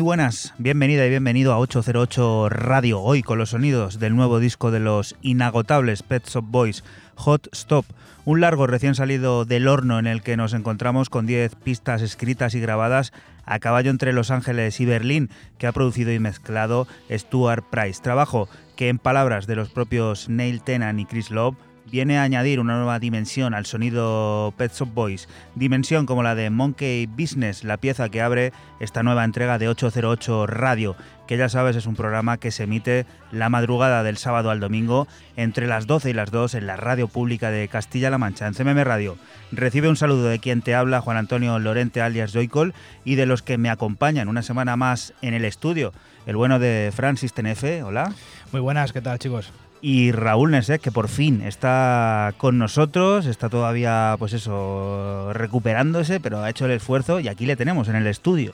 Inese. 0.00 0.02
buenas, 0.02 0.54
bienvenida 0.58 1.06
y 1.06 1.10
bienvenido 1.10 1.52
a 1.52 1.58
808 1.58 2.48
Radio, 2.48 3.00
hoy 3.00 3.22
con 3.22 3.38
los 3.38 3.50
sonidos 3.50 3.98
del 3.98 4.16
nuevo 4.16 4.38
disco 4.38 4.70
de 4.70 4.80
los 4.80 5.14
inagotables 5.20 6.02
Pet 6.02 6.26
Shop 6.26 6.44
Boys, 6.46 6.84
Hot 7.16 7.48
Stop, 7.52 7.84
un 8.24 8.40
largo 8.40 8.66
recién 8.66 8.94
salido 8.94 9.44
del 9.44 9.68
horno 9.68 9.98
en 9.98 10.06
el 10.06 10.22
que 10.22 10.36
nos 10.36 10.54
encontramos 10.54 11.10
con 11.10 11.26
10 11.26 11.54
pistas 11.56 12.00
escritas 12.02 12.54
y 12.54 12.60
grabadas 12.60 13.12
a 13.44 13.58
caballo 13.58 13.90
entre 13.90 14.12
Los 14.12 14.30
Ángeles 14.30 14.80
y 14.80 14.86
Berlín, 14.86 15.28
que 15.58 15.66
ha 15.66 15.72
producido 15.72 16.12
y 16.12 16.18
mezclado 16.18 16.86
Stuart 17.10 17.64
Price, 17.70 18.00
trabajo 18.02 18.48
que 18.76 18.88
en 18.88 18.98
palabras 18.98 19.46
de 19.46 19.56
los 19.56 19.68
propios 19.68 20.28
Neil 20.28 20.62
Tennant 20.62 20.98
y 20.98 21.04
Chris 21.04 21.30
Love 21.30 21.56
viene 21.90 22.18
a 22.18 22.22
añadir 22.22 22.60
una 22.60 22.76
nueva 22.76 22.98
dimensión 22.98 23.54
al 23.54 23.66
sonido 23.66 24.54
Pet 24.56 24.72
Shop 24.72 24.88
Boys, 24.92 25.28
dimensión 25.54 26.06
como 26.06 26.22
la 26.22 26.34
de 26.34 26.50
Monkey 26.50 27.06
Business, 27.06 27.64
la 27.64 27.76
pieza 27.76 28.08
que 28.08 28.22
abre 28.22 28.52
esta 28.78 29.02
nueva 29.02 29.24
entrega 29.24 29.58
de 29.58 29.68
808 29.68 30.46
Radio, 30.46 30.96
que 31.26 31.36
ya 31.36 31.48
sabes 31.48 31.76
es 31.76 31.86
un 31.86 31.96
programa 31.96 32.38
que 32.38 32.50
se 32.50 32.64
emite 32.64 33.06
la 33.32 33.48
madrugada 33.48 34.02
del 34.02 34.16
sábado 34.16 34.50
al 34.50 34.60
domingo 34.60 35.08
entre 35.36 35.66
las 35.66 35.86
12 35.86 36.10
y 36.10 36.12
las 36.12 36.30
2 36.30 36.54
en 36.54 36.66
la 36.66 36.76
radio 36.76 37.08
pública 37.08 37.50
de 37.50 37.68
Castilla-La 37.68 38.18
Mancha, 38.18 38.46
en 38.46 38.54
CMM 38.54 38.82
Radio. 38.84 39.16
Recibe 39.52 39.88
un 39.88 39.96
saludo 39.96 40.24
de 40.24 40.38
quien 40.38 40.62
te 40.62 40.74
habla, 40.74 41.00
Juan 41.00 41.16
Antonio 41.16 41.58
Lorente 41.58 42.00
alias 42.00 42.32
Joycol, 42.32 42.74
y 43.04 43.16
de 43.16 43.26
los 43.26 43.42
que 43.42 43.58
me 43.58 43.70
acompañan 43.70 44.28
una 44.28 44.42
semana 44.42 44.76
más 44.76 45.12
en 45.22 45.34
el 45.34 45.44
estudio, 45.44 45.92
el 46.26 46.36
bueno 46.36 46.58
de 46.58 46.92
Francis 46.94 47.32
Tenefe, 47.32 47.82
hola. 47.82 48.12
Muy 48.52 48.60
buenas, 48.60 48.92
¿qué 48.92 49.00
tal 49.00 49.18
chicos? 49.18 49.52
Y 49.82 50.12
Raúl 50.12 50.50
Nesek, 50.50 50.80
que 50.80 50.92
por 50.92 51.08
fin 51.08 51.42
está 51.42 52.34
con 52.36 52.58
nosotros, 52.58 53.26
está 53.26 53.48
todavía, 53.48 54.16
pues 54.18 54.32
eso, 54.32 55.32
recuperándose, 55.32 56.20
pero 56.20 56.42
ha 56.42 56.50
hecho 56.50 56.66
el 56.66 56.72
esfuerzo 56.72 57.20
y 57.20 57.28
aquí 57.28 57.46
le 57.46 57.56
tenemos 57.56 57.88
en 57.88 57.96
el 57.96 58.06
estudio. 58.06 58.52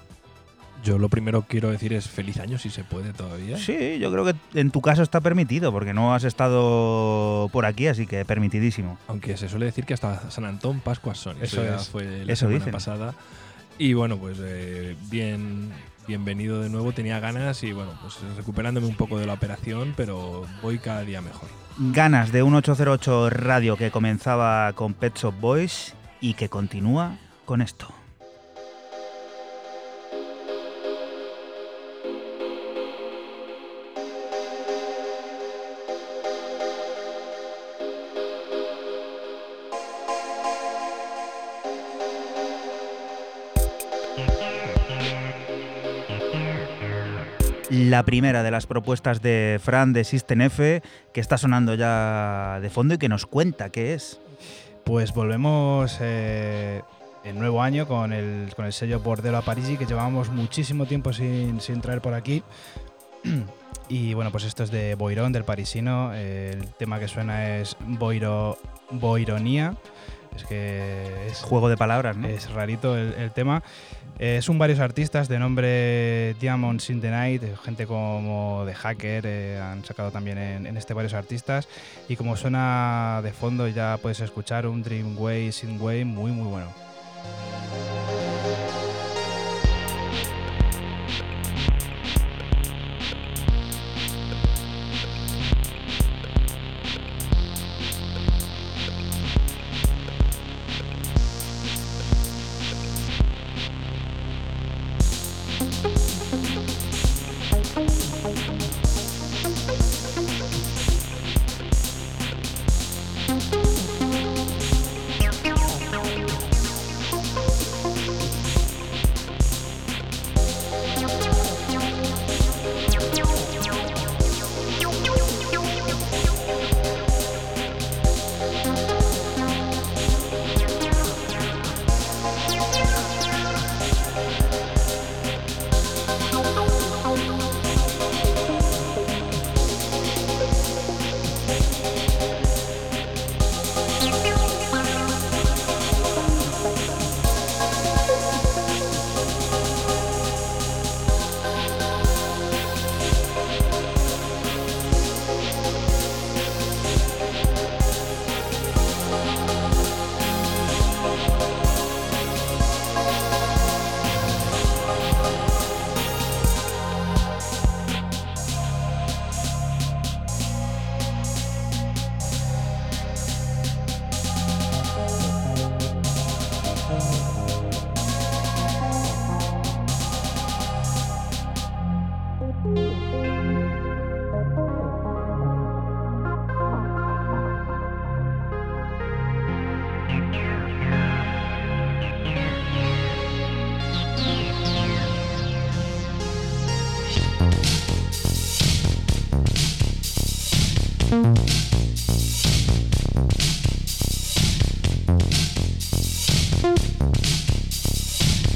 Yo 0.84 0.98
lo 0.98 1.08
primero 1.08 1.42
quiero 1.42 1.72
decir 1.72 1.92
es 1.92 2.08
feliz 2.08 2.38
año 2.38 2.58
si 2.58 2.70
se 2.70 2.84
puede 2.84 3.12
todavía. 3.12 3.58
Sí, 3.58 3.98
yo 3.98 4.12
creo 4.12 4.24
que 4.24 4.34
en 4.54 4.70
tu 4.70 4.80
caso 4.80 5.02
está 5.02 5.20
permitido, 5.20 5.72
porque 5.72 5.92
no 5.92 6.14
has 6.14 6.22
estado 6.22 7.48
por 7.52 7.66
aquí, 7.66 7.88
así 7.88 8.06
que 8.06 8.24
permitidísimo. 8.24 8.96
Aunque 9.08 9.36
se 9.36 9.48
suele 9.48 9.66
decir 9.66 9.84
que 9.84 9.94
hasta 9.94 10.30
San 10.30 10.44
Antón 10.44 10.78
Pascuas 10.78 11.18
son. 11.18 11.42
Eso, 11.42 11.64
ya 11.64 11.78
fue 11.78 12.24
la 12.24 12.36
semana 12.36 12.64
pasada. 12.70 13.14
Y 13.78 13.94
bueno, 13.94 14.16
pues 14.16 14.38
eh, 14.40 14.96
bien 15.10 15.70
bienvenido 16.06 16.60
de 16.60 16.68
nuevo, 16.68 16.92
tenía 16.92 17.20
ganas 17.20 17.62
y 17.62 17.72
bueno, 17.72 17.92
pues 18.00 18.18
recuperándome 18.36 18.86
un 18.86 18.96
poco 18.96 19.18
de 19.18 19.26
la 19.26 19.34
operación, 19.34 19.94
pero 19.96 20.46
voy 20.62 20.78
cada 20.78 21.02
día 21.02 21.20
mejor. 21.20 21.48
Ganas 21.78 22.32
de 22.32 22.42
un 22.42 22.54
808 22.54 23.30
radio 23.30 23.76
que 23.76 23.90
comenzaba 23.90 24.72
con 24.72 24.94
Pet 24.94 25.16
Shop 25.16 25.34
Boys 25.40 25.94
y 26.20 26.34
que 26.34 26.48
continúa 26.48 27.18
con 27.44 27.62
esto. 27.62 27.95
La 47.90 48.04
primera 48.04 48.42
de 48.42 48.50
las 48.50 48.66
propuestas 48.66 49.22
de 49.22 49.60
Fran 49.62 49.92
de 49.92 50.04
System 50.04 50.42
F, 50.42 50.82
que 51.12 51.20
está 51.20 51.38
sonando 51.38 51.74
ya 51.74 52.58
de 52.60 52.70
fondo 52.70 52.94
y 52.94 52.98
que 52.98 53.08
nos 53.08 53.26
cuenta 53.26 53.70
qué 53.70 53.94
es. 53.94 54.20
Pues 54.84 55.12
volvemos 55.12 55.98
eh, 56.00 56.82
el 57.24 57.38
nuevo 57.38 57.62
año 57.62 57.86
con 57.86 58.12
el, 58.12 58.52
con 58.54 58.66
el 58.66 58.72
sello 58.72 59.00
Bordelo 59.00 59.38
a 59.38 59.42
Parigi, 59.42 59.76
que 59.76 59.86
llevábamos 59.86 60.30
muchísimo 60.30 60.86
tiempo 60.86 61.12
sin, 61.12 61.60
sin 61.60 61.80
traer 61.80 62.00
por 62.00 62.14
aquí. 62.14 62.42
Y 63.88 64.14
bueno, 64.14 64.32
pues 64.32 64.42
esto 64.42 64.64
es 64.64 64.72
de 64.72 64.96
Boirón, 64.96 65.32
del 65.32 65.44
parisino. 65.44 66.12
El 66.12 66.66
tema 66.74 66.98
que 66.98 67.06
suena 67.06 67.58
es 67.58 67.76
Boiro, 67.78 68.58
Boironía. 68.90 69.76
Es 70.34 70.44
que 70.44 71.26
es, 71.28 71.42
Juego 71.42 71.68
de 71.68 71.76
palabras, 71.76 72.16
¿no? 72.16 72.26
es 72.26 72.50
rarito 72.50 72.96
el, 72.96 73.14
el 73.14 73.30
tema. 73.30 73.62
Eh, 74.18 74.40
son 74.40 74.58
varios 74.58 74.78
artistas 74.80 75.28
de 75.28 75.38
nombre 75.38 76.34
Diamonds 76.40 76.88
in 76.88 77.02
the 77.02 77.10
Night, 77.10 77.42
eh, 77.42 77.54
gente 77.62 77.86
como 77.86 78.62
The 78.66 78.74
Hacker, 78.74 79.24
eh, 79.26 79.60
han 79.60 79.84
sacado 79.84 80.10
también 80.10 80.38
en, 80.38 80.66
en 80.66 80.76
este 80.76 80.94
varios 80.94 81.12
artistas. 81.12 81.68
Y 82.08 82.16
como 82.16 82.36
suena 82.36 83.20
de 83.22 83.32
fondo, 83.32 83.68
ya 83.68 83.98
puedes 84.00 84.20
escuchar 84.20 84.66
un 84.66 84.82
Dreamway 84.82 85.52
Synthwave 85.52 86.06
muy, 86.06 86.32
muy 86.32 86.48
bueno. 86.48 86.68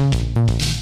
Música 0.00 0.79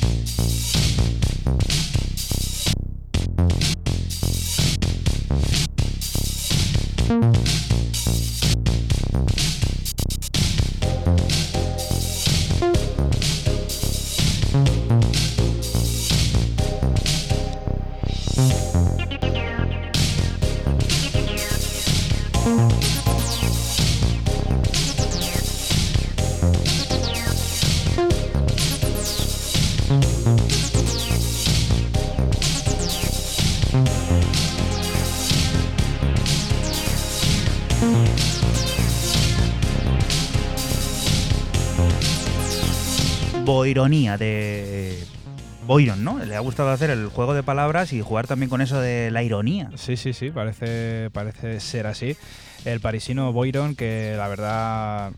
Boironía 43.69 44.17
de 44.17 44.99
Boyron, 45.67 46.03
¿no? 46.03 46.25
Le 46.25 46.35
ha 46.35 46.41
gustado 46.41 46.71
hacer 46.71 46.89
el 46.89 47.09
juego 47.09 47.35
de 47.35 47.43
palabras 47.43 47.93
y 47.93 48.01
jugar 48.01 48.27
también 48.27 48.49
con 48.49 48.63
eso 48.63 48.81
de 48.81 49.11
la 49.11 49.23
ironía. 49.23 49.71
Sí, 49.77 49.99
sí, 49.99 50.15
sí, 50.15 50.31
parece, 50.31 51.11
parece 51.13 51.61
ser 51.61 51.87
así. 51.87 52.17
El 52.65 52.81
parisino 52.81 53.31
Boyron, 53.31 53.77
que 53.77 54.15
la 54.17 54.27
verdad, 54.29 55.13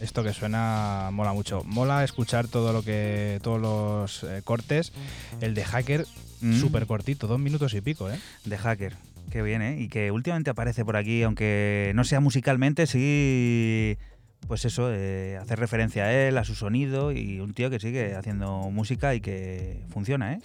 esto 0.00 0.24
que 0.24 0.32
suena 0.32 1.10
mola 1.12 1.32
mucho. 1.32 1.62
Mola 1.64 2.02
escuchar 2.02 2.48
todo 2.48 2.72
lo 2.72 2.82
que, 2.82 3.38
todos 3.40 3.60
los 3.60 4.24
eh, 4.24 4.42
cortes. 4.42 4.92
El 5.40 5.54
de 5.54 5.62
Hacker, 5.64 6.04
Mm. 6.40 6.58
súper 6.58 6.86
cortito, 6.88 7.28
dos 7.28 7.38
minutos 7.38 7.72
y 7.72 7.80
pico, 7.82 8.10
¿eh? 8.10 8.18
de 8.44 8.58
hacker. 8.58 8.96
Qué 9.30 9.42
bien, 9.42 9.62
¿eh? 9.62 9.76
Y 9.80 9.86
que 9.88 10.10
últimamente 10.10 10.50
aparece 10.50 10.84
por 10.84 10.96
aquí, 10.96 11.22
aunque 11.22 11.92
no 11.94 12.02
sea 12.02 12.18
musicalmente, 12.18 12.88
sí, 12.88 13.96
pues 14.46 14.64
eso, 14.64 14.92
eh, 14.92 15.38
hacer 15.40 15.58
referencia 15.58 16.04
a 16.04 16.12
él, 16.12 16.36
a 16.38 16.44
su 16.44 16.54
sonido 16.54 17.12
y 17.12 17.40
un 17.40 17.54
tío 17.54 17.70
que 17.70 17.78
sigue 17.78 18.14
haciendo 18.14 18.70
música 18.70 19.14
y 19.14 19.20
que 19.20 19.84
funciona, 19.88 20.34
¿eh? 20.34 20.38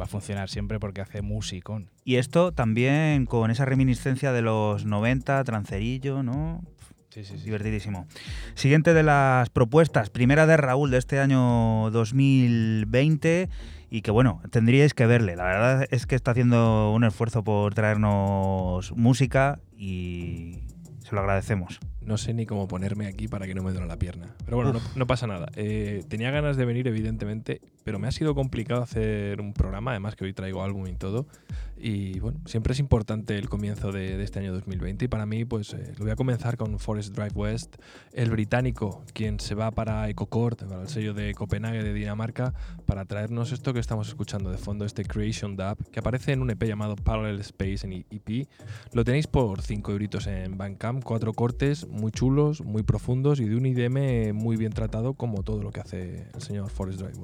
Va 0.00 0.04
a 0.06 0.08
funcionar 0.08 0.48
siempre 0.48 0.78
porque 0.78 1.00
hace 1.00 1.22
musicón. 1.22 1.90
Y 2.04 2.16
esto 2.16 2.52
también 2.52 3.26
con 3.26 3.50
esa 3.50 3.64
reminiscencia 3.64 4.32
de 4.32 4.42
los 4.42 4.86
90, 4.86 5.44
trancerillo, 5.44 6.22
¿no? 6.22 6.62
Sí, 7.10 7.24
sí, 7.24 7.36
sí. 7.36 7.44
Divertidísimo. 7.44 8.06
Siguiente 8.54 8.94
de 8.94 9.02
las 9.02 9.50
propuestas, 9.50 10.08
primera 10.08 10.46
de 10.46 10.56
Raúl 10.56 10.90
de 10.90 10.96
este 10.96 11.20
año 11.20 11.90
2020 11.90 13.50
y 13.90 14.00
que 14.00 14.10
bueno, 14.10 14.40
tendríais 14.50 14.94
que 14.94 15.04
verle. 15.04 15.36
La 15.36 15.44
verdad 15.44 15.86
es 15.90 16.06
que 16.06 16.14
está 16.14 16.30
haciendo 16.30 16.90
un 16.90 17.04
esfuerzo 17.04 17.44
por 17.44 17.74
traernos 17.74 18.92
música 18.96 19.60
y 19.76 20.60
se 21.00 21.14
lo 21.14 21.20
agradecemos. 21.20 21.78
No 22.06 22.18
sé 22.18 22.34
ni 22.34 22.46
cómo 22.46 22.68
ponerme 22.68 23.06
aquí 23.06 23.28
para 23.28 23.46
que 23.46 23.54
no 23.54 23.62
me 23.62 23.72
duela 23.72 23.86
la 23.86 23.98
pierna. 23.98 24.34
Pero 24.44 24.56
bueno, 24.56 24.72
no, 24.72 24.80
no 24.94 25.06
pasa 25.06 25.26
nada. 25.26 25.50
Eh, 25.56 26.04
tenía 26.08 26.30
ganas 26.30 26.56
de 26.56 26.64
venir, 26.64 26.88
evidentemente, 26.88 27.60
pero 27.84 27.98
me 27.98 28.08
ha 28.08 28.12
sido 28.12 28.34
complicado 28.34 28.82
hacer 28.82 29.40
un 29.40 29.52
programa, 29.52 29.92
además 29.92 30.16
que 30.16 30.24
hoy 30.24 30.32
traigo 30.32 30.62
álbum 30.62 30.86
y 30.86 30.94
todo. 30.94 31.26
Y 31.76 32.20
bueno, 32.20 32.40
siempre 32.46 32.74
es 32.74 32.78
importante 32.78 33.36
el 33.36 33.48
comienzo 33.48 33.90
de, 33.90 34.16
de 34.16 34.22
este 34.22 34.38
año 34.38 34.52
2020. 34.52 35.04
Y 35.04 35.08
para 35.08 35.26
mí, 35.26 35.44
pues 35.44 35.74
eh, 35.74 35.92
lo 35.98 36.04
voy 36.04 36.12
a 36.12 36.16
comenzar 36.16 36.56
con 36.56 36.78
Forest 36.78 37.12
Drive 37.14 37.32
West, 37.34 37.76
el 38.12 38.30
británico, 38.30 39.02
quien 39.12 39.40
se 39.40 39.56
va 39.56 39.72
para 39.72 40.08
EcoCort, 40.08 40.64
para 40.64 40.82
el 40.82 40.88
sello 40.88 41.12
de 41.12 41.34
Copenhague 41.34 41.82
de 41.82 41.92
Dinamarca, 41.92 42.54
para 42.86 43.04
traernos 43.04 43.50
esto 43.50 43.72
que 43.72 43.80
estamos 43.80 44.08
escuchando 44.08 44.50
de 44.50 44.58
fondo, 44.58 44.84
este 44.84 45.04
Creation 45.04 45.56
Dub, 45.56 45.76
que 45.90 45.98
aparece 45.98 46.32
en 46.32 46.42
un 46.42 46.50
EP 46.50 46.62
llamado 46.62 46.94
Parallel 46.94 47.40
Space 47.40 47.84
en 47.84 48.04
EP. 48.10 48.46
Lo 48.92 49.04
tenéis 49.04 49.26
por 49.26 49.60
5 49.60 49.90
euritos 49.90 50.28
en 50.28 50.56
Bandcamp, 50.56 51.02
cuatro 51.02 51.32
cortes 51.32 51.86
muy 51.92 52.10
chulos, 52.10 52.62
muy 52.62 52.82
profundos 52.82 53.40
y 53.40 53.44
de 53.46 53.56
un 53.56 53.66
IDM 53.66 54.34
muy 54.34 54.56
bien 54.56 54.72
tratado 54.72 55.14
como 55.14 55.42
todo 55.42 55.62
lo 55.62 55.70
que 55.70 55.80
hace 55.80 56.26
el 56.34 56.40
señor 56.40 56.70
Forest 56.70 57.00
Drive 57.00 57.18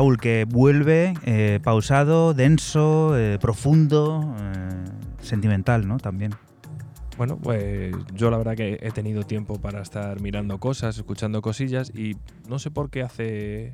Raúl 0.00 0.16
que 0.16 0.46
vuelve 0.48 1.12
eh, 1.26 1.60
pausado, 1.62 2.32
denso, 2.32 3.18
eh, 3.18 3.38
profundo, 3.38 4.34
eh, 4.40 4.84
sentimental, 5.20 5.86
¿no? 5.86 5.98
También. 5.98 6.32
Bueno, 7.18 7.36
pues 7.36 7.94
yo 8.14 8.30
la 8.30 8.38
verdad 8.38 8.56
que 8.56 8.78
he 8.80 8.92
tenido 8.92 9.24
tiempo 9.24 9.60
para 9.60 9.82
estar 9.82 10.22
mirando 10.22 10.58
cosas, 10.58 10.96
escuchando 10.96 11.42
cosillas 11.42 11.92
y 11.94 12.16
no 12.48 12.58
sé 12.58 12.70
por 12.70 12.88
qué 12.88 13.02
hace 13.02 13.72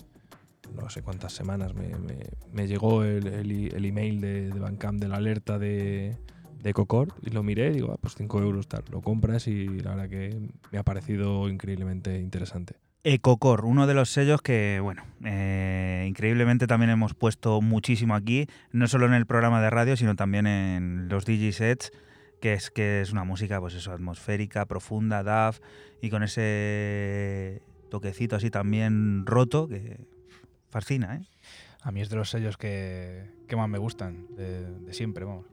no 0.74 0.90
sé 0.90 1.00
cuántas 1.00 1.32
semanas 1.32 1.74
me, 1.74 2.66
llegó 2.66 3.04
el, 3.04 3.84
email 3.84 4.20
de, 4.20 4.50
de 4.50 4.78
de 4.94 5.08
la 5.08 5.16
alerta 5.18 5.60
de, 5.60 6.16
de 6.60 6.74
Cocor 6.74 7.14
y 7.22 7.30
lo 7.30 7.44
miré 7.44 7.68
y 7.68 7.74
digo, 7.74 7.92
ah, 7.92 7.98
pues 8.00 8.16
5 8.16 8.42
euros 8.42 8.66
tal, 8.66 8.82
lo 8.90 9.00
compras 9.00 9.46
y 9.46 9.78
la 9.78 9.94
verdad 9.94 10.08
que 10.08 10.36
me 10.72 10.78
ha 10.78 10.82
parecido 10.82 11.48
increíblemente 11.48 12.18
interesante. 12.18 12.74
Ecocor, 13.08 13.66
uno 13.66 13.86
de 13.86 13.94
los 13.94 14.10
sellos 14.10 14.42
que, 14.42 14.80
bueno, 14.82 15.04
eh, 15.24 16.06
increíblemente 16.08 16.66
también 16.66 16.90
hemos 16.90 17.14
puesto 17.14 17.60
muchísimo 17.60 18.16
aquí, 18.16 18.48
no 18.72 18.88
solo 18.88 19.06
en 19.06 19.14
el 19.14 19.26
programa 19.26 19.62
de 19.62 19.70
radio, 19.70 19.96
sino 19.96 20.16
también 20.16 20.48
en 20.48 21.08
los 21.08 21.24
DJ-sets, 21.24 21.92
que 22.40 22.54
es, 22.54 22.72
que 22.72 23.00
es 23.02 23.12
una 23.12 23.22
música, 23.22 23.60
pues 23.60 23.74
eso, 23.74 23.92
atmosférica, 23.92 24.66
profunda, 24.66 25.22
DAF, 25.22 25.60
y 26.02 26.10
con 26.10 26.24
ese 26.24 27.62
toquecito 27.92 28.34
así 28.34 28.50
también 28.50 29.24
roto, 29.24 29.68
que 29.68 30.00
fascina, 30.68 31.14
¿eh? 31.14 31.28
A 31.82 31.92
mí 31.92 32.00
es 32.00 32.10
de 32.10 32.16
los 32.16 32.30
sellos 32.30 32.56
que, 32.56 33.22
más 33.56 33.68
me 33.68 33.78
gustan, 33.78 34.26
de, 34.34 34.92
siempre, 34.92 35.24
vamos. 35.24 35.46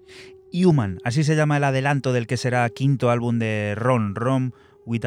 Human, 0.51 0.97
así 1.03 1.23
se 1.23 1.35
llama 1.35 1.57
el 1.57 1.65
adelanto 1.65 2.13
del 2.13 2.25
que 2.25 2.37
será 2.37 2.67
quinto 2.71 3.11
álbum 3.11 3.37
de 3.37 3.75
Ron, 3.77 4.15
Rom 4.15 4.53
with 4.85 5.05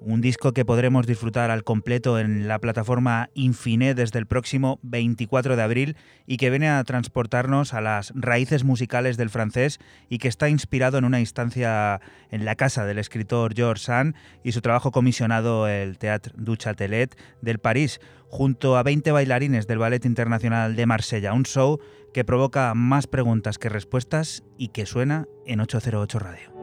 un 0.00 0.20
disco 0.20 0.52
que 0.52 0.64
podremos 0.64 1.06
disfrutar 1.06 1.50
al 1.50 1.62
completo 1.62 2.18
en 2.18 2.48
la 2.48 2.58
plataforma 2.58 3.28
Infine 3.34 3.94
desde 3.94 4.18
el 4.18 4.26
próximo 4.26 4.78
24 4.82 5.56
de 5.56 5.62
abril 5.62 5.96
y 6.26 6.38
que 6.38 6.50
viene 6.50 6.68
a 6.68 6.82
transportarnos 6.84 7.74
a 7.74 7.80
las 7.80 8.12
raíces 8.14 8.64
musicales 8.64 9.16
del 9.16 9.30
francés 9.30 9.78
y 10.08 10.18
que 10.18 10.28
está 10.28 10.48
inspirado 10.48 10.98
en 10.98 11.04
una 11.04 11.20
instancia 11.20 12.00
en 12.30 12.44
la 12.44 12.56
casa 12.56 12.86
del 12.86 12.98
escritor 12.98 13.54
Georges 13.54 13.84
Sand 13.84 14.14
y 14.42 14.52
su 14.52 14.60
trabajo 14.62 14.90
comisionado 14.90 15.68
el 15.68 15.98
Théâtre 15.98 16.32
du 16.36 16.56
Châtelet 16.56 17.16
del 17.42 17.58
París 17.58 18.00
junto 18.28 18.76
a 18.76 18.82
20 18.82 19.12
bailarines 19.12 19.66
del 19.66 19.78
Ballet 19.78 20.04
Internacional 20.04 20.76
de 20.76 20.86
Marsella, 20.86 21.32
un 21.32 21.44
show 21.44 21.80
que 22.14 22.24
provoca 22.24 22.72
más 22.74 23.06
preguntas 23.06 23.58
que 23.58 23.68
respuestas 23.68 24.44
y 24.56 24.68
que 24.68 24.86
suena 24.86 25.26
en 25.46 25.60
808 25.60 26.18
Radio. 26.18 26.59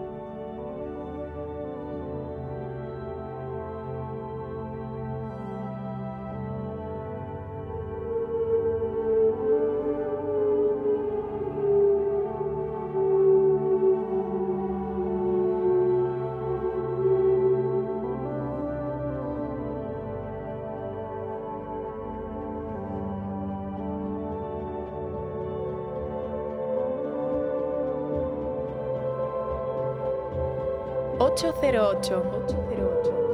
808. 31.37 33.26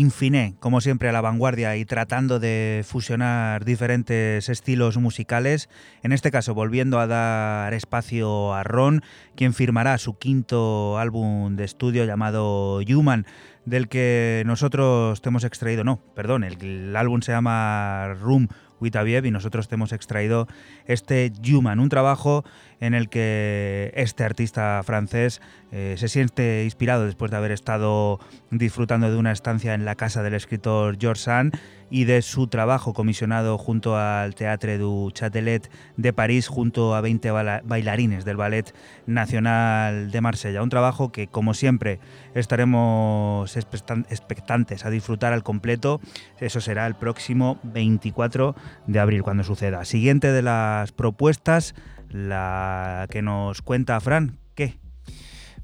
Infiné, 0.00 0.54
como 0.60 0.80
siempre 0.80 1.10
a 1.10 1.12
la 1.12 1.20
vanguardia 1.20 1.76
y 1.76 1.84
tratando 1.84 2.40
de 2.40 2.82
fusionar 2.88 3.66
diferentes 3.66 4.48
estilos 4.48 4.96
musicales, 4.96 5.68
en 6.02 6.12
este 6.12 6.30
caso 6.30 6.54
volviendo 6.54 6.98
a 7.00 7.06
dar 7.06 7.74
espacio 7.74 8.54
a 8.54 8.62
Ron, 8.62 9.02
quien 9.36 9.52
firmará 9.52 9.98
su 9.98 10.16
quinto 10.16 10.96
álbum 10.96 11.54
de 11.54 11.64
estudio 11.64 12.06
llamado 12.06 12.78
Human, 12.78 13.26
del 13.66 13.88
que 13.88 14.42
nosotros 14.46 15.20
te 15.20 15.28
hemos 15.28 15.44
extraído, 15.44 15.84
no, 15.84 16.00
perdón, 16.14 16.44
el, 16.44 16.56
el 16.64 16.96
álbum 16.96 17.20
se 17.20 17.32
llama 17.32 18.14
Room 18.22 18.48
Y 18.80 19.30
nosotros 19.30 19.68
te 19.68 19.74
hemos 19.74 19.92
extraído 19.92 20.48
este 20.86 21.32
Human, 21.46 21.80
un 21.80 21.88
trabajo 21.88 22.44
en 22.80 22.94
el 22.94 23.08
que 23.08 23.92
este 23.94 24.24
artista 24.24 24.82
francés 24.84 25.40
eh, 25.70 25.94
se 25.98 26.08
siente 26.08 26.64
inspirado 26.64 27.04
después 27.04 27.30
de 27.30 27.36
haber 27.36 27.52
estado 27.52 28.18
disfrutando 28.50 29.10
de 29.10 29.16
una 29.16 29.32
estancia 29.32 29.74
en 29.74 29.84
la 29.84 29.94
casa 29.94 30.22
del 30.22 30.34
escritor 30.34 30.96
George 30.98 31.22
Sand 31.22 31.58
y 31.90 32.04
de 32.04 32.22
su 32.22 32.46
trabajo 32.46 32.94
comisionado 32.94 33.58
junto 33.58 33.98
al 33.98 34.34
Théâtre 34.34 34.78
du 34.78 35.10
Châtelet 35.10 35.70
de 35.96 36.12
París 36.12 36.48
junto 36.48 36.94
a 36.94 37.00
20 37.00 37.30
bailarines 37.64 38.24
del 38.24 38.36
Ballet 38.36 38.72
Nacional 39.06 40.10
de 40.10 40.20
Marsella. 40.20 40.62
Un 40.62 40.70
trabajo 40.70 41.10
que, 41.10 41.26
como 41.26 41.52
siempre, 41.52 41.98
estaremos 42.34 43.56
expectantes 43.56 44.84
a 44.84 44.90
disfrutar 44.90 45.32
al 45.32 45.42
completo. 45.42 46.00
Eso 46.38 46.60
será 46.60 46.86
el 46.86 46.94
próximo 46.94 47.58
24 47.64 48.54
de 48.86 49.00
abril 49.00 49.22
cuando 49.22 49.42
suceda. 49.42 49.84
Siguiente 49.84 50.32
de 50.32 50.42
las 50.42 50.92
propuestas, 50.92 51.74
la 52.08 53.06
que 53.10 53.22
nos 53.22 53.62
cuenta 53.62 54.00
Fran. 54.00 54.38
¿Qué? 54.54 54.78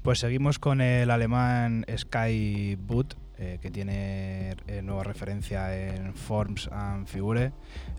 Pues 0.01 0.19
seguimos 0.19 0.59
con 0.59 0.81
el 0.81 1.09
alemán 1.11 1.85
Sky 1.97 2.77
Boot 2.79 3.26
eh, 3.39 3.59
que 3.61 3.69
tiene 3.69 4.55
eh, 4.67 4.81
nueva 4.81 5.03
referencia 5.03 5.75
en 5.75 6.13
Forms 6.13 6.69
and 6.71 7.07
Figure, 7.07 7.51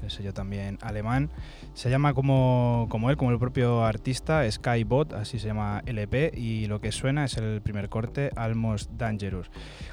el 0.02 0.10
sello 0.10 0.34
también 0.34 0.78
alemán. 0.82 1.30
Se 1.74 1.90
llama 1.90 2.12
como, 2.14 2.86
como 2.90 3.10
él, 3.10 3.16
como 3.16 3.30
el 3.30 3.38
propio 3.38 3.84
artista, 3.84 4.50
Skybot, 4.50 5.12
así 5.12 5.38
se 5.38 5.46
llama 5.46 5.82
LP, 5.86 6.32
y 6.34 6.66
lo 6.66 6.80
que 6.80 6.90
suena 6.90 7.24
es 7.24 7.36
el 7.36 7.62
primer 7.62 7.88
corte, 7.88 8.30
Almost 8.36 8.90
Dangerous. 8.92 9.50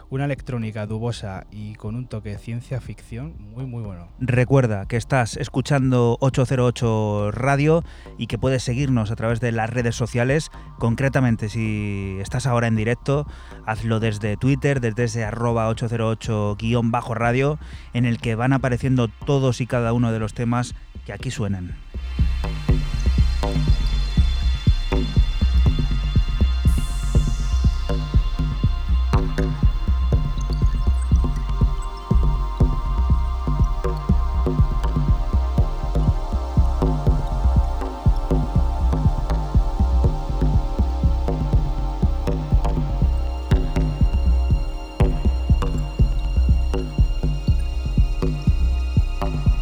Una 0.09 0.25
electrónica 0.25 0.85
dubosa 0.85 1.45
y 1.51 1.75
con 1.75 1.95
un 1.95 2.07
toque 2.07 2.29
de 2.29 2.37
ciencia 2.37 2.81
ficción 2.81 3.35
muy 3.39 3.65
muy 3.65 3.83
bueno. 3.83 4.07
Recuerda 4.19 4.85
que 4.87 4.97
estás 4.97 5.37
escuchando 5.37 6.17
808 6.21 7.31
Radio 7.31 7.83
y 8.17 8.27
que 8.27 8.37
puedes 8.37 8.63
seguirnos 8.63 9.11
a 9.11 9.15
través 9.15 9.39
de 9.39 9.51
las 9.51 9.69
redes 9.69 9.95
sociales. 9.95 10.49
Concretamente, 10.79 11.49
si 11.49 12.17
estás 12.19 12.47
ahora 12.47 12.67
en 12.67 12.75
directo, 12.75 13.27
hazlo 13.65 13.99
desde 13.99 14.37
Twitter, 14.37 14.81
desde 14.81 15.05
ese 15.05 15.23
arroba 15.35 15.69
808-radio, 15.69 17.59
en 17.93 18.05
el 18.05 18.17
que 18.19 18.35
van 18.35 18.53
apareciendo 18.53 19.07
todos 19.07 19.61
y 19.61 19.67
cada 19.67 19.93
uno 19.93 20.11
de 20.11 20.19
los 20.19 20.33
temas 20.33 20.73
que 21.05 21.13
aquí 21.13 21.29
suenan. 21.29 21.75
Bye. 49.19 49.54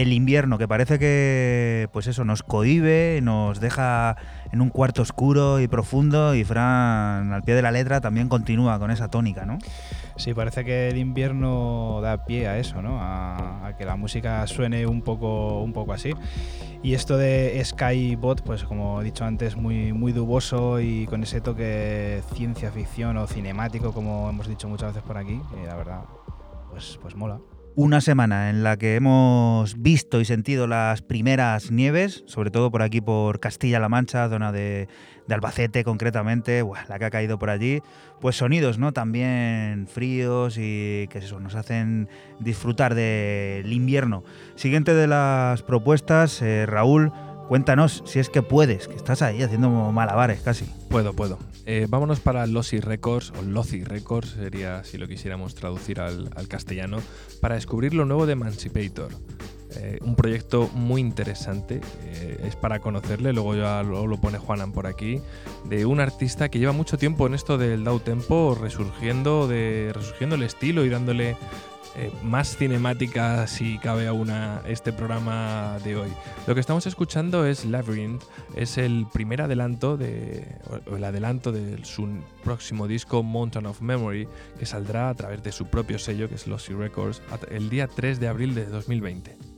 El 0.00 0.12
invierno, 0.12 0.56
que 0.58 0.66
parece 0.66 0.98
que, 0.98 1.88
pues 1.92 2.06
eso, 2.06 2.24
nos 2.24 2.42
cohibe, 2.42 3.20
nos 3.22 3.60
deja 3.60 4.16
en 4.52 4.60
un 4.60 4.70
cuarto 4.70 5.02
oscuro 5.02 5.60
y 5.60 5.68
profundo, 5.68 6.34
y 6.34 6.44
Fran, 6.44 7.32
al 7.32 7.42
pie 7.42 7.54
de 7.54 7.62
la 7.62 7.70
letra, 7.70 8.00
también 8.00 8.28
continúa 8.28 8.78
con 8.78 8.90
esa 8.90 9.08
tónica, 9.08 9.44
¿no? 9.44 9.58
Sí, 10.16 10.34
parece 10.34 10.64
que 10.64 10.88
el 10.88 10.98
invierno 10.98 12.00
da 12.02 12.24
pie 12.24 12.48
a 12.48 12.58
eso, 12.58 12.82
¿no? 12.82 12.98
A, 13.00 13.74
que 13.78 13.84
la 13.84 13.96
música 13.96 14.46
suene 14.46 14.86
un 14.86 15.02
poco, 15.02 15.62
un 15.62 15.72
poco 15.72 15.92
así. 15.92 16.12
Y 16.82 16.94
esto 16.94 17.16
de 17.16 17.62
Skybot, 17.64 18.42
pues 18.42 18.64
como 18.64 19.00
he 19.00 19.04
dicho 19.04 19.24
antes, 19.24 19.56
muy, 19.56 19.92
muy 19.92 20.12
duboso 20.12 20.80
y 20.80 21.06
con 21.06 21.22
ese 21.22 21.40
toque 21.40 22.22
ciencia 22.34 22.70
ficción 22.70 23.16
o 23.18 23.26
cinemático, 23.26 23.92
como 23.92 24.28
hemos 24.28 24.48
dicho 24.48 24.68
muchas 24.68 24.94
veces 24.94 25.06
por 25.06 25.16
aquí, 25.16 25.40
y 25.62 25.66
la 25.66 25.76
verdad, 25.76 26.00
pues, 26.70 26.98
pues 27.00 27.14
mola 27.14 27.38
una 27.76 28.00
semana 28.00 28.50
en 28.50 28.62
la 28.62 28.76
que 28.76 28.96
hemos 28.96 29.80
visto 29.80 30.20
y 30.20 30.24
sentido 30.24 30.66
las 30.66 31.02
primeras 31.02 31.70
nieves, 31.70 32.24
sobre 32.26 32.50
todo 32.50 32.70
por 32.70 32.82
aquí 32.82 33.00
por 33.00 33.40
Castilla-La 33.40 33.88
Mancha, 33.88 34.28
zona 34.28 34.52
de, 34.52 34.88
Albacete 35.28 35.84
concretamente, 35.84 36.64
la 36.88 36.98
que 36.98 37.04
ha 37.04 37.10
caído 37.10 37.38
por 37.38 37.50
allí, 37.50 37.82
pues 38.20 38.36
sonidos, 38.36 38.78
¿no? 38.78 38.92
También 38.92 39.86
fríos 39.86 40.56
y 40.58 41.06
que 41.08 41.18
eso, 41.18 41.38
nos 41.38 41.54
hacen 41.54 42.08
disfrutar 42.40 42.96
del 42.96 43.72
invierno. 43.72 44.24
Siguiente 44.56 44.92
de 44.92 45.06
las 45.06 45.62
propuestas, 45.62 46.42
eh, 46.42 46.66
Raúl, 46.66 47.12
cuéntanos 47.50 48.04
si 48.06 48.20
es 48.20 48.30
que 48.30 48.42
puedes, 48.42 48.86
que 48.86 48.94
estás 48.94 49.22
ahí 49.22 49.42
haciendo 49.42 49.70
malabares 49.70 50.40
casi. 50.40 50.66
Puedo, 50.88 51.14
puedo. 51.14 51.36
Eh, 51.66 51.88
vámonos 51.88 52.20
para 52.20 52.46
Lossy 52.46 52.78
Records, 52.78 53.32
o 53.36 53.42
Lossy 53.42 53.82
Records 53.82 54.36
sería 54.38 54.84
si 54.84 54.98
lo 54.98 55.08
quisiéramos 55.08 55.56
traducir 55.56 55.98
al, 55.98 56.30
castellano, 56.46 56.98
para 57.40 57.56
descubrir 57.56 57.92
lo 57.92 58.04
nuevo 58.04 58.24
de 58.24 58.34
Emancipator. 58.34 59.10
Eh, 59.74 59.98
un 60.02 60.14
proyecto 60.14 60.70
muy 60.74 61.00
interesante, 61.00 61.80
eh, 62.04 62.40
es 62.44 62.54
para 62.54 62.78
conocerle, 62.78 63.32
luego 63.32 63.56
ya 63.56 63.82
lo, 63.82 64.20
pone 64.20 64.38
Juanan 64.38 64.70
por 64.70 64.86
aquí, 64.86 65.20
de 65.64 65.86
un 65.86 65.98
artista 65.98 66.50
que 66.50 66.60
lleva 66.60 66.70
mucho 66.70 66.98
tiempo 66.98 67.26
en 67.26 67.34
esto 67.34 67.58
del 67.58 67.82
DAO 67.82 67.98
Tempo, 67.98 68.56
resurgiendo, 68.60 69.48
de, 69.48 69.90
resurgiendo 69.92 70.36
el 70.36 70.44
estilo 70.44 70.84
y 70.84 70.88
dándole 70.88 71.36
eh, 71.96 72.12
más 72.22 72.56
cinemática 72.56 73.46
si 73.46 73.78
cabe 73.78 74.06
a 74.06 74.12
una 74.12 74.62
este 74.66 74.92
programa 74.92 75.78
de 75.84 75.96
hoy. 75.96 76.10
Lo 76.46 76.54
que 76.54 76.60
estamos 76.60 76.86
escuchando 76.86 77.46
es 77.46 77.64
Labyrinth, 77.64 78.22
es 78.54 78.78
el 78.78 79.06
primer 79.12 79.42
adelanto 79.42 79.96
de 79.96 80.46
el 80.86 81.04
adelanto 81.04 81.52
de 81.52 81.84
su 81.84 82.08
próximo 82.44 82.86
disco 82.86 83.22
Mountain 83.22 83.66
of 83.66 83.80
Memory 83.80 84.28
que 84.58 84.66
saldrá 84.66 85.08
a 85.08 85.14
través 85.14 85.42
de 85.42 85.52
su 85.52 85.66
propio 85.66 85.98
sello 85.98 86.28
que 86.28 86.36
es 86.36 86.46
Lossy 86.46 86.74
Records 86.74 87.22
el 87.50 87.70
día 87.70 87.88
3 87.88 88.20
de 88.20 88.28
abril 88.28 88.54
de 88.54 88.66
2020. 88.66 89.49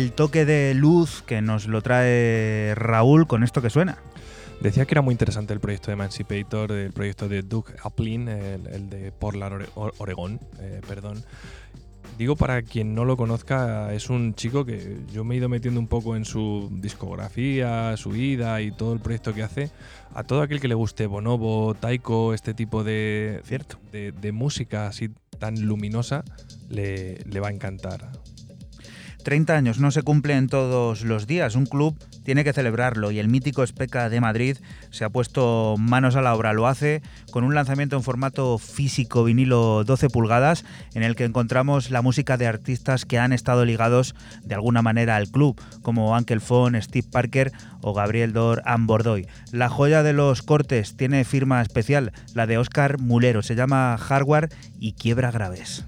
El 0.00 0.12
toque 0.12 0.46
de 0.46 0.72
luz 0.72 1.22
que 1.26 1.42
nos 1.42 1.66
lo 1.66 1.82
trae 1.82 2.74
Raúl 2.74 3.26
con 3.26 3.42
esto 3.42 3.60
que 3.60 3.68
suena. 3.68 3.98
Decía 4.60 4.86
que 4.86 4.94
era 4.94 5.02
muy 5.02 5.12
interesante 5.12 5.52
el 5.52 5.60
proyecto 5.60 5.88
de 5.88 5.92
Emancipator, 5.92 6.72
el 6.72 6.92
proyecto 6.92 7.28
de 7.28 7.42
Duke 7.42 7.74
Aplin, 7.82 8.28
el, 8.28 8.88
de 8.88 9.12
Portland, 9.12 9.66
Oregón, 9.74 10.40
eh, 10.58 10.80
perdón. 10.88 11.22
Digo 12.16 12.34
para 12.34 12.62
quien 12.62 12.94
no 12.94 13.04
lo 13.04 13.16
conozca, 13.16 13.92
es 13.92 14.08
un 14.08 14.34
chico 14.34 14.64
que 14.64 14.98
yo 15.12 15.22
me 15.22 15.34
he 15.34 15.38
ido 15.38 15.48
metiendo 15.48 15.80
un 15.80 15.86
poco 15.86 16.16
en 16.16 16.24
su 16.24 16.70
discografía, 16.72 17.94
su 17.96 18.10
vida 18.10 18.60
y 18.62 18.72
todo 18.72 18.94
el 18.94 19.00
proyecto 19.00 19.34
que 19.34 19.42
hace. 19.42 19.70
A 20.14 20.24
todo 20.24 20.40
aquel 20.40 20.60
que 20.60 20.68
le 20.68 20.74
guste 20.74 21.06
Bonobo, 21.06 21.74
Taiko, 21.74 22.32
este 22.32 22.54
tipo 22.54 22.84
de, 22.84 23.42
Cierto. 23.44 23.78
de, 23.92 24.12
de 24.12 24.32
música 24.32 24.86
así 24.86 25.10
tan 25.38 25.60
luminosa, 25.66 26.24
le, 26.70 27.16
le 27.24 27.40
va 27.40 27.48
a 27.48 27.52
encantar. 27.52 28.10
30 29.22 29.54
años 29.54 29.78
no 29.78 29.90
se 29.90 30.02
cumplen 30.02 30.48
todos 30.48 31.02
los 31.02 31.26
días. 31.26 31.54
Un 31.54 31.66
club 31.66 31.96
tiene 32.24 32.44
que 32.44 32.52
celebrarlo 32.52 33.10
y 33.10 33.18
el 33.18 33.28
mítico 33.28 33.66
Speca 33.66 34.08
de 34.08 34.20
Madrid 34.20 34.56
se 34.90 35.04
ha 35.04 35.10
puesto 35.10 35.76
manos 35.78 36.16
a 36.16 36.22
la 36.22 36.34
obra. 36.34 36.52
Lo 36.52 36.66
hace 36.66 37.02
con 37.30 37.44
un 37.44 37.54
lanzamiento 37.54 37.96
en 37.96 38.02
formato 38.02 38.58
físico 38.58 39.24
vinilo 39.24 39.84
12 39.84 40.10
pulgadas 40.10 40.64
en 40.94 41.02
el 41.02 41.16
que 41.16 41.24
encontramos 41.24 41.90
la 41.90 42.02
música 42.02 42.36
de 42.36 42.46
artistas 42.46 43.04
que 43.04 43.18
han 43.18 43.32
estado 43.32 43.64
ligados 43.64 44.14
de 44.42 44.54
alguna 44.54 44.82
manera 44.82 45.16
al 45.16 45.28
club, 45.28 45.60
como 45.82 46.16
Uncle 46.16 46.40
Fon, 46.40 46.80
Steve 46.80 47.08
Parker 47.10 47.52
o 47.82 47.94
Gabriel 47.94 48.32
Dor 48.32 48.62
Bordoy. 48.80 49.26
La 49.52 49.68
joya 49.68 50.02
de 50.02 50.12
los 50.12 50.42
cortes 50.42 50.96
tiene 50.96 51.24
firma 51.24 51.62
especial, 51.62 52.12
la 52.34 52.46
de 52.46 52.58
Oscar 52.58 52.98
Mulero. 52.98 53.42
Se 53.42 53.54
llama 53.54 53.96
Hardware 53.98 54.48
y 54.78 54.92
Quiebra 54.92 55.30
Graves. 55.30 55.84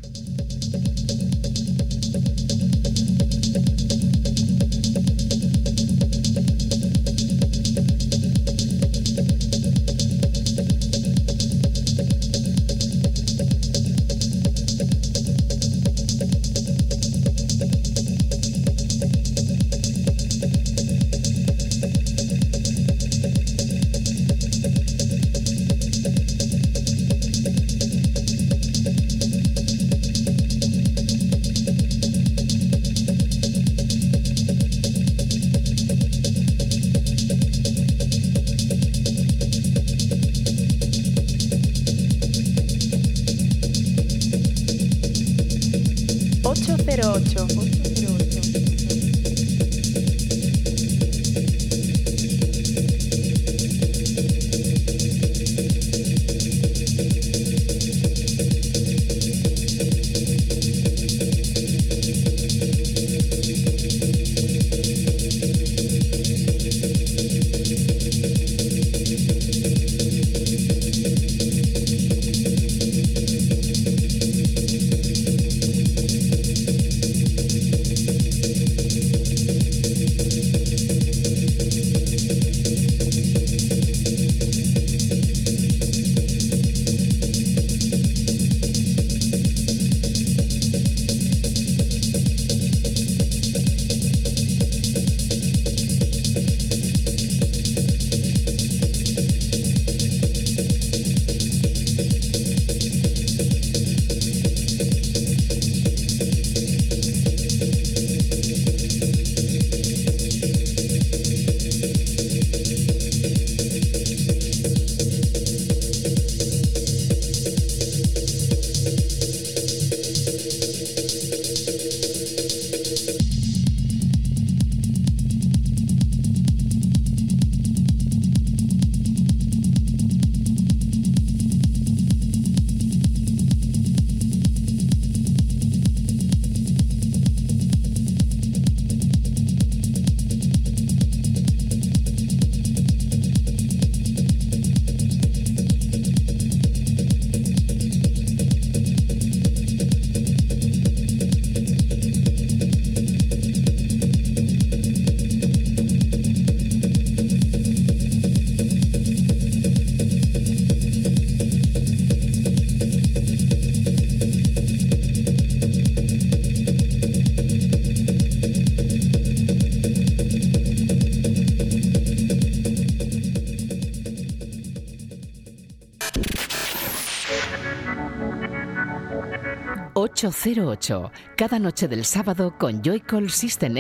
808, 180.25 181.11
cada 181.37 181.59
noche 181.59 181.89
del 181.89 182.05
sábado 182.05 182.55
con 182.57 182.81
Joycall 182.81 183.29
System 183.29 183.75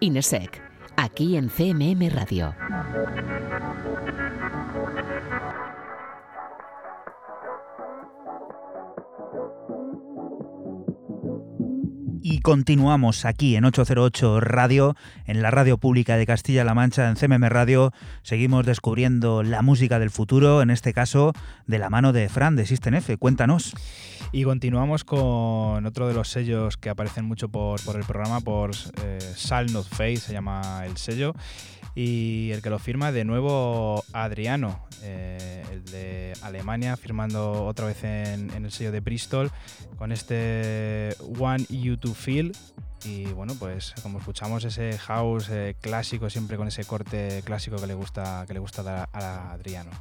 Inesec, 0.00 0.60
aquí 0.96 1.36
en 1.36 1.48
CMM 1.48 2.08
Radio. 2.10 2.52
Y 12.26 12.40
continuamos 12.40 13.24
aquí 13.24 13.54
en 13.54 13.64
808 13.64 14.40
Radio, 14.40 14.96
en 15.26 15.42
la 15.42 15.52
radio 15.52 15.78
pública 15.78 16.16
de 16.16 16.26
Castilla-La 16.26 16.74
Mancha, 16.74 17.08
en 17.08 17.16
CMM 17.16 17.44
Radio. 17.50 17.92
Seguimos 18.22 18.66
descubriendo 18.66 19.42
la 19.44 19.62
música 19.62 20.00
del 20.00 20.10
futuro, 20.10 20.60
en 20.62 20.70
este 20.70 20.92
caso 20.92 21.34
de 21.66 21.78
la 21.78 21.90
mano 21.90 22.12
de 22.12 22.28
Fran 22.28 22.56
de 22.56 22.66
System. 22.66 23.00
Cuéntanos. 23.18 23.74
Y 24.34 24.42
continuamos 24.42 25.04
con 25.04 25.86
otro 25.86 26.08
de 26.08 26.14
los 26.14 26.28
sellos 26.28 26.76
que 26.76 26.90
aparecen 26.90 27.24
mucho 27.24 27.48
por, 27.48 27.78
el 27.94 28.02
programa, 28.02 28.40
por 28.40 28.72
eh, 29.04 29.20
Sal 29.20 29.72
Not 29.72 29.86
Face, 29.86 30.16
se 30.16 30.32
llama 30.32 30.82
el 30.84 30.96
sello. 30.96 31.34
Y 31.94 32.50
el 32.50 32.60
que 32.60 32.68
lo 32.68 32.80
firma 32.80 33.12
de 33.12 33.24
nuevo 33.24 34.02
Adriano, 34.12 34.88
eh, 35.02 35.62
el 35.70 35.84
de 35.84 36.32
Alemania, 36.42 36.96
firmando 36.96 37.64
otra 37.64 37.86
vez 37.86 38.02
en, 38.02 38.50
el 38.50 38.72
sello 38.72 38.90
de 38.90 38.98
Bristol 38.98 39.52
con 39.98 40.10
este 40.10 41.14
One 41.38 41.64
You 41.68 41.96
to 41.96 42.12
Feel. 42.12 42.50
Y 43.04 43.26
bueno, 43.26 43.54
pues 43.56 43.94
como 44.02 44.18
escuchamos 44.18 44.64
ese 44.64 44.98
house 44.98 45.48
eh, 45.48 45.76
clásico, 45.80 46.28
siempre 46.28 46.56
con 46.56 46.66
ese 46.66 46.82
corte 46.82 47.40
clásico 47.44 47.76
que 47.76 47.86
le 47.86 47.94
gusta, 47.94 48.46
que 48.48 48.54
le 48.54 48.58
gusta 48.58 49.04
a, 49.04 49.08
a 49.12 49.52
Adriano. 49.52 49.92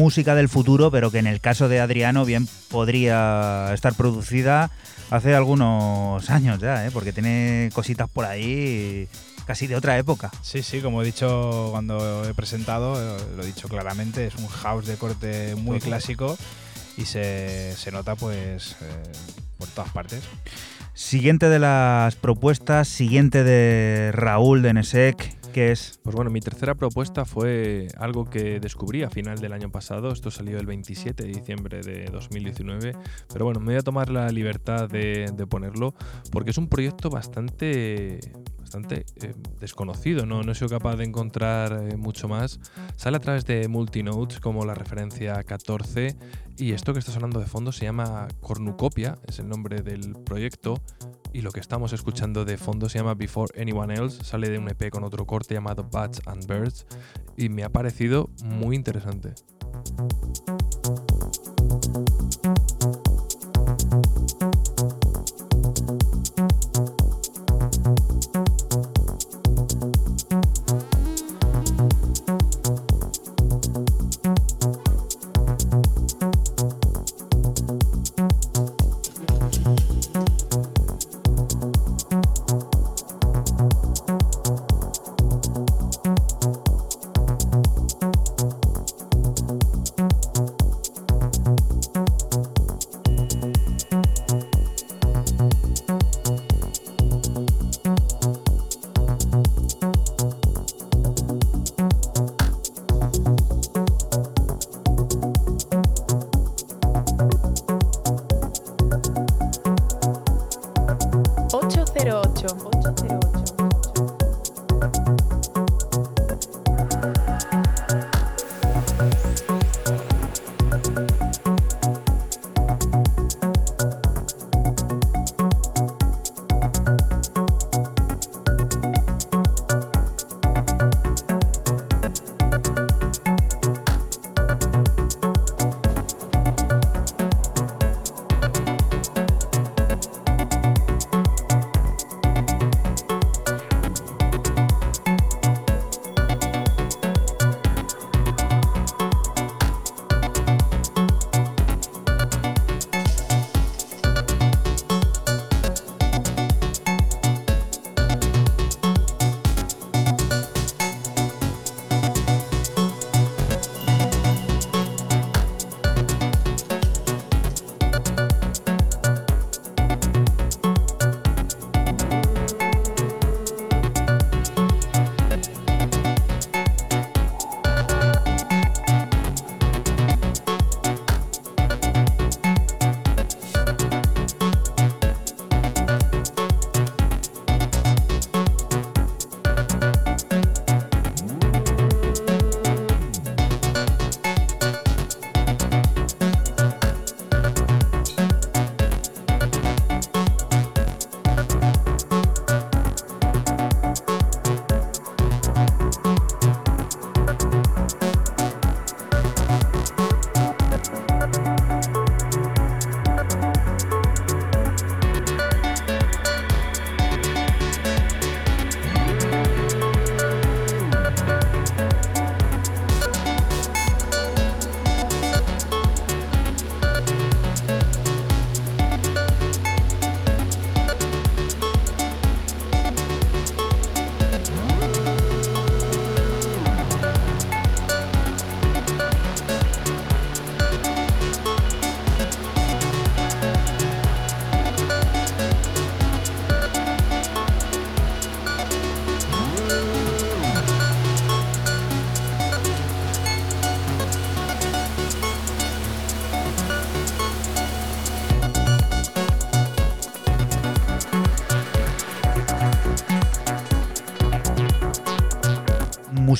Música 0.00 0.34
del 0.34 0.48
futuro, 0.48 0.90
pero 0.90 1.10
que 1.10 1.18
en 1.18 1.26
el 1.26 1.42
caso 1.42 1.68
de 1.68 1.78
Adriano 1.78 2.24
bien 2.24 2.48
podría 2.70 3.70
estar 3.74 3.94
producida 3.94 4.70
hace 5.10 5.34
algunos 5.34 6.30
años 6.30 6.58
ya, 6.58 6.86
¿eh? 6.86 6.90
porque 6.90 7.12
tiene 7.12 7.68
cositas 7.74 8.08
por 8.08 8.24
ahí 8.24 9.08
casi 9.46 9.66
de 9.66 9.76
otra 9.76 9.98
época. 9.98 10.30
Sí, 10.40 10.62
sí, 10.62 10.80
como 10.80 11.02
he 11.02 11.04
dicho 11.04 11.68
cuando 11.72 12.26
he 12.26 12.32
presentado, 12.32 12.96
eh, 12.96 13.22
lo 13.36 13.42
he 13.42 13.46
dicho 13.46 13.68
claramente, 13.68 14.26
es 14.26 14.36
un 14.36 14.46
house 14.48 14.86
de 14.86 14.94
corte 14.94 15.54
muy 15.56 15.80
clásico 15.80 16.38
y 16.96 17.04
se, 17.04 17.74
se 17.76 17.92
nota 17.92 18.16
pues 18.16 18.76
eh, 18.80 19.12
por 19.58 19.68
todas 19.68 19.90
partes. 19.90 20.22
Siguiente 20.94 21.50
de 21.50 21.58
las 21.58 22.16
propuestas, 22.16 22.88
siguiente 22.88 23.44
de 23.44 24.12
Raúl 24.12 24.62
de 24.62 24.72
Nesek, 24.72 25.39
que 25.52 25.72
es... 25.72 26.00
Pues 26.02 26.16
bueno, 26.16 26.30
mi 26.30 26.40
tercera 26.40 26.74
propuesta 26.74 27.24
fue 27.24 27.88
algo 27.98 28.24
que 28.24 28.60
descubrí 28.60 29.02
a 29.02 29.10
final 29.10 29.38
del 29.38 29.52
año 29.52 29.70
pasado. 29.70 30.10
Esto 30.10 30.30
salió 30.30 30.58
el 30.58 30.66
27 30.66 31.24
de 31.24 31.28
diciembre 31.28 31.80
de 31.80 32.06
2019. 32.06 32.92
Pero 33.32 33.44
bueno, 33.44 33.60
me 33.60 33.66
voy 33.66 33.76
a 33.76 33.82
tomar 33.82 34.10
la 34.10 34.28
libertad 34.28 34.88
de, 34.88 35.30
de 35.32 35.46
ponerlo 35.46 35.94
porque 36.30 36.50
es 36.50 36.58
un 36.58 36.68
proyecto 36.68 37.10
bastante 37.10 38.20
bastante 38.70 39.04
eh, 39.16 39.34
desconocido, 39.58 40.26
¿no? 40.26 40.44
no 40.44 40.52
he 40.52 40.54
sido 40.54 40.68
capaz 40.68 40.94
de 40.94 41.04
encontrar 41.04 41.72
eh, 41.90 41.96
mucho 41.96 42.28
más. 42.28 42.60
Sale 42.94 43.16
a 43.16 43.20
través 43.20 43.44
de 43.44 43.66
multinotes 43.66 44.38
como 44.38 44.64
la 44.64 44.74
referencia 44.74 45.42
14 45.42 46.16
y 46.56 46.72
esto 46.72 46.92
que 46.92 47.00
está 47.00 47.10
sonando 47.10 47.40
de 47.40 47.46
fondo 47.46 47.72
se 47.72 47.86
llama 47.86 48.28
Cornucopia, 48.40 49.18
es 49.26 49.40
el 49.40 49.48
nombre 49.48 49.82
del 49.82 50.14
proyecto 50.24 50.80
y 51.32 51.42
lo 51.42 51.50
que 51.50 51.60
estamos 51.60 51.92
escuchando 51.92 52.44
de 52.44 52.56
fondo 52.56 52.88
se 52.88 52.98
llama 52.98 53.14
Before 53.14 53.60
Anyone 53.60 53.94
Else, 53.94 54.24
sale 54.24 54.48
de 54.48 54.58
un 54.58 54.68
EP 54.68 54.90
con 54.90 55.04
otro 55.04 55.26
corte 55.26 55.54
llamado 55.54 55.84
Bats 55.90 56.20
and 56.26 56.46
Birds 56.46 56.86
y 57.36 57.48
me 57.48 57.64
ha 57.64 57.70
parecido 57.70 58.30
muy 58.44 58.76
interesante. 58.76 59.34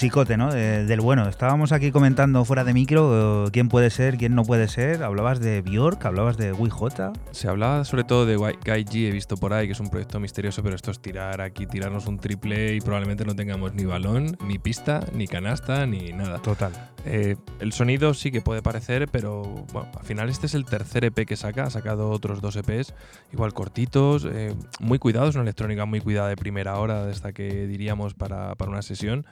Musicote, 0.01 0.39
¿no? 0.39 0.51
del 0.51 1.03
bueno. 1.03 1.29
Estábamos 1.29 1.73
aquí 1.73 1.91
comentando 1.91 2.43
fuera 2.47 2.65
de 2.65 2.73
micro 2.73 3.45
eh, 3.45 3.51
quién 3.53 3.69
puede 3.69 3.91
ser, 3.91 4.17
quién 4.17 4.35
no 4.35 4.45
puede 4.45 4.67
ser. 4.67 5.03
Hablabas 5.03 5.41
de 5.41 5.61
Bjork, 5.61 6.03
hablabas 6.07 6.39
de 6.39 6.53
WJ. 6.53 7.13
Se 7.33 7.49
hablaba 7.49 7.85
sobre 7.85 8.05
todo 8.05 8.25
de 8.25 8.37
Guy 8.37 8.55
G, 8.65 9.09
he 9.09 9.11
visto 9.11 9.37
por 9.37 9.53
ahí, 9.53 9.67
que 9.67 9.73
es 9.73 9.81
un 9.81 9.91
proyecto 9.91 10.19
misterioso, 10.19 10.63
pero 10.63 10.75
esto 10.75 10.91
es 10.91 11.01
tirar 11.01 11.43
aquí, 11.43 11.67
tirarnos 11.67 12.07
un 12.07 12.19
triple 12.19 12.77
y 12.77 12.81
probablemente 12.81 13.27
no 13.27 13.37
tengamos 13.37 13.75
ni 13.75 13.85
balón, 13.85 14.39
ni 14.43 14.59
pista, 14.59 15.05
ni 15.13 15.27
canasta, 15.27 15.85
ni 15.85 16.15
nada. 16.15 16.39
Total. 16.39 16.73
Eh, 17.05 17.37
el 17.59 17.73
sonido 17.73 18.15
sí 18.15 18.31
que 18.31 18.41
puede 18.41 18.63
parecer, 18.63 19.07
pero 19.13 19.43
bueno, 19.71 19.91
al 19.99 20.07
final 20.07 20.31
este 20.31 20.47
es 20.47 20.55
el 20.55 20.65
tercer 20.65 21.05
EP 21.05 21.27
que 21.27 21.37
saca, 21.37 21.65
ha 21.65 21.71
sacado 21.71 22.09
otros 22.09 22.41
dos 22.41 22.57
EPs, 22.57 22.95
igual 23.35 23.53
cortitos, 23.53 24.27
eh, 24.31 24.55
muy 24.81 24.99
cuidados, 24.99 25.35
una 25.35 25.43
electrónica 25.43 25.85
muy 25.85 26.01
cuidada 26.01 26.29
de 26.29 26.37
primera 26.37 26.79
hora, 26.79 27.05
de 27.05 27.13
esta 27.13 27.35
que 27.35 27.67
diríamos 27.67 28.15
para, 28.15 28.55
para 28.55 28.71
una 28.71 28.81
sesión. 28.81 29.27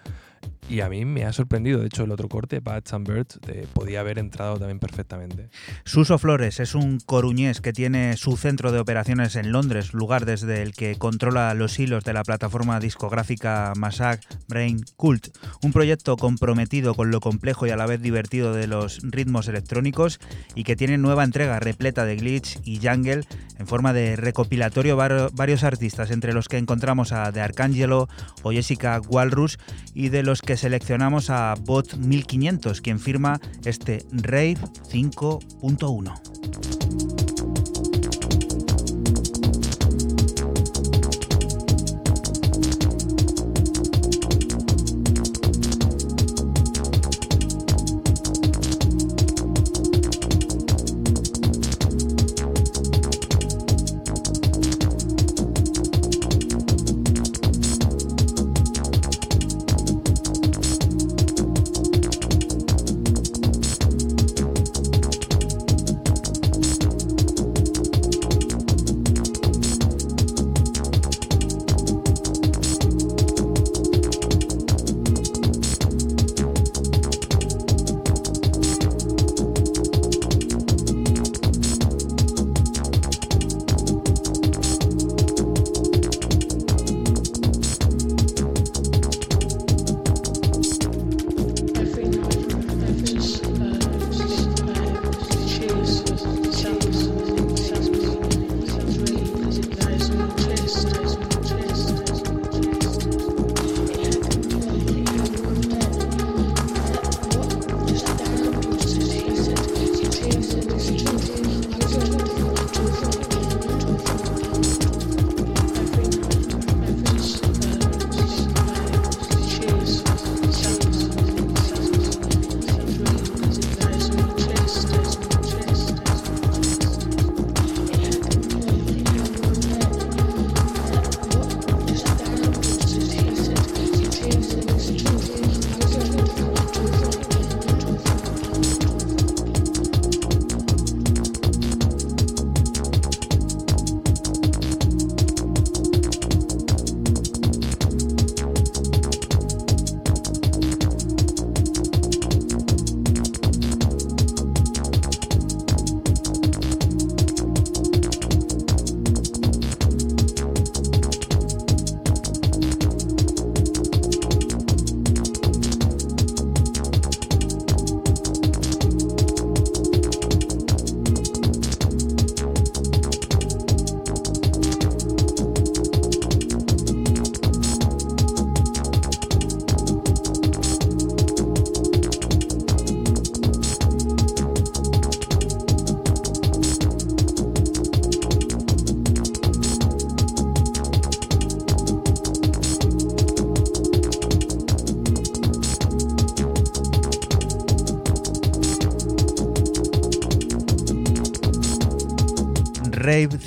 Y 0.69 0.81
a 0.81 0.89
mí 0.89 1.05
me 1.05 1.25
ha 1.25 1.33
sorprendido. 1.33 1.81
De 1.81 1.87
hecho, 1.87 2.05
el 2.05 2.11
otro 2.11 2.29
corte, 2.29 2.61
Bats 2.61 2.93
and 2.93 3.09
Birds, 3.09 3.41
podía 3.73 4.01
haber 4.01 4.19
entrado 4.19 4.59
también 4.59 4.79
perfectamente. 4.79 5.49
Suso 5.85 6.19
Flores 6.19 6.61
es 6.61 6.75
un 6.75 6.99
coruñés 7.01 7.61
que 7.61 7.73
tiene 7.73 8.17
su 8.17 8.37
centro 8.37 8.71
de 8.71 8.79
operaciones 8.79 9.37
en 9.37 9.51
Londres, 9.53 9.95
lugar 9.95 10.27
desde 10.27 10.63
el 10.63 10.75
que 10.75 10.97
controla 10.97 11.55
los 11.55 11.79
hilos 11.79 12.05
de 12.05 12.13
la 12.13 12.23
plataforma 12.23 12.81
discográfica 12.81 13.73
Masak 13.77 14.21
Brain 14.49 14.85
Cult, 14.97 15.29
un 15.63 15.73
proyecto 15.73 16.17
comprometido 16.17 16.95
con 16.95 17.11
lo 17.11 17.21
complejo 17.21 17.67
y 17.67 17.71
a 17.71 17.77
la 17.77 17.87
vez 17.87 18.03
divertido 18.03 18.53
de 18.53 18.67
los 18.67 19.01
ritmos 19.03 19.49
electrónicos 19.49 20.21
y 20.55 20.65
que 20.65 20.77
tiene 20.77 20.99
nueva 20.99 21.25
entrega 21.25 21.61
repleta 21.61 22.05
de 22.05 22.17
glitch 22.17 22.61
y 22.65 22.79
jungle 22.79 23.25
en 23.59 23.67
forma 23.67 23.93
de 23.93 24.17
recopilatorio 24.17 24.97
varios 24.97 25.65
artistas, 25.65 26.11
entre 26.11 26.33
los 26.33 26.49
que 26.49 26.59
encontramos 26.59 27.13
a 27.13 27.33
The 27.33 27.41
Arcangelo 27.41 28.09
o 28.43 28.53
Jessica 28.53 29.01
Walrus 29.09 29.59
y 29.95 30.11
de 30.11 30.23
los 30.29 30.43
que 30.43 30.59
seleccionamos 30.59 31.31
a 31.31 31.55
Bot 31.55 31.95
1500, 31.95 32.83
quien 32.83 33.01
firma 33.01 33.41
este 33.65 34.05
Rave 34.13 34.59
5.1. 34.91 37.18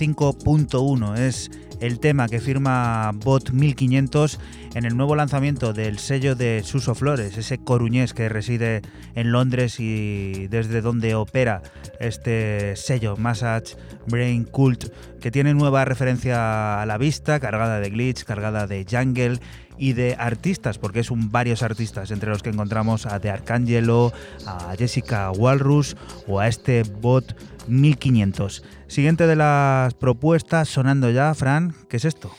5.1 0.01 1.15
es 1.19 1.51
el 1.79 1.99
tema 1.99 2.27
que 2.27 2.39
firma 2.39 3.11
Bot 3.23 3.51
1500 3.51 4.39
en 4.73 4.85
el 4.85 4.97
nuevo 4.97 5.15
lanzamiento 5.15 5.73
del 5.73 5.99
sello 5.99 6.33
de 6.33 6.63
Suso 6.63 6.95
Flores, 6.95 7.37
ese 7.37 7.59
coruñés 7.59 8.15
que 8.15 8.27
reside 8.27 8.81
en 9.13 9.31
Londres 9.31 9.79
y 9.79 10.47
desde 10.47 10.81
donde 10.81 11.13
opera 11.13 11.61
este 11.99 12.75
sello 12.77 13.15
Massage 13.15 13.75
Brain 14.07 14.45
Cult, 14.45 14.85
que 15.19 15.29
tiene 15.29 15.53
nueva 15.53 15.85
referencia 15.85 16.81
a 16.81 16.85
la 16.87 16.97
vista, 16.97 17.39
cargada 17.39 17.79
de 17.79 17.91
glitch, 17.91 18.23
cargada 18.23 18.65
de 18.65 18.87
jungle 18.89 19.39
y 19.77 19.93
de 19.93 20.15
artistas, 20.17 20.77
porque 20.77 20.99
es 20.99 21.11
un 21.11 21.31
varios 21.31 21.63
artistas, 21.63 22.11
entre 22.11 22.29
los 22.29 22.43
que 22.43 22.49
encontramos 22.49 23.05
a 23.05 23.19
The 23.19 23.29
Arcangelo, 23.29 24.13
a 24.45 24.75
Jessica 24.77 25.31
Walrus 25.31 25.95
o 26.27 26.39
a 26.39 26.47
este 26.47 26.83
bot 26.83 27.35
1500. 27.67 28.63
Siguiente 28.87 29.27
de 29.27 29.35
las 29.35 29.93
propuestas, 29.93 30.69
sonando 30.69 31.09
ya, 31.09 31.33
Fran, 31.33 31.75
¿qué 31.89 31.97
es 31.97 32.05
esto? 32.05 32.31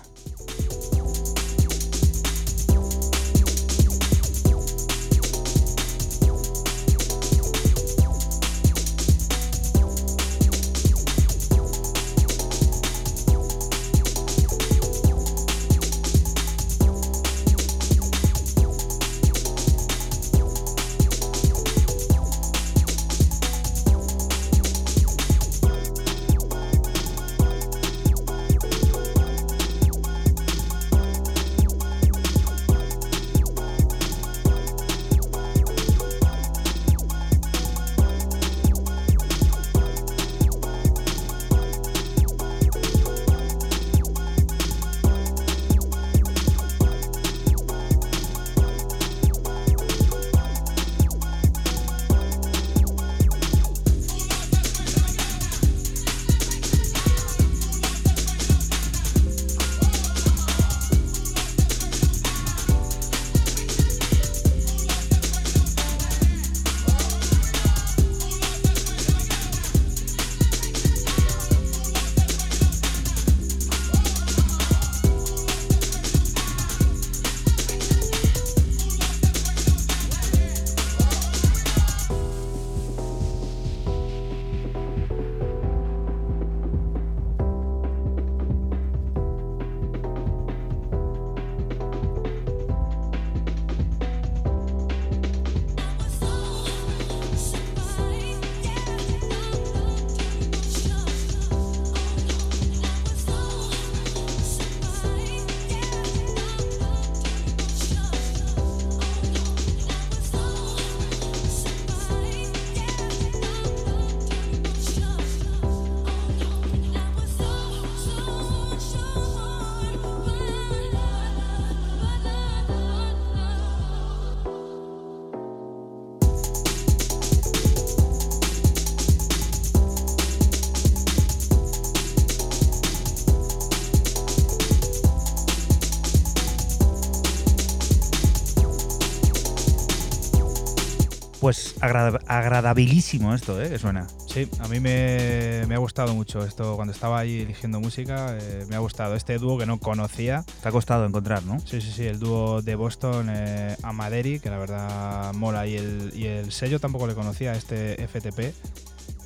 Agradabilísimo 141.84 143.36
esto, 143.36 143.62
¿eh? 143.62 143.70
Que 143.70 143.78
suena. 143.78 144.08
Sí, 144.28 144.48
a 144.60 144.70
mí 144.70 144.80
me, 144.80 145.68
ha 145.70 145.78
gustado 145.78 146.16
mucho 146.16 146.46
esto. 146.46 146.78
Cuando 146.78 146.94
estaba 146.94 147.20
ahí 147.20 147.42
eligiendo 147.42 147.82
música, 147.82 148.38
eh, 148.40 148.66
me 148.70 148.78
ha 148.78 148.80
gustado 148.80 149.16
este 149.16 149.38
dúo 149.38 149.58
que 149.58 149.66
no 149.66 149.80
conocía. 149.80 150.46
Te 150.62 150.70
ha 150.70 150.72
costado 150.72 151.06
encontrar, 151.06 151.44
¿no? 151.44 151.60
Sí, 151.60 151.82
sí, 151.82 151.92
sí, 151.92 152.06
el 152.06 152.20
dúo 152.20 152.62
de 152.62 152.76
Boston, 152.76 153.28
eh, 153.30 153.76
Amaderi, 153.84 154.40
que 154.40 154.50
la 154.50 154.60
verdad 154.60 155.34
mola. 155.34 155.68
Y 155.68 155.76
el, 155.76 156.12
y 156.16 156.26
el 156.26 156.54
sello 156.54 156.80
tampoco 156.80 157.06
le 157.06 157.16
conocía, 157.16 157.54
este 157.54 158.08
FTP 158.08 158.54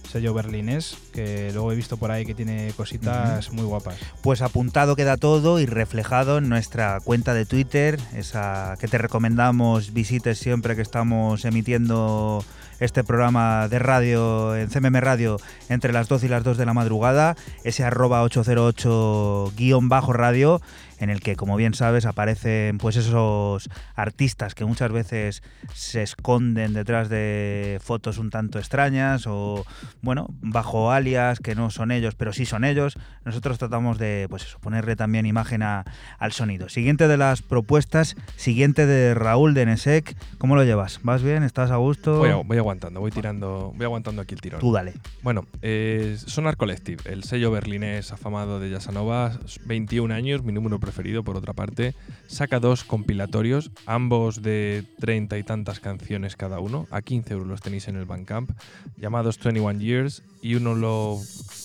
sello 0.08 0.34
berlinés, 0.34 0.98
que 1.14 1.52
luego 1.54 1.72
he 1.72 1.76
visto 1.76 1.98
por 1.98 2.12
ahí 2.12 2.26
que 2.26 2.34
tiene 2.34 2.72
cositas 2.76 3.52
muy 3.52 3.66
guapas. 3.66 3.98
Pues 4.22 4.42
apuntado 4.42 4.96
queda 4.96 5.18
todo 5.18 5.60
y 5.60 5.66
reflejado 5.66 6.38
en 6.38 6.50
nuestra 6.50 7.00
cuenta 7.04 7.34
de 7.34 7.46
Twitter, 7.46 8.00
esa 8.16 8.76
que 8.80 8.88
te 8.88 8.98
recomendamos 8.98 9.94
visites 9.94 10.40
siempre 10.40 10.76
que 10.76 10.82
estamos 10.82 11.46
emitiendo 11.46 12.44
este 12.80 13.04
programa 13.04 13.68
de 13.68 13.80
radio 13.80 14.56
en 14.56 14.70
CMM 14.70 14.98
Radio 14.98 15.40
entre 15.70 15.94
las 15.94 16.08
12 16.08 16.28
y 16.28 16.30
las 16.30 16.44
2 16.44 16.58
de 16.58 16.66
la 16.66 16.74
madrugada, 16.74 17.36
ese 17.64 17.84
arroba 17.84 18.22
808 18.24 19.54
guion 19.56 19.90
bajo 19.90 20.14
radio 20.14 20.62
en 21.00 21.10
el 21.10 21.20
que, 21.20 21.36
como 21.36 21.56
bien 21.56 21.74
sabes, 21.74 22.06
aparecen 22.06 22.78
pues 22.78 22.96
esos 22.96 23.70
artistas 23.96 24.56
que 24.56 24.66
muchas 24.66 24.92
veces 24.92 25.44
se 25.74 26.04
esconden 26.04 26.74
detrás 26.74 27.10
de 27.10 27.80
fotos 27.84 28.18
un 28.18 28.30
tanto 28.30 28.60
extrañas 28.60 29.26
o, 29.28 29.66
bueno, 30.02 30.28
bajo 30.42 30.92
alias 30.92 31.40
que 31.40 31.56
no 31.56 31.70
son 31.70 31.92
ellos, 31.92 32.16
pero 32.16 32.34
sí 32.34 32.46
son 32.46 32.64
ellos. 32.64 32.98
Nosotros 33.26 33.58
tratamos 33.58 33.98
de, 33.98 34.28
pues 34.30 34.44
eso, 34.44 34.60
ponerle 34.60 34.96
también 34.96 35.26
imagen 35.26 35.64
al 35.64 36.32
sonido. 36.32 36.70
Siguiente 36.70 37.08
de 37.08 37.18
las 37.18 37.42
propuestas, 37.42 38.16
siguiente 38.36 38.86
de 38.86 39.14
Raúl 39.14 39.54
de 39.54 39.66
Nesek. 39.66 40.16
¿Cómo 40.38 40.56
lo 40.56 40.64
llevas? 40.64 41.00
¿Vas 41.04 41.24
bien? 41.24 41.44
¿Estás 41.44 41.72
a 41.72 41.78
gusto? 41.78 42.20
Voy, 42.20 42.58
aguantando, 42.58 43.00
voy 43.00 43.12
tirando, 43.12 43.74
voy 43.76 43.86
aguantando 43.86 44.22
aquí 44.22 44.34
el 44.34 44.42
tirón. 44.42 44.60
Tú 44.60 44.72
dale. 44.72 44.94
Bueno, 45.22 45.46
eh, 45.62 46.18
Sonar 46.26 46.58
Collective, 46.58 47.04
el 47.06 47.24
sello 47.24 47.52
berlinés 47.52 48.12
afamado 48.12 48.60
de 48.60 48.70
Yasanova, 48.70 49.40
21 49.66 50.14
años, 50.14 50.44
mi 50.44 50.54
número 50.54 50.80
preferido 50.88 51.22
por 51.22 51.36
otra 51.36 51.52
parte, 51.52 51.96
saca 52.28 52.62
dos 52.62 52.86
compilatorios, 52.86 53.72
ambos 53.86 54.42
de 54.42 54.86
treinta 55.00 55.38
y 55.38 55.44
tantas 55.44 55.82
canciones 55.82 56.38
cada 56.38 56.62
uno, 56.62 56.88
a 56.92 57.02
15 57.02 57.34
euros 57.34 57.48
los 57.48 57.62
tenéis 57.62 57.90
en 57.90 57.98
el 57.98 58.06
Bandcamp, 58.06 58.52
llamados 58.96 59.38
21 59.38 59.82
Years, 59.82 60.24
y 60.42 60.56
uno 60.56 60.76
lo, 60.76 61.20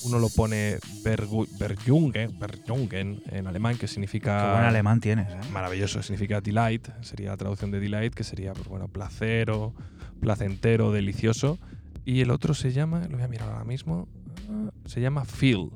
uno 0.04 0.18
lo 0.18 0.28
pone 0.28 0.78
Berjungen, 1.04 2.36
en 3.30 3.46
alemán, 3.46 3.78
que 3.78 3.86
significa... 3.86 4.42
Qué 4.42 4.52
buen 4.54 4.64
alemán 4.64 5.00
tienes, 5.00 5.32
¿eh? 5.32 5.38
Maravilloso, 5.52 6.02
significa 6.02 6.40
delight, 6.40 6.88
sería 7.02 7.30
la 7.30 7.36
traducción 7.36 7.70
de 7.70 7.78
delight, 7.78 8.12
que 8.12 8.24
sería, 8.24 8.54
pues 8.54 8.66
bueno, 8.66 8.88
placero, 8.88 9.72
placentero, 10.20 10.90
delicioso. 10.90 11.60
Y 12.04 12.22
el 12.22 12.32
otro 12.32 12.54
se 12.54 12.72
llama, 12.72 13.06
lo 13.08 13.18
voy 13.18 13.22
a 13.22 13.28
mirar 13.28 13.50
ahora 13.50 13.64
mismo, 13.64 14.08
ah, 14.50 14.72
se 14.86 15.00
llama 15.00 15.24
Feel 15.24 15.70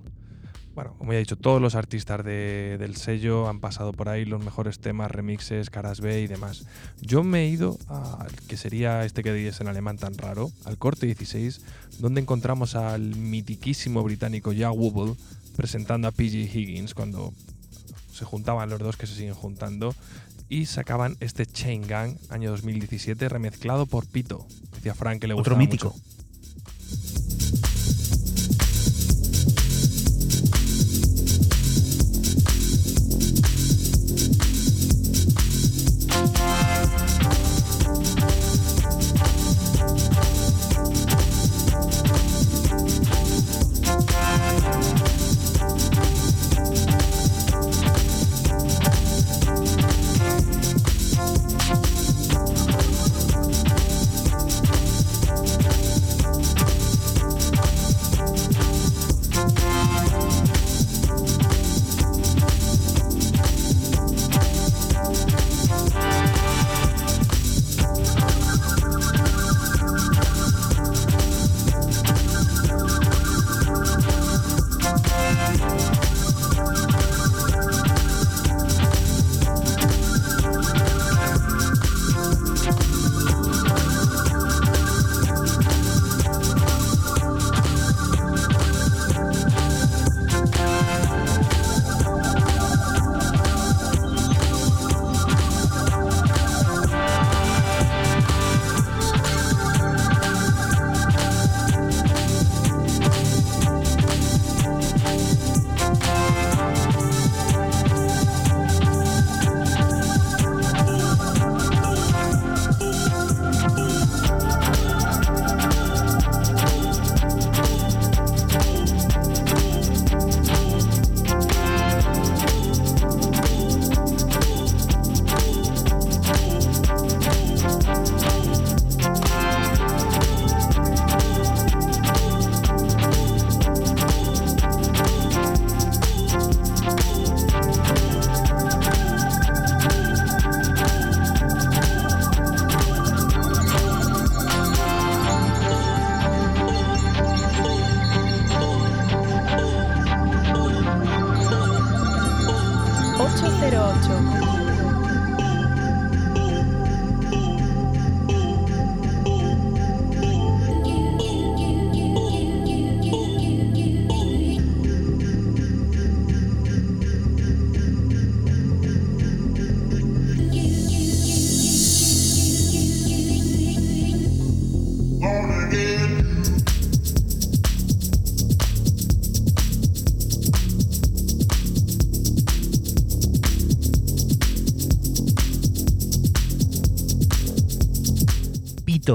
bueno, 0.77 0.95
como 0.99 1.12
ya 1.12 1.16
he 1.16 1.20
dicho, 1.20 1.37
todos 1.37 1.61
los 1.61 1.74
artistas 1.74 2.22
del 2.22 2.97
sello 2.97 3.49
han 3.49 3.61
pasado 3.61 3.95
por 3.95 4.11
ahí, 4.11 4.27
los 4.27 4.45
mejores 4.45 4.79
temas, 4.79 5.11
remixes, 5.11 5.70
caras 5.70 6.03
B 6.03 6.20
y 6.20 6.27
demás. 6.27 6.66
Yo 7.01 7.24
me 7.24 7.45
he 7.45 7.49
ido 7.49 7.79
al 7.89 8.31
que 8.47 8.59
sería 8.59 9.03
este 9.07 9.22
que 9.22 9.33
dices 9.33 9.62
en 9.62 9.68
alemán 9.68 9.97
tan 9.97 10.18
raro, 10.18 10.51
al 10.66 10.77
corte 10.77 11.07
16, 11.07 11.62
donde 11.99 12.20
encontramos 12.20 12.77
al 12.77 13.16
mitiquísimo 13.16 14.03
británico 14.03 14.53
Ja 14.55 14.70
Wobble 14.70 15.14
presentando 15.57 16.09
a 16.09 16.12
PG 16.12 16.55
Higgins 16.55 16.93
cuando 16.93 17.33
se 18.12 18.27
juntaban 18.27 18.68
los 18.68 18.79
dos 18.79 18.99
que 18.99 19.07
se 19.07 19.14
siguen 19.14 19.33
juntando 19.33 19.95
y 20.51 20.66
sacaban 20.66 21.16
este 21.20 21.47
Chain 21.47 21.87
Gang 21.87 22.18
año 22.29 22.51
2017 22.51 23.31
remezclado 23.31 23.87
por 23.87 24.07
Pito. 24.07 24.47
Decía 24.74 24.95
Frank 24.95 25.22
que 25.22 25.27
le 25.27 25.33
gustaba 25.33 25.57
Otro 25.57 25.59
mítico. 25.59 25.97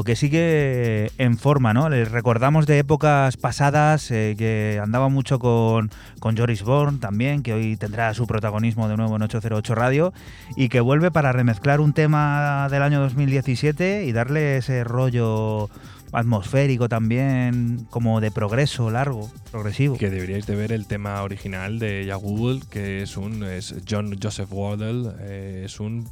Que 0.03 0.15
sigue 0.15 1.11
en 1.17 1.37
forma, 1.37 1.73
¿no? 1.73 1.89
Les 1.89 2.09
recordamos 2.09 2.65
de 2.65 2.79
épocas 2.79 3.37
pasadas 3.37 4.09
eh, 4.11 4.35
que 4.37 4.79
andaba 4.81 5.09
mucho 5.09 5.39
con, 5.39 5.91
con 6.19 6.37
Joris 6.37 6.63
Bourne 6.63 6.99
también, 6.99 7.43
que 7.43 7.53
hoy 7.53 7.77
tendrá 7.77 8.13
su 8.13 8.25
protagonismo 8.27 8.87
de 8.87 8.97
nuevo 8.97 9.15
en 9.15 9.21
808 9.21 9.75
Radio, 9.75 10.13
y 10.55 10.69
que 10.69 10.79
vuelve 10.79 11.11
para 11.11 11.31
remezclar 11.31 11.81
un 11.81 11.93
tema 11.93 12.67
del 12.69 12.83
año 12.83 12.99
2017 13.01 14.05
y 14.05 14.11
darle 14.11 14.57
ese 14.57 14.83
rollo 14.83 15.69
atmosférico 16.11 16.89
también, 16.89 17.87
como 17.89 18.21
de 18.21 18.31
progreso 18.31 18.89
largo, 18.89 19.31
progresivo. 19.51 19.97
Que 19.97 20.09
deberíais 20.09 20.45
de 20.45 20.55
ver 20.55 20.71
el 20.71 20.87
tema 20.87 21.21
original 21.23 21.79
de 21.79 22.05
Yagul, 22.05 22.67
que 22.69 23.03
es 23.03 23.17
un 23.17 23.43
es 23.43 23.75
John 23.89 24.17
Joseph 24.21 24.51
Waddell, 24.51 25.13
eh, 25.19 25.63
es 25.65 25.79
un 25.79 26.09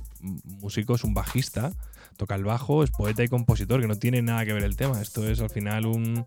músico, 0.62 0.96
es 0.96 1.04
un 1.04 1.14
bajista 1.14 1.72
toca 2.30 2.44
bajo, 2.44 2.84
es 2.84 2.92
poeta 2.92 3.24
y 3.24 3.28
compositor, 3.28 3.82
que 3.82 3.88
no 3.88 3.96
tiene 3.98 4.22
nada 4.22 4.46
que 4.46 4.54
ver 4.54 4.64
el 4.64 4.76
tema. 4.76 5.02
Esto 5.02 5.28
es 5.28 5.42
al 5.42 5.50
final 5.50 5.86
un, 5.86 6.26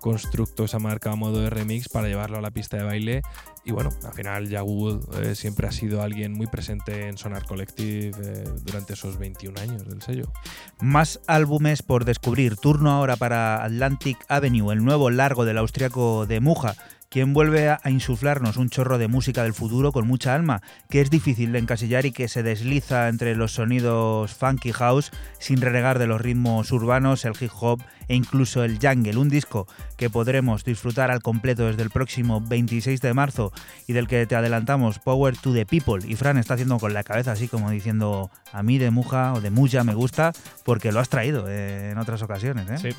constructo 0.00 0.66
ha 0.70 0.78
marcado 0.78 1.14
a 1.14 1.16
modo 1.16 1.40
de 1.40 1.50
remix 1.50 1.88
para 1.88 2.08
llevarlo 2.08 2.38
a 2.38 2.40
la 2.40 2.50
pista 2.50 2.76
de 2.76 2.82
baile. 2.82 3.22
Y 3.64 3.72
bueno, 3.72 3.90
al 4.04 4.12
final 4.12 4.48
Yagul 4.48 5.00
eh, 5.22 5.34
siempre 5.34 5.66
ha 5.66 5.72
sido 5.72 6.02
alguien 6.02 6.32
muy 6.32 6.46
presente 6.46 7.08
en 7.08 7.18
Sonar 7.18 7.44
Collective 7.44 8.10
eh, 8.22 8.44
durante 8.62 8.94
esos 8.94 9.18
21 9.18 9.60
años 9.60 9.86
del 9.86 10.02
sello. 10.02 10.32
Más 10.80 11.20
álbumes 11.26 11.82
por 11.82 12.04
descubrir. 12.04 12.56
Turno 12.56 12.90
ahora 12.90 13.16
para 13.16 13.64
Atlantic 13.64 14.18
Avenue, 14.28 14.72
el 14.72 14.84
nuevo 14.84 15.10
largo 15.10 15.44
del 15.44 15.58
austriaco 15.58 16.26
de 16.26 16.40
Muja 16.40 16.76
quien 17.08 17.32
vuelve 17.32 17.68
a 17.70 17.80
insuflarnos 17.90 18.56
un 18.56 18.68
chorro 18.68 18.98
de 18.98 19.08
música 19.08 19.42
del 19.42 19.54
futuro 19.54 19.92
con 19.92 20.06
mucha 20.06 20.34
alma, 20.34 20.62
que 20.90 21.00
es 21.00 21.10
difícil 21.10 21.52
de 21.52 21.58
encasillar 21.58 22.06
y 22.06 22.12
que 22.12 22.28
se 22.28 22.42
desliza 22.42 23.08
entre 23.08 23.34
los 23.34 23.52
sonidos 23.52 24.34
funky 24.34 24.72
house 24.72 25.10
sin 25.38 25.60
renegar 25.60 25.98
de 25.98 26.06
los 26.06 26.20
ritmos 26.20 26.70
urbanos, 26.72 27.24
el 27.24 27.32
hip 27.40 27.50
hop 27.60 27.82
e 28.08 28.14
incluso 28.14 28.64
el 28.64 28.78
jungle, 28.78 29.16
un 29.16 29.28
disco 29.28 29.66
que 29.96 30.10
podremos 30.10 30.64
disfrutar 30.64 31.10
al 31.10 31.22
completo 31.22 31.66
desde 31.66 31.82
el 31.82 31.90
próximo 31.90 32.40
26 32.40 33.00
de 33.00 33.14
marzo 33.14 33.52
y 33.86 33.92
del 33.92 34.06
que 34.06 34.26
te 34.26 34.36
adelantamos 34.36 34.98
Power 34.98 35.36
to 35.36 35.52
the 35.52 35.66
People 35.66 36.06
y 36.06 36.16
Fran 36.16 36.38
está 36.38 36.54
haciendo 36.54 36.78
con 36.78 36.94
la 36.94 37.04
cabeza 37.04 37.32
así 37.32 37.48
como 37.48 37.70
diciendo 37.70 38.30
a 38.52 38.62
mí 38.62 38.78
de 38.78 38.90
Muja 38.90 39.32
o 39.34 39.40
de 39.40 39.50
Muya 39.50 39.84
me 39.84 39.94
gusta 39.94 40.32
porque 40.64 40.92
lo 40.92 41.00
has 41.00 41.08
traído 41.08 41.46
eh, 41.48 41.90
en 41.90 41.98
otras 41.98 42.22
ocasiones. 42.22 42.68
¿eh? 42.70 42.78
Sí. 42.78 42.96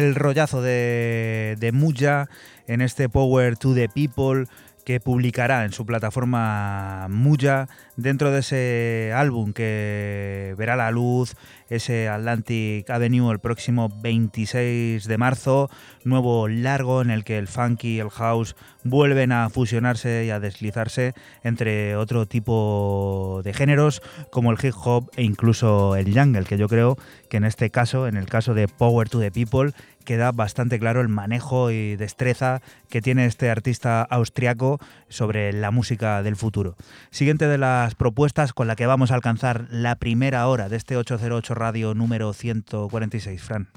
El 0.00 0.14
rollazo 0.14 0.62
de, 0.62 1.70
Muya 1.72 2.28
en 2.66 2.80
este 2.80 3.08
Power 3.08 3.56
to 3.56 3.74
the 3.74 3.88
People 3.88 4.46
que 4.84 4.98
publicará 4.98 5.64
en 5.64 5.72
su 5.72 5.84
plataforma 5.84 7.06
Muya 7.10 7.68
dentro 7.96 8.30
de 8.30 8.40
ese 8.40 9.12
álbum 9.14 9.52
que 9.52 10.54
verá 10.56 10.74
la 10.74 10.90
luz, 10.90 11.36
ese 11.68 12.08
Atlantic 12.08 12.88
Avenue 12.88 13.30
el 13.30 13.38
próximo 13.38 13.90
26 14.02 15.06
de 15.06 15.18
marzo, 15.18 15.70
nuevo 16.04 16.48
largo 16.48 17.02
en 17.02 17.10
el 17.10 17.24
que 17.24 17.38
el 17.38 17.46
funky 17.46 17.96
y 17.96 18.00
el 18.00 18.10
house 18.10 18.56
vuelven 18.82 19.32
a 19.32 19.50
fusionarse 19.50 20.24
y 20.24 20.30
a 20.30 20.40
deslizarse 20.40 21.12
entre 21.44 21.94
otro 21.96 22.26
tipo 22.26 23.42
de 23.44 23.52
géneros 23.52 24.02
como 24.30 24.50
el 24.50 24.58
hip 24.62 24.74
hop 24.82 25.10
e 25.16 25.22
incluso 25.22 25.94
el 25.96 26.12
jungle, 26.18 26.44
que 26.44 26.56
yo 26.56 26.68
creo 26.68 26.96
que 27.28 27.36
en 27.36 27.44
este 27.44 27.70
caso, 27.70 28.08
en 28.08 28.16
el 28.16 28.26
caso 28.26 28.54
de 28.54 28.66
Power 28.66 29.08
to 29.08 29.20
the 29.20 29.30
People, 29.30 29.72
queda 30.04 30.32
bastante 30.32 30.78
claro 30.78 31.00
el 31.00 31.08
manejo 31.08 31.70
y 31.70 31.96
destreza 31.96 32.60
que 32.88 33.00
tiene 33.00 33.26
este 33.26 33.50
artista 33.50 34.02
austriaco 34.02 34.78
sobre 35.08 35.52
la 35.52 35.70
música 35.70 36.22
del 36.22 36.36
futuro. 36.36 36.76
Siguiente 37.10 37.46
de 37.46 37.58
las 37.58 37.94
propuestas 37.94 38.52
con 38.52 38.66
la 38.66 38.76
que 38.76 38.86
vamos 38.86 39.10
a 39.10 39.14
alcanzar 39.14 39.66
la 39.70 39.96
primera 39.96 40.46
hora 40.48 40.68
de 40.68 40.76
este 40.76 40.96
808 40.96 41.54
Radio 41.54 41.94
número 41.94 42.32
146, 42.32 43.42
Fran. 43.42 43.68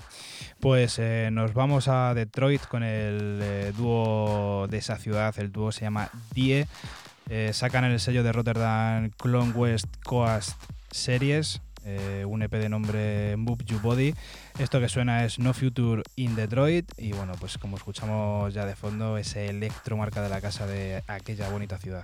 Pues 0.59 0.97
eh, 0.99 1.29
nos 1.31 1.53
vamos 1.53 1.87
a 1.87 2.13
Detroit 2.13 2.65
con 2.67 2.83
el 2.83 3.39
eh, 3.41 3.73
dúo 3.75 4.67
de 4.69 4.77
esa 4.77 4.97
ciudad, 4.97 5.33
el 5.37 5.51
dúo 5.51 5.71
se 5.71 5.81
llama 5.81 6.09
Die. 6.33 6.67
Eh, 7.29 7.51
sacan 7.53 7.85
el 7.85 7.99
sello 7.99 8.23
de 8.23 8.31
Rotterdam 8.31 9.09
Clone 9.17 9.51
West 9.51 9.87
Coast 10.03 10.61
Series 10.91 11.61
eh, 11.85 12.25
un 12.27 12.41
EP 12.41 12.51
de 12.51 12.69
nombre 12.69 13.35
Move 13.37 13.63
You 13.65 13.79
Body. 13.79 14.13
Esto 14.59 14.79
que 14.79 14.89
suena 14.89 15.25
es 15.25 15.39
No 15.39 15.53
Future 15.53 16.03
in 16.15 16.35
Detroit 16.35 16.91
y 16.97 17.11
bueno, 17.13 17.33
pues 17.39 17.57
como 17.57 17.77
escuchamos 17.77 18.53
ya 18.53 18.65
de 18.65 18.75
fondo, 18.75 19.17
ese 19.17 19.47
electro 19.47 19.97
marca 19.97 20.21
de 20.21 20.29
la 20.29 20.41
casa 20.41 20.67
de 20.67 21.03
aquella 21.07 21.49
bonita 21.49 21.77
ciudad. 21.77 22.03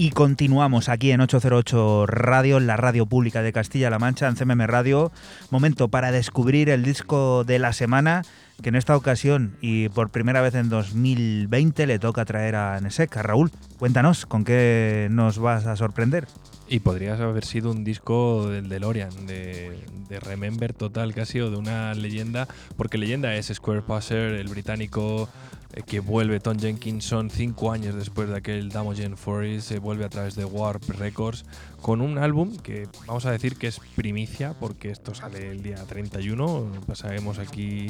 Y 0.00 0.10
continuamos 0.10 0.88
aquí 0.88 1.10
en 1.10 1.20
808 1.20 2.06
Radio, 2.06 2.58
en 2.58 2.68
la 2.68 2.76
radio 2.76 3.06
pública 3.06 3.42
de 3.42 3.52
Castilla-La 3.52 3.98
Mancha, 3.98 4.28
en 4.28 4.36
CMM 4.36 4.64
Radio. 4.68 5.10
Momento 5.50 5.88
para 5.88 6.12
descubrir 6.12 6.70
el 6.70 6.84
disco 6.84 7.42
de 7.42 7.58
la 7.58 7.72
semana, 7.72 8.22
que 8.62 8.68
en 8.68 8.76
esta 8.76 8.96
ocasión 8.96 9.56
y 9.60 9.88
por 9.88 10.10
primera 10.10 10.40
vez 10.40 10.54
en 10.54 10.68
2020 10.68 11.88
le 11.88 11.98
toca 11.98 12.24
traer 12.24 12.54
a 12.54 12.80
Nesek, 12.80 13.16
Raúl. 13.16 13.50
Cuéntanos, 13.80 14.24
¿con 14.24 14.44
qué 14.44 15.08
nos 15.10 15.40
vas 15.40 15.66
a 15.66 15.74
sorprender? 15.74 16.28
Y 16.68 16.78
podría 16.78 17.14
haber 17.14 17.44
sido 17.44 17.72
un 17.72 17.82
disco 17.82 18.48
del 18.48 18.68
DeLorean, 18.68 19.26
de, 19.26 19.84
de 20.08 20.20
Remember 20.20 20.74
total 20.74 21.12
casi, 21.12 21.40
o 21.40 21.50
de 21.50 21.56
una 21.56 21.92
leyenda, 21.94 22.46
porque 22.76 22.98
leyenda 22.98 23.34
es 23.34 23.46
Square 23.52 23.82
Passer, 23.82 24.34
el 24.34 24.46
británico 24.46 25.28
que 25.86 26.00
vuelve 26.00 26.40
Tom 26.40 26.58
Jenkinson 26.58 27.30
cinco 27.30 27.72
años 27.72 27.94
después 27.94 28.28
de 28.28 28.36
aquel 28.36 28.68
Damogen 28.70 29.16
Forest, 29.16 29.68
se 29.68 29.78
vuelve 29.78 30.04
a 30.04 30.08
través 30.08 30.34
de 30.34 30.44
Warp 30.44 30.82
Records 30.90 31.44
con 31.80 32.00
un 32.00 32.18
álbum 32.18 32.56
que 32.56 32.88
vamos 33.06 33.26
a 33.26 33.30
decir 33.30 33.56
que 33.56 33.68
es 33.68 33.80
primicia 33.94 34.54
porque 34.58 34.90
esto 34.90 35.14
sale 35.14 35.50
el 35.50 35.62
día 35.62 35.76
31, 35.76 36.82
pasaremos 36.86 37.38
aquí 37.38 37.88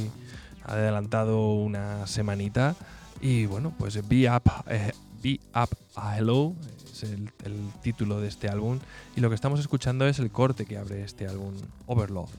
adelantado 0.65 1.53
una 1.55 2.07
semanita 2.07 2.77
y 3.21 3.47
bueno, 3.47 3.73
pues 3.79 4.07
Be 4.09 4.31
Up, 4.31 4.43
eh, 4.69 4.93
Be 5.23 5.41
Up 5.55 5.77
a 5.97 6.19
Hello 6.19 6.55
es 6.93 7.03
el, 7.05 7.31
el 7.45 7.57
título 7.83 8.21
de 8.21 8.29
este 8.29 8.49
álbum 8.49 8.79
y 9.17 9.21
lo 9.21 9.29
que 9.29 9.35
estamos 9.35 9.61
escuchando 9.61 10.07
es 10.07 10.19
el 10.19 10.31
corte 10.31 10.67
que 10.67 10.79
abre 10.79 11.03
este 11.03 11.27
álbum, 11.27 11.55
Overlove. 11.87 12.31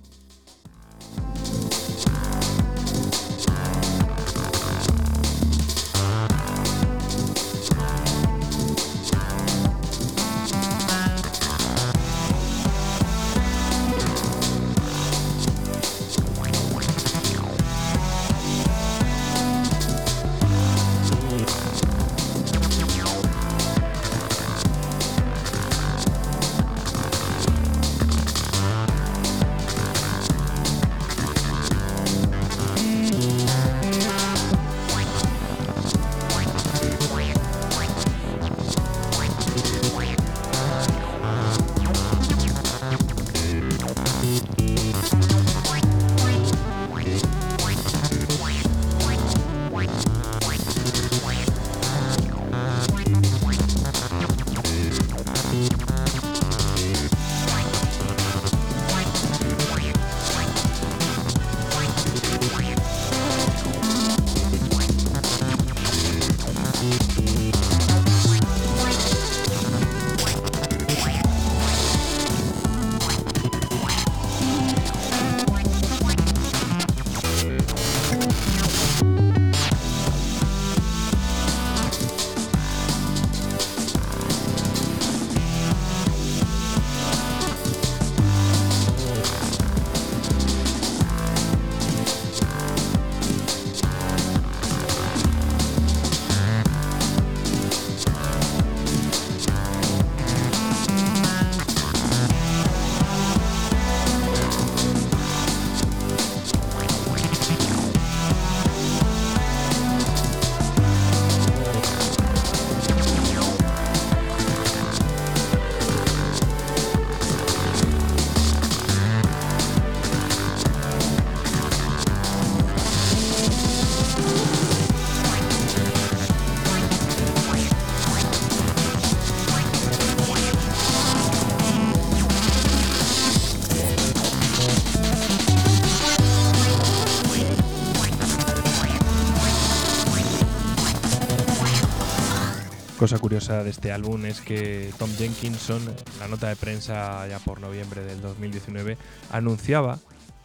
Cosa 143.09 143.21
curiosa 143.21 143.63
de 143.63 143.71
este 143.71 143.91
álbum 143.91 144.23
es 144.27 144.39
que 144.39 144.93
Tom 144.99 145.09
Jenkinson, 145.17 145.81
la 146.19 146.27
nota 146.27 146.47
de 146.47 146.55
prensa 146.55 147.27
ya 147.27 147.39
por 147.39 147.59
noviembre 147.59 148.03
del 148.03 148.21
2019, 148.21 148.99
anunciaba 149.31 149.97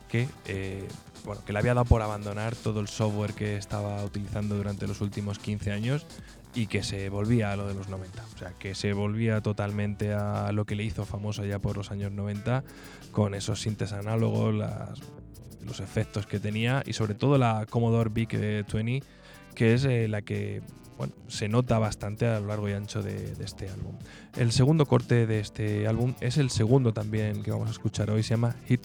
que, 0.09 0.29
eh, 0.47 0.89
bueno, 1.27 1.45
que 1.45 1.53
le 1.53 1.59
había 1.59 1.75
dado 1.75 1.85
por 1.85 2.01
abandonar 2.01 2.57
todo 2.57 2.81
el 2.81 2.89
software 2.89 3.35
que 3.35 3.59
estaba 3.59 4.03
utilizando 4.03 4.57
durante 4.57 4.87
los 4.87 5.03
últimos 5.03 5.39
15 5.39 5.73
años 5.73 6.07
y 6.55 6.67
que 6.67 6.83
se 6.83 7.11
volvía 7.11 7.53
a 7.53 7.57
lo 7.57 7.69
de 7.69 7.75
los 7.75 7.91
90. 7.91 8.25
O 8.35 8.39
sea, 8.39 8.55
que 8.59 8.75
se 8.75 8.95
volvía 8.95 9.43
totalmente 9.43 10.15
a 10.15 10.51
lo 10.53 10.65
que 10.65 10.75
le 10.75 10.85
hizo 10.85 11.05
famoso 11.05 11.45
ya 11.45 11.59
por 11.59 11.77
los 11.77 11.91
años 11.91 12.13
90, 12.13 12.65
con 13.13 13.35
esos 13.35 13.61
sintes 13.61 13.93
análogos, 13.93 14.55
las, 14.55 15.01
los 15.67 15.81
efectos 15.81 16.27
que 16.27 16.41
tenía 16.41 16.83
y 16.87 16.95
sobre 16.95 17.15
todo 17.15 17.37
la 17.37 17.67
Commodore 17.69 18.09
VIC 18.09 18.33
20, 18.73 19.03
que 19.55 19.75
es 19.75 19.85
eh, 19.85 20.09
la 20.09 20.23
que 20.23 20.63
bueno, 20.97 21.13
se 21.29 21.49
nota 21.49 21.79
bastante 21.79 22.27
a 22.27 22.41
lo 22.41 22.47
largo 22.47 22.69
y 22.69 22.73
ancho 22.73 23.03
de, 23.03 23.35
este 23.41 23.69
álbum. 23.69 23.97
El 24.37 24.53
segundo 24.53 24.87
corte 24.87 25.27
de 25.27 25.41
este 25.41 25.87
álbum 25.87 26.15
es 26.21 26.39
el 26.39 26.51
segundo 26.51 26.93
también 26.93 27.43
que 27.43 27.51
vamos 27.51 27.69
a 27.69 27.73
escuchar 27.73 28.11
hoy, 28.11 28.23
se 28.23 28.31
llama 28.31 28.57
Hit 28.67 28.85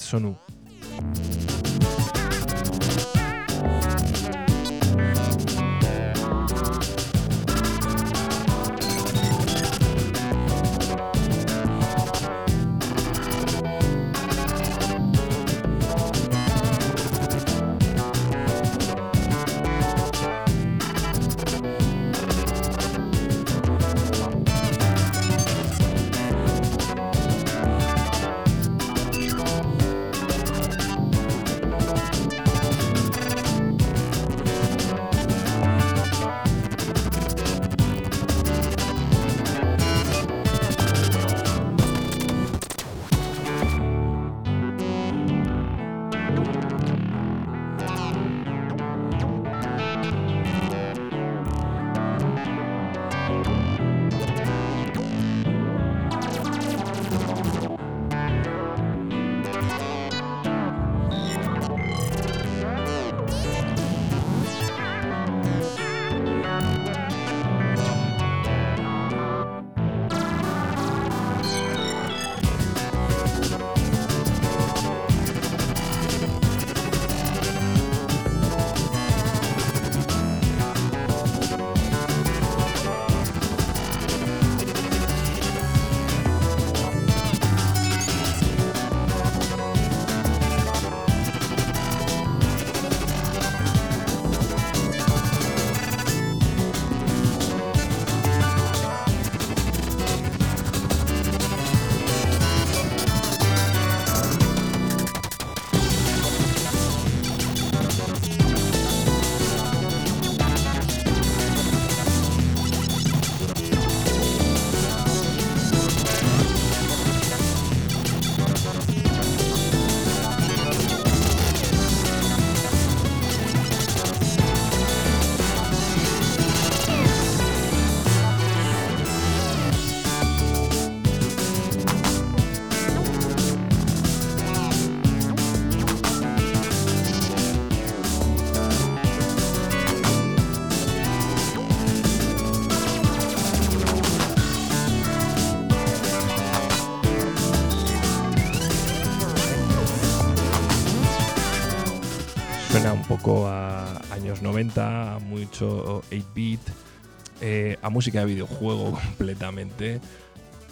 música 157.89 158.19
de 158.19 158.25
videojuego 158.25 158.91
completamente. 159.17 159.99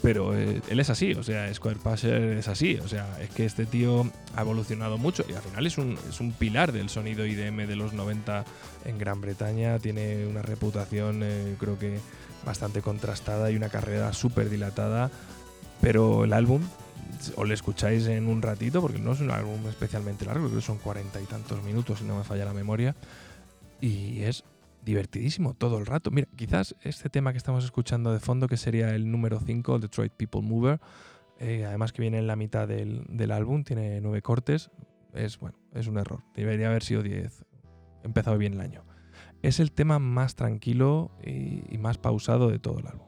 Pero 0.01 0.37
eh, 0.37 0.61
él 0.69 0.79
es 0.79 0.91
así, 0.91 1.13
o 1.13 1.23
sea, 1.23 1.51
Square 1.51 1.79
Passer 1.83 2.21
es 2.37 2.47
así, 2.47 2.75
o 2.75 2.87
sea, 2.87 3.19
es 3.19 3.31
que 3.31 3.45
este 3.45 3.65
tío 3.65 4.09
ha 4.35 4.41
evolucionado 4.41 4.99
mucho 4.99 5.25
y 5.27 5.33
al 5.33 5.41
final 5.41 5.65
es 5.65 5.79
un, 5.79 5.97
es 6.07 6.19
un 6.19 6.33
pilar 6.33 6.71
del 6.71 6.89
sonido 6.89 7.25
IDM 7.25 7.65
de 7.65 7.75
los 7.75 7.93
90 7.93 8.45
en 8.85 8.97
Gran 8.99 9.21
Bretaña, 9.21 9.79
tiene 9.79 10.27
una 10.27 10.43
reputación 10.43 11.21
eh, 11.23 11.55
creo 11.57 11.79
que 11.79 11.97
bastante 12.45 12.81
contrastada 12.83 13.49
y 13.49 13.55
una 13.55 13.69
carrera 13.69 14.13
súper 14.13 14.49
dilatada, 14.49 15.09
pero 15.81 16.23
el 16.23 16.33
álbum, 16.33 16.61
o 17.35 17.43
lo 17.43 17.53
escucháis 17.53 18.05
en 18.05 18.27
un 18.27 18.41
ratito, 18.43 18.81
porque 18.81 18.99
no 18.99 19.13
es 19.13 19.19
un 19.19 19.31
álbum 19.31 19.67
especialmente 19.67 20.25
largo, 20.25 20.45
creo 20.45 20.59
que 20.59 20.65
son 20.65 20.77
cuarenta 20.77 21.19
y 21.19 21.25
tantos 21.25 21.63
minutos 21.63 21.99
si 21.99 22.05
no 22.05 22.17
me 22.17 22.23
falla 22.23 22.45
la 22.45 22.53
memoria, 22.53 22.95
y 23.81 24.21
es 24.21 24.43
divertidísimo 24.85 25.53
todo 25.53 25.77
el 25.77 25.85
rato. 25.85 26.11
Mira, 26.11 26.26
quizás 26.37 26.75
este 26.81 27.09
tema 27.09 27.33
que 27.33 27.37
estamos 27.37 27.65
escuchando 27.65 28.13
de 28.13 28.19
fondo, 28.19 28.47
que 28.47 28.55
sería 28.55 28.95
el 28.95 29.11
número 29.11 29.41
5, 29.41 29.79
Detroit 29.79 30.13
People 30.13 30.41
Mover, 30.41 30.79
eh, 31.39 31.65
además 31.65 31.91
que 31.91 32.01
viene 32.01 32.17
en 32.19 32.27
la 32.27 32.37
mitad 32.37 32.67
del, 32.67 33.31
álbum, 33.31 33.63
tiene 33.63 33.99
nueve 33.99 34.21
cortes, 34.21 34.71
es 35.13 35.37
bueno, 35.39 35.57
es 35.73 35.87
un 35.87 35.97
error. 35.97 36.23
Debería 36.33 36.69
haber 36.69 36.83
sido 36.83 37.03
10. 37.03 37.43
Empezado 38.03 38.37
bien 38.37 38.53
el 38.53 38.61
año. 38.61 38.85
Es 39.41 39.59
el 39.59 39.71
tema 39.71 39.99
más 39.99 40.35
tranquilo 40.35 41.11
y 41.23 41.77
más 41.77 41.97
pausado 41.97 42.49
de 42.49 42.59
todo 42.59 42.79
el 42.79 42.87
álbum. 42.87 43.07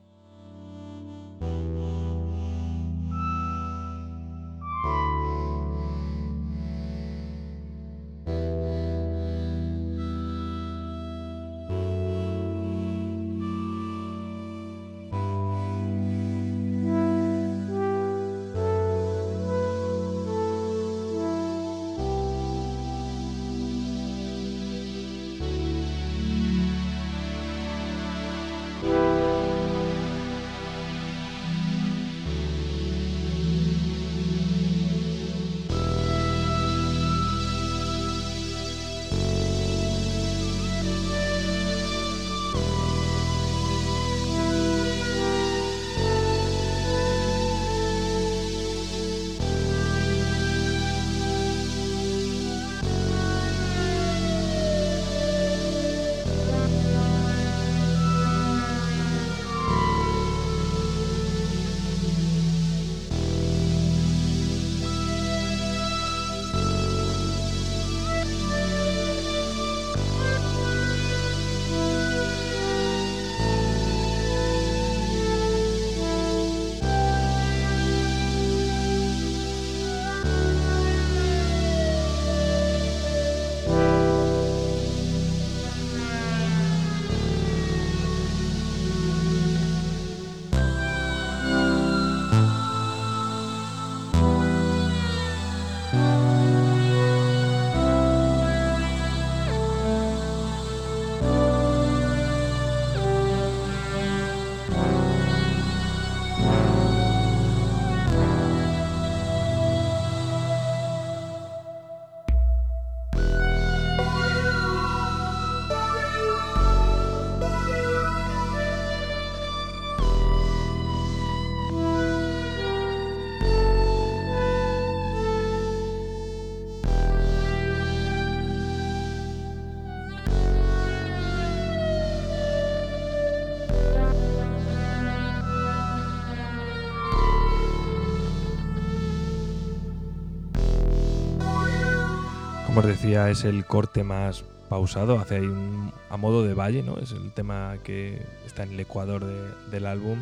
Os 142.79 142.85
decía, 142.85 143.29
es 143.29 143.43
el 143.43 143.65
corte 143.65 144.05
más 144.05 144.45
pausado, 144.69 145.19
hace 145.19 145.35
ahí 145.35 145.45
un, 145.45 145.91
a 146.09 146.15
modo 146.15 146.45
de 146.45 146.53
valle, 146.53 146.81
¿no? 146.81 146.97
Es 146.97 147.11
el 147.11 147.33
tema 147.33 147.75
que 147.83 148.21
está 148.45 148.63
en 148.63 148.71
el 148.71 148.79
ecuador 148.79 149.25
de, 149.25 149.51
del 149.69 149.85
álbum 149.85 150.19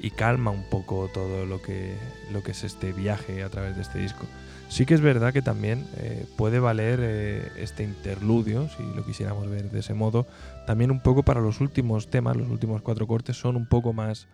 y 0.00 0.10
calma 0.12 0.50
un 0.50 0.62
poco 0.70 1.10
todo 1.12 1.44
lo 1.44 1.60
que, 1.60 1.98
lo 2.32 2.42
que 2.42 2.52
es 2.52 2.64
este 2.64 2.94
viaje 2.94 3.42
a 3.42 3.50
través 3.50 3.76
de 3.76 3.82
este 3.82 3.98
disco. 3.98 4.24
Sí 4.70 4.86
que 4.86 4.94
es 4.94 5.02
verdad 5.02 5.34
que 5.34 5.42
también 5.42 5.86
eh, 5.98 6.24
puede 6.38 6.60
valer 6.60 6.98
eh, 7.02 7.52
este 7.58 7.84
interludio, 7.84 8.70
si 8.70 8.84
lo 8.96 9.04
quisiéramos 9.04 9.46
ver 9.50 9.70
de 9.70 9.80
ese 9.80 9.92
modo, 9.92 10.26
también 10.66 10.90
un 10.90 11.00
poco 11.00 11.24
para 11.24 11.42
los 11.42 11.60
últimos 11.60 12.08
temas, 12.08 12.38
los 12.38 12.48
últimos 12.48 12.80
cuatro 12.80 13.06
cortes 13.06 13.36
son 13.36 13.54
un 13.54 13.68
poco 13.68 13.92
más, 13.92 14.28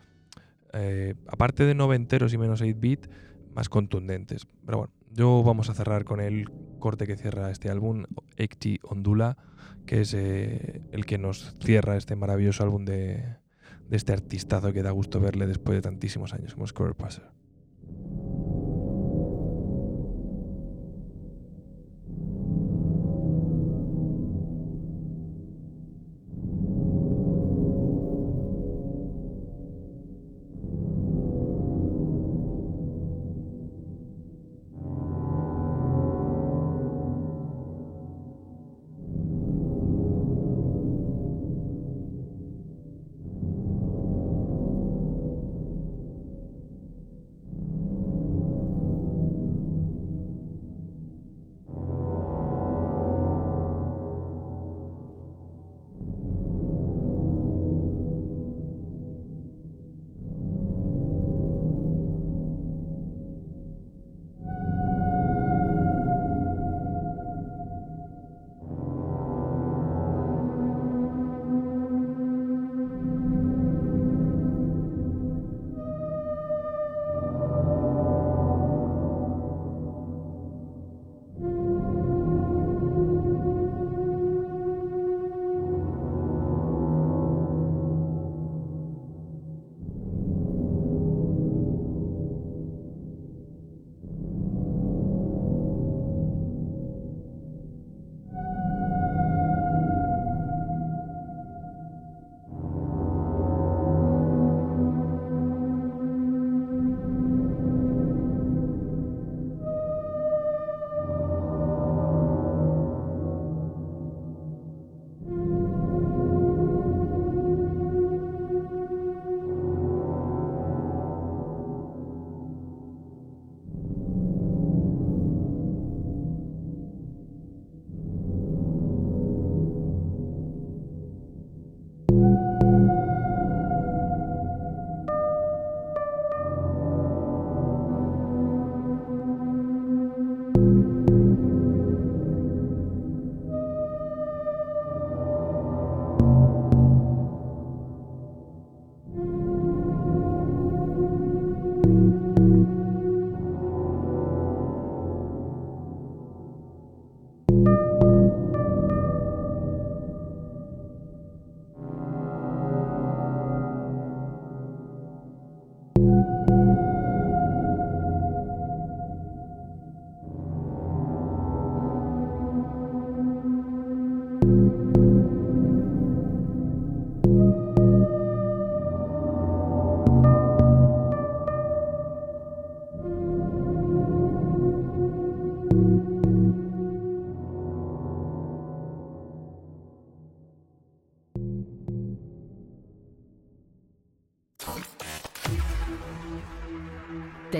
eh, 0.74 1.14
aparte 1.26 1.64
de 1.64 1.74
noventeros 1.74 2.32
y 2.34 2.38
menos 2.38 2.62
8-bit, 2.62 3.08
más 3.52 3.68
contundentes. 3.68 4.46
Pero 4.64 4.78
bueno, 4.78 4.92
yo 5.14 5.42
vamos 5.42 5.70
a 5.70 5.74
cerrar 5.74 6.04
con 6.04 6.20
el 6.20 6.50
corte 6.78 7.06
que 7.06 7.16
cierra 7.16 7.50
este 7.50 7.70
álbum, 7.70 8.04
Ekti 8.36 8.80
Ondula, 8.82 9.36
que 9.86 10.00
es 10.00 10.12
eh, 10.14 10.82
el 10.92 11.06
que 11.06 11.18
nos 11.18 11.56
cierra 11.62 11.96
este 11.96 12.16
maravilloso 12.16 12.62
álbum 12.62 12.84
de, 12.84 13.36
de, 13.88 13.96
este 13.96 14.12
artistazo 14.12 14.72
que 14.72 14.82
da 14.82 14.90
gusto 14.90 15.20
verle 15.20 15.46
después 15.46 15.76
de 15.76 15.82
tantísimos 15.82 16.34
años 16.34 16.54
como 16.54 16.66
Square 16.66 16.94
Passer. 16.94 17.24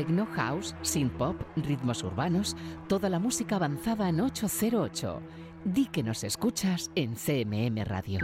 Techno, 0.05 0.27
house, 0.27 0.75
synth 0.83 1.17
pop, 1.17 1.41
ritmos 1.57 2.03
urbanos, 2.03 2.55
toda 2.89 3.09
la 3.09 3.19
música 3.19 3.57
avanzada 3.57 4.11
en 4.11 4.21
808. 4.21 5.23
Di 5.65 5.87
que 5.87 6.03
nos 6.03 6.25
escuchas 6.25 6.91
en 6.95 7.15
CMM 7.15 7.83
Radio. 7.87 8.19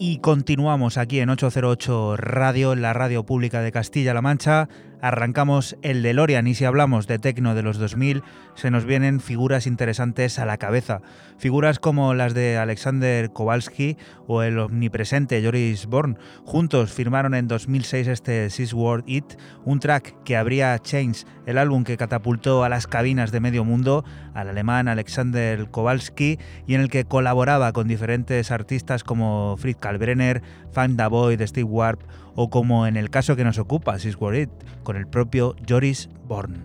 Y 0.00 0.18
continuamos 0.18 0.98
aquí 0.98 1.20
en 1.20 1.30
808 1.30 2.16
Radio, 2.16 2.72
en 2.72 2.82
la 2.82 2.92
radio 2.92 3.24
pública 3.24 3.60
de 3.60 3.70
Castilla-La 3.70 4.22
Mancha. 4.22 4.68
Arrancamos 5.02 5.76
el 5.82 6.00
DeLorean 6.04 6.46
y 6.46 6.54
si 6.54 6.64
hablamos 6.64 7.08
de 7.08 7.18
tecno 7.18 7.56
de 7.56 7.64
los 7.64 7.76
2000, 7.78 8.22
se 8.54 8.70
nos 8.70 8.84
vienen 8.84 9.18
figuras 9.18 9.66
interesantes 9.66 10.38
a 10.38 10.46
la 10.46 10.58
cabeza. 10.58 11.02
Figuras 11.38 11.80
como 11.80 12.14
las 12.14 12.34
de 12.34 12.56
Alexander 12.56 13.32
Kowalski 13.32 13.96
o 14.28 14.44
el 14.44 14.60
omnipresente 14.60 15.42
Joris 15.42 15.86
Born. 15.86 16.18
Juntos 16.44 16.92
firmaron 16.92 17.34
en 17.34 17.48
2006 17.48 18.06
este 18.06 18.48
Six 18.48 18.74
World 18.74 19.02
It, 19.08 19.24
un 19.64 19.80
track 19.80 20.22
que 20.22 20.36
abría 20.36 20.78
Chains, 20.78 21.26
el 21.46 21.58
álbum 21.58 21.82
que 21.82 21.96
catapultó 21.96 22.62
a 22.62 22.68
las 22.68 22.86
cabinas 22.86 23.32
de 23.32 23.40
medio 23.40 23.64
mundo 23.64 24.04
al 24.34 24.50
alemán 24.50 24.86
Alexander 24.86 25.68
Kowalski 25.68 26.38
y 26.68 26.76
en 26.76 26.80
el 26.80 26.88
que 26.88 27.06
colaboraba 27.06 27.72
con 27.72 27.88
diferentes 27.88 28.52
artistas 28.52 29.02
como 29.02 29.56
Fritz 29.58 29.78
Kalbrenner, 29.80 30.42
the 30.72 31.06
Boy 31.08 31.36
Steve 31.44 31.64
Warp 31.64 32.02
o 32.34 32.50
como 32.50 32.86
en 32.86 32.96
el 32.96 33.10
caso 33.10 33.36
que 33.36 33.44
nos 33.44 33.58
ocupa, 33.58 33.98
Six 33.98 34.16
con 34.82 34.96
el 34.96 35.06
propio 35.06 35.56
Joris 35.68 36.08
Born. 36.26 36.64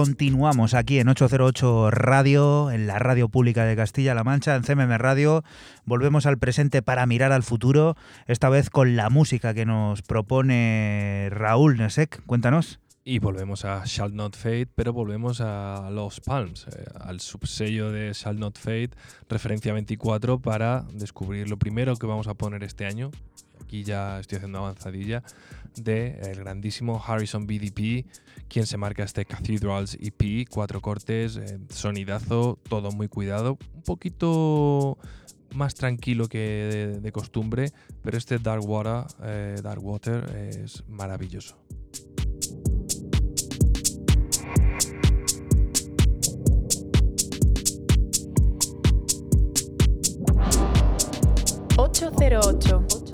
Continuamos 0.00 0.72
aquí 0.72 0.98
en 0.98 1.10
808 1.10 1.90
Radio, 1.90 2.70
en 2.70 2.86
la 2.86 2.98
radio 2.98 3.28
pública 3.28 3.66
de 3.66 3.76
Castilla-La 3.76 4.24
Mancha, 4.24 4.56
en 4.56 4.62
CMM 4.62 4.96
Radio. 4.96 5.44
Volvemos 5.84 6.24
al 6.24 6.38
presente 6.38 6.80
para 6.80 7.04
mirar 7.04 7.32
al 7.32 7.42
futuro, 7.42 7.96
esta 8.26 8.48
vez 8.48 8.70
con 8.70 8.96
la 8.96 9.10
música 9.10 9.52
que 9.52 9.66
nos 9.66 10.00
propone 10.00 11.28
Raúl 11.30 11.76
Nesek. 11.76 12.24
Cuéntanos. 12.24 12.80
Y 13.04 13.18
volvemos 13.18 13.66
a 13.66 13.84
Shall 13.84 14.14
Not 14.14 14.36
Fade, 14.36 14.68
pero 14.74 14.94
volvemos 14.94 15.42
a 15.42 15.90
Los 15.90 16.20
Palms, 16.20 16.66
eh, 16.68 16.86
al 16.98 17.20
subsello 17.20 17.92
de 17.92 18.14
Shall 18.14 18.38
Not 18.38 18.58
Fade, 18.58 18.92
referencia 19.28 19.74
24, 19.74 20.40
para 20.40 20.86
descubrir 20.94 21.50
lo 21.50 21.58
primero 21.58 21.94
que 21.96 22.06
vamos 22.06 22.26
a 22.26 22.32
poner 22.32 22.64
este 22.64 22.86
año, 22.86 23.10
aquí 23.62 23.84
ya 23.84 24.18
estoy 24.18 24.36
haciendo 24.36 24.60
avanzadilla, 24.60 25.22
de 25.76 26.18
el 26.22 26.40
grandísimo 26.40 27.02
Harrison 27.06 27.46
BDP, 27.46 28.06
quien 28.50 28.66
se 28.66 28.76
marca 28.76 29.04
este 29.04 29.24
Cathedrals 29.24 29.96
EP, 30.00 30.46
cuatro 30.50 30.82
cortes, 30.82 31.36
eh, 31.36 31.58
sonidazo, 31.70 32.58
todo 32.68 32.90
muy 32.90 33.08
cuidado, 33.08 33.56
un 33.74 33.82
poquito 33.82 34.98
más 35.54 35.74
tranquilo 35.74 36.28
que 36.28 36.98
de, 37.00 37.12
costumbre, 37.12 37.72
pero 38.02 38.18
este 38.18 38.38
Dark 38.38 38.62
Water, 38.68 39.04
eh, 39.22 39.56
Dark 39.62 39.82
Water 39.84 40.24
es 40.36 40.84
maravilloso. 40.88 41.56
808. 51.76 53.09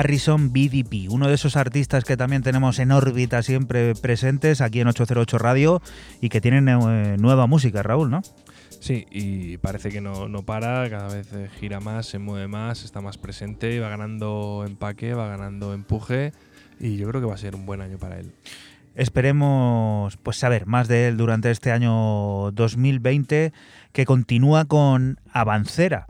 Harrison 0.00 0.50
BDP, 0.50 1.10
uno 1.10 1.28
de 1.28 1.34
esos 1.34 1.56
artistas 1.56 2.04
que 2.04 2.16
también 2.16 2.40
tenemos 2.40 2.78
en 2.78 2.90
órbita 2.90 3.42
siempre 3.42 3.94
presentes 3.94 4.62
aquí 4.62 4.80
en 4.80 4.88
808 4.88 5.36
Radio 5.36 5.82
y 6.22 6.30
que 6.30 6.40
tienen 6.40 6.68
eh, 6.70 7.16
nueva 7.18 7.46
música, 7.46 7.82
Raúl, 7.82 8.10
¿no? 8.10 8.22
Sí, 8.80 9.06
y 9.10 9.58
parece 9.58 9.90
que 9.90 10.00
no, 10.00 10.26
no 10.26 10.42
para, 10.42 10.88
cada 10.88 11.14
vez 11.14 11.30
eh, 11.34 11.50
gira 11.60 11.80
más, 11.80 12.06
se 12.06 12.18
mueve 12.18 12.48
más, 12.48 12.82
está 12.82 13.02
más 13.02 13.18
presente, 13.18 13.78
va 13.78 13.90
ganando 13.90 14.64
empaque, 14.66 15.12
va 15.12 15.28
ganando 15.28 15.74
empuje 15.74 16.32
y 16.78 16.96
yo 16.96 17.06
creo 17.08 17.20
que 17.20 17.26
va 17.26 17.34
a 17.34 17.38
ser 17.38 17.54
un 17.54 17.66
buen 17.66 17.82
año 17.82 17.98
para 17.98 18.18
él. 18.18 18.32
Esperemos 18.94 20.16
pues 20.16 20.38
saber 20.38 20.64
más 20.64 20.88
de 20.88 21.08
él 21.08 21.18
durante 21.18 21.50
este 21.50 21.72
año 21.72 22.52
2020 22.52 23.52
que 23.92 24.04
continúa 24.06 24.64
con 24.64 25.20
Avancera, 25.30 26.06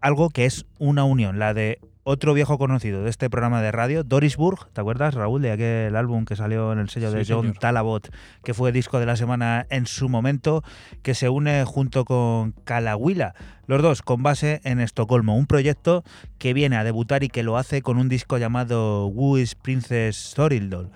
algo 0.00 0.30
que 0.30 0.44
es 0.44 0.64
una 0.78 1.02
unión, 1.02 1.40
la 1.40 1.54
de 1.54 1.80
otro 2.08 2.34
viejo 2.34 2.56
conocido 2.56 3.02
de 3.02 3.10
este 3.10 3.28
programa 3.28 3.60
de 3.60 3.72
radio, 3.72 4.04
Dorisburg, 4.04 4.68
¿te 4.72 4.80
acuerdas, 4.80 5.14
Raúl, 5.14 5.42
de 5.42 5.50
aquel 5.50 5.96
álbum 5.96 6.24
que 6.24 6.36
salió 6.36 6.72
en 6.72 6.78
el 6.78 6.88
sello 6.88 7.10
de 7.10 7.24
John 7.28 7.52
Talabot, 7.52 8.14
que 8.44 8.54
fue 8.54 8.70
disco 8.70 9.00
de 9.00 9.06
la 9.06 9.16
semana 9.16 9.66
en 9.70 9.86
su 9.86 10.08
momento, 10.08 10.62
que 11.02 11.14
se 11.14 11.28
une 11.28 11.64
junto 11.64 12.04
con 12.04 12.52
Calahuila, 12.62 13.34
los 13.66 13.82
dos 13.82 14.02
con 14.02 14.22
base 14.22 14.60
en 14.62 14.78
Estocolmo, 14.78 15.36
un 15.36 15.46
proyecto 15.46 16.04
que 16.38 16.54
viene 16.54 16.76
a 16.76 16.84
debutar 16.84 17.24
y 17.24 17.28
que 17.28 17.42
lo 17.42 17.56
hace 17.56 17.82
con 17.82 17.98
un 17.98 18.08
disco 18.08 18.38
llamado 18.38 19.08
Who 19.08 19.38
is 19.38 19.56
Princess 19.56 20.32
Thorildol 20.36 20.92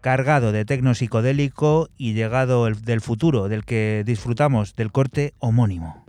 cargado 0.00 0.52
de 0.52 0.64
tecno 0.64 0.94
psicodélico 0.94 1.90
y 1.98 2.14
llegado 2.14 2.64
del 2.64 3.00
futuro, 3.02 3.48
del 3.48 3.66
que 3.66 4.04
disfrutamos 4.06 4.74
del 4.74 4.90
corte 4.90 5.34
homónimo. 5.38 6.06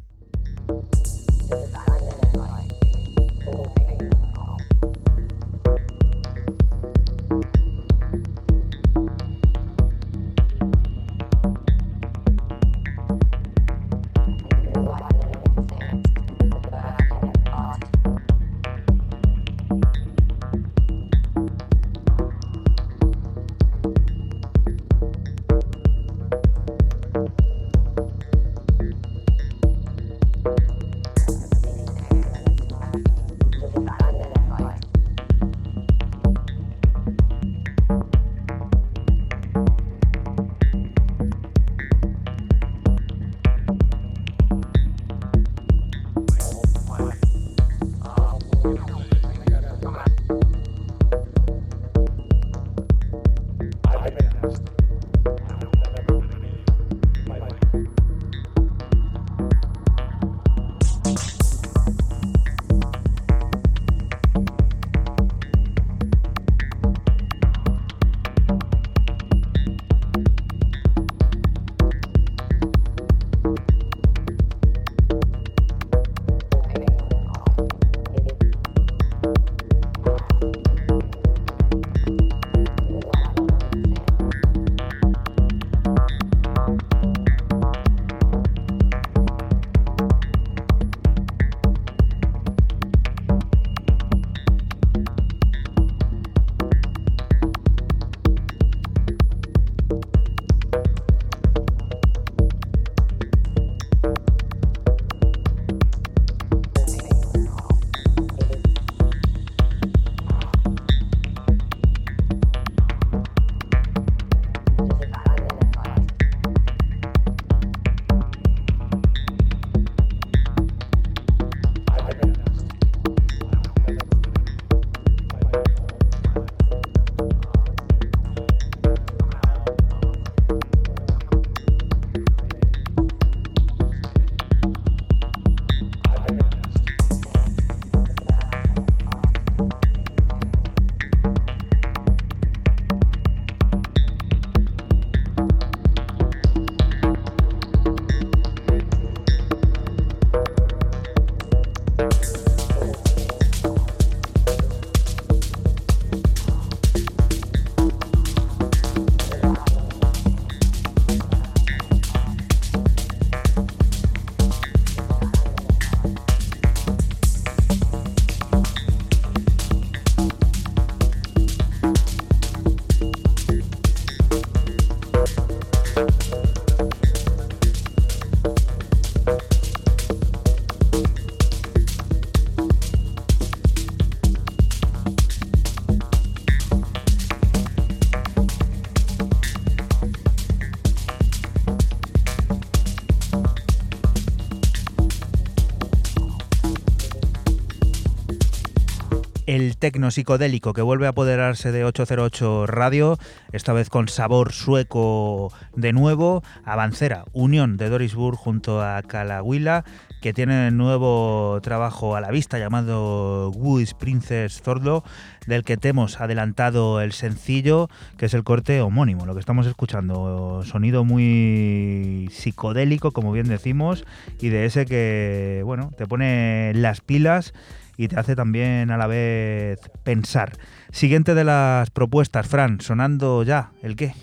Tecno 199.80 200.12
psicodélico 200.12 200.74
que 200.74 200.82
vuelve 200.82 201.06
a 201.06 201.10
apoderarse 201.10 201.72
de 201.72 201.86
808 201.86 202.66
Radio, 202.68 203.18
esta 203.52 203.74
vez 203.74 203.90
con 203.90 204.08
sabor 204.08 204.52
sueco 204.52 205.54
de 205.76 205.94
nuevo, 205.94 206.44
Avancera, 206.66 207.26
unión 207.34 207.78
de 207.78 207.90
Dorisburg 207.90 208.38
junto 208.38 208.82
a 208.82 209.02
Calahuila, 209.04 209.84
que 210.22 210.34
tiene 210.34 210.72
nuevo 210.72 211.60
trabajo 211.62 212.16
a 212.16 212.22
la 212.22 212.32
vista 212.32 212.58
llamado 212.58 213.52
Who 213.52 213.80
is 213.80 213.94
Princess 213.94 214.62
Zordo, 214.62 215.04
del 215.46 215.64
que 215.64 215.78
te 215.78 215.90
hemos 215.90 216.20
adelantado 216.20 217.02
el 217.02 217.12
sencillo, 217.12 217.90
que 218.18 218.26
es 218.26 218.34
el 218.34 218.44
corte 218.44 218.82
homónimo, 218.82 219.26
lo 219.26 219.36
que 219.36 219.40
estamos 219.40 219.68
escuchando, 219.68 220.64
sonido 220.66 221.06
muy 221.06 222.30
psicodélico, 222.32 223.12
como 223.12 223.32
bien 223.32 223.48
decimos, 223.48 224.06
y 224.40 224.50
de 224.50 224.66
ese 224.66 224.86
que, 224.86 225.62
bueno, 225.64 225.92
te 225.98 226.08
pone 226.08 226.74
las 226.74 227.02
pilas 227.02 227.54
y 227.98 228.08
te 228.08 228.18
hace 228.20 228.36
también 228.36 228.92
a 228.92 228.98
la 228.98 229.08
vez 229.08 229.80
pensar. 230.04 230.54
Siguiente 230.92 231.34
de 231.36 231.44
las 231.44 231.90
propuestas, 231.90 232.48
Fran, 232.48 232.80
sonando 232.80 233.44
ya, 233.44 233.72
¿el 233.82 233.96
qué? 233.96 234.14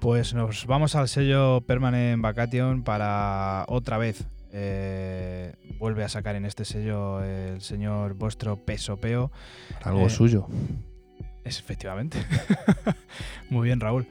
Pues 0.00 0.32
nos 0.34 0.66
vamos 0.66 0.94
al 0.94 1.08
sello 1.08 1.60
Permanent 1.62 2.22
Vacation 2.22 2.82
para 2.82 3.64
otra 3.68 3.98
vez. 3.98 4.24
eh, 4.50 5.52
vuelve 5.78 6.04
a 6.04 6.08
sacar 6.08 6.34
en 6.34 6.46
este 6.46 6.64
sello 6.64 7.22
el 7.22 7.60
señor 7.60 8.14
vuestro 8.14 8.56
Pesopeo. 8.64 9.30
Algo 9.84 10.06
Eh, 10.06 10.10
suyo. 10.10 10.46
Es 11.44 11.58
efectivamente. 11.58 12.18
Muy 13.50 13.66
bien, 13.66 13.78
Raúl. 13.78 14.06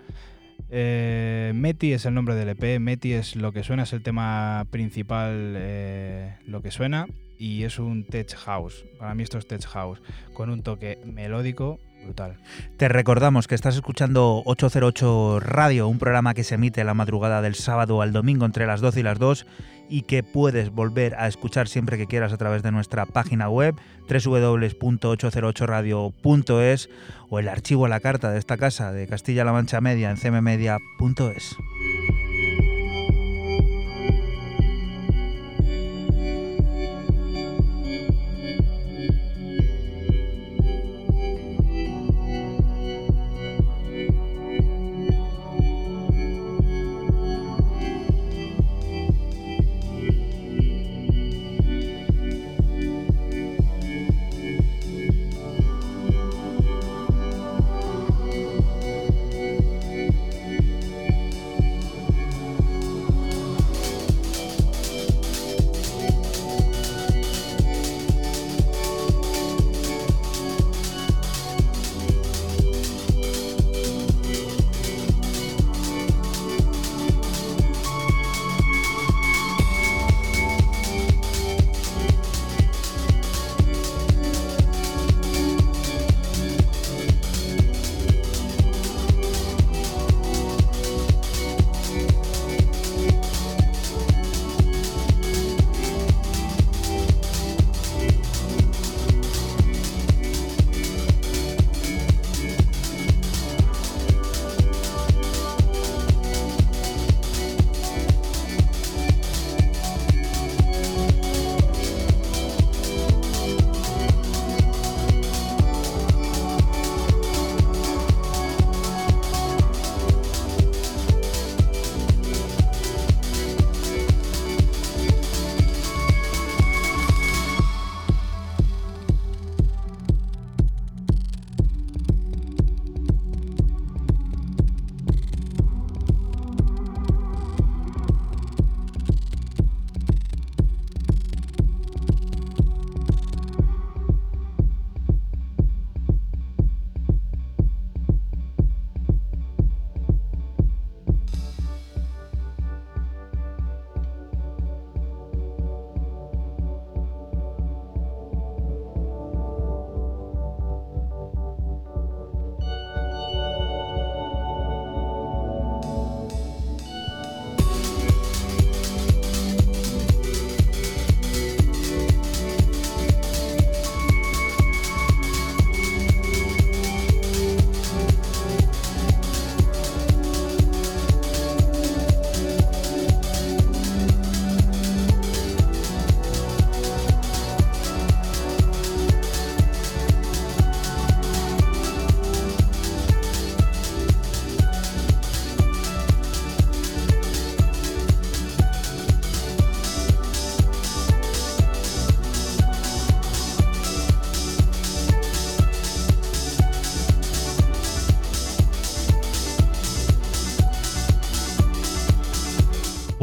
Eh, 0.70 1.54
Meti 1.56 1.94
es 1.94 2.06
el 2.06 2.14
nombre 2.14 2.36
del 2.36 2.50
EP. 2.50 2.80
Meti 2.80 3.14
es 3.14 3.36
lo 3.36 3.52
que 3.52 3.64
suena, 3.64 3.84
es 3.84 3.94
el 3.94 4.04
tema 4.04 4.66
principal, 4.70 5.54
eh, 5.58 6.36
lo 6.46 6.62
que 6.62 6.70
suena. 6.72 7.08
Y 7.38 7.64
es 7.64 7.80
un 7.80 8.04
tech 8.04 8.36
house. 8.36 8.84
Para 9.00 9.14
mí 9.14 9.24
esto 9.24 9.38
es 9.38 9.48
tech 9.48 9.66
house. 9.66 10.02
Con 10.34 10.50
un 10.50 10.64
toque 10.64 11.00
melódico 11.06 11.80
brutal. 12.04 12.38
Te 12.78 12.88
recordamos 12.88 13.48
que 13.48 13.56
estás 13.56 13.76
escuchando 13.76 14.44
808 14.46 15.40
Radio, 15.40 15.88
un 15.88 16.00
programa 16.00 16.34
que 16.34 16.44
se 16.44 16.56
emite 16.56 16.84
la 16.84 16.94
madrugada 16.94 17.42
del 17.42 17.56
sábado 17.56 18.02
al 18.02 18.14
domingo 18.14 18.46
entre 18.46 18.68
las 18.68 18.82
12 18.82 19.00
y 19.00 19.04
las 19.04 19.20
2 19.20 19.46
y 19.90 20.02
que 20.04 20.24
puedes 20.24 20.72
volver 20.72 21.16
a 21.16 21.28
escuchar 21.28 21.68
siempre 21.68 21.98
que 21.98 22.08
quieras 22.08 22.32
a 22.34 22.38
través 22.38 22.64
de 22.64 22.72
nuestra 22.72 23.06
página 23.06 23.50
web 23.50 23.76
www.808radio.es 24.10 26.90
o 27.30 27.40
el 27.40 27.50
archivo 27.50 27.86
a 27.86 27.90
la 27.90 28.00
carta 28.00 28.32
de 28.32 28.40
esta 28.40 28.58
casa 28.58 28.92
de 28.92 29.06
Castilla-La 29.08 29.54
Mancha 29.54 29.82
Media 29.82 30.10
en 30.12 30.18
cmmedia.es. 30.18 31.58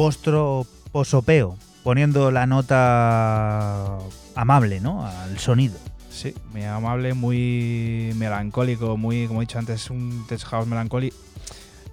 Postro 0.05 0.67
posopeo, 0.93 1.57
poniendo 1.83 2.31
la 2.31 2.47
nota 2.47 3.97
amable, 4.35 4.79
¿no? 4.81 5.07
Al 5.07 5.39
sonido. 5.39 5.79
Sí, 6.11 6.35
muy 6.53 6.63
amable, 6.65 7.15
muy 7.15 8.13
melancólico, 8.17 8.99
muy, 8.99 9.27
como 9.27 9.41
he 9.41 9.47
dicho 9.47 9.59
antes, 9.59 9.89
un 9.89 10.27
tech 10.29 10.41
house 10.43 10.67
melancólico. 10.67 11.17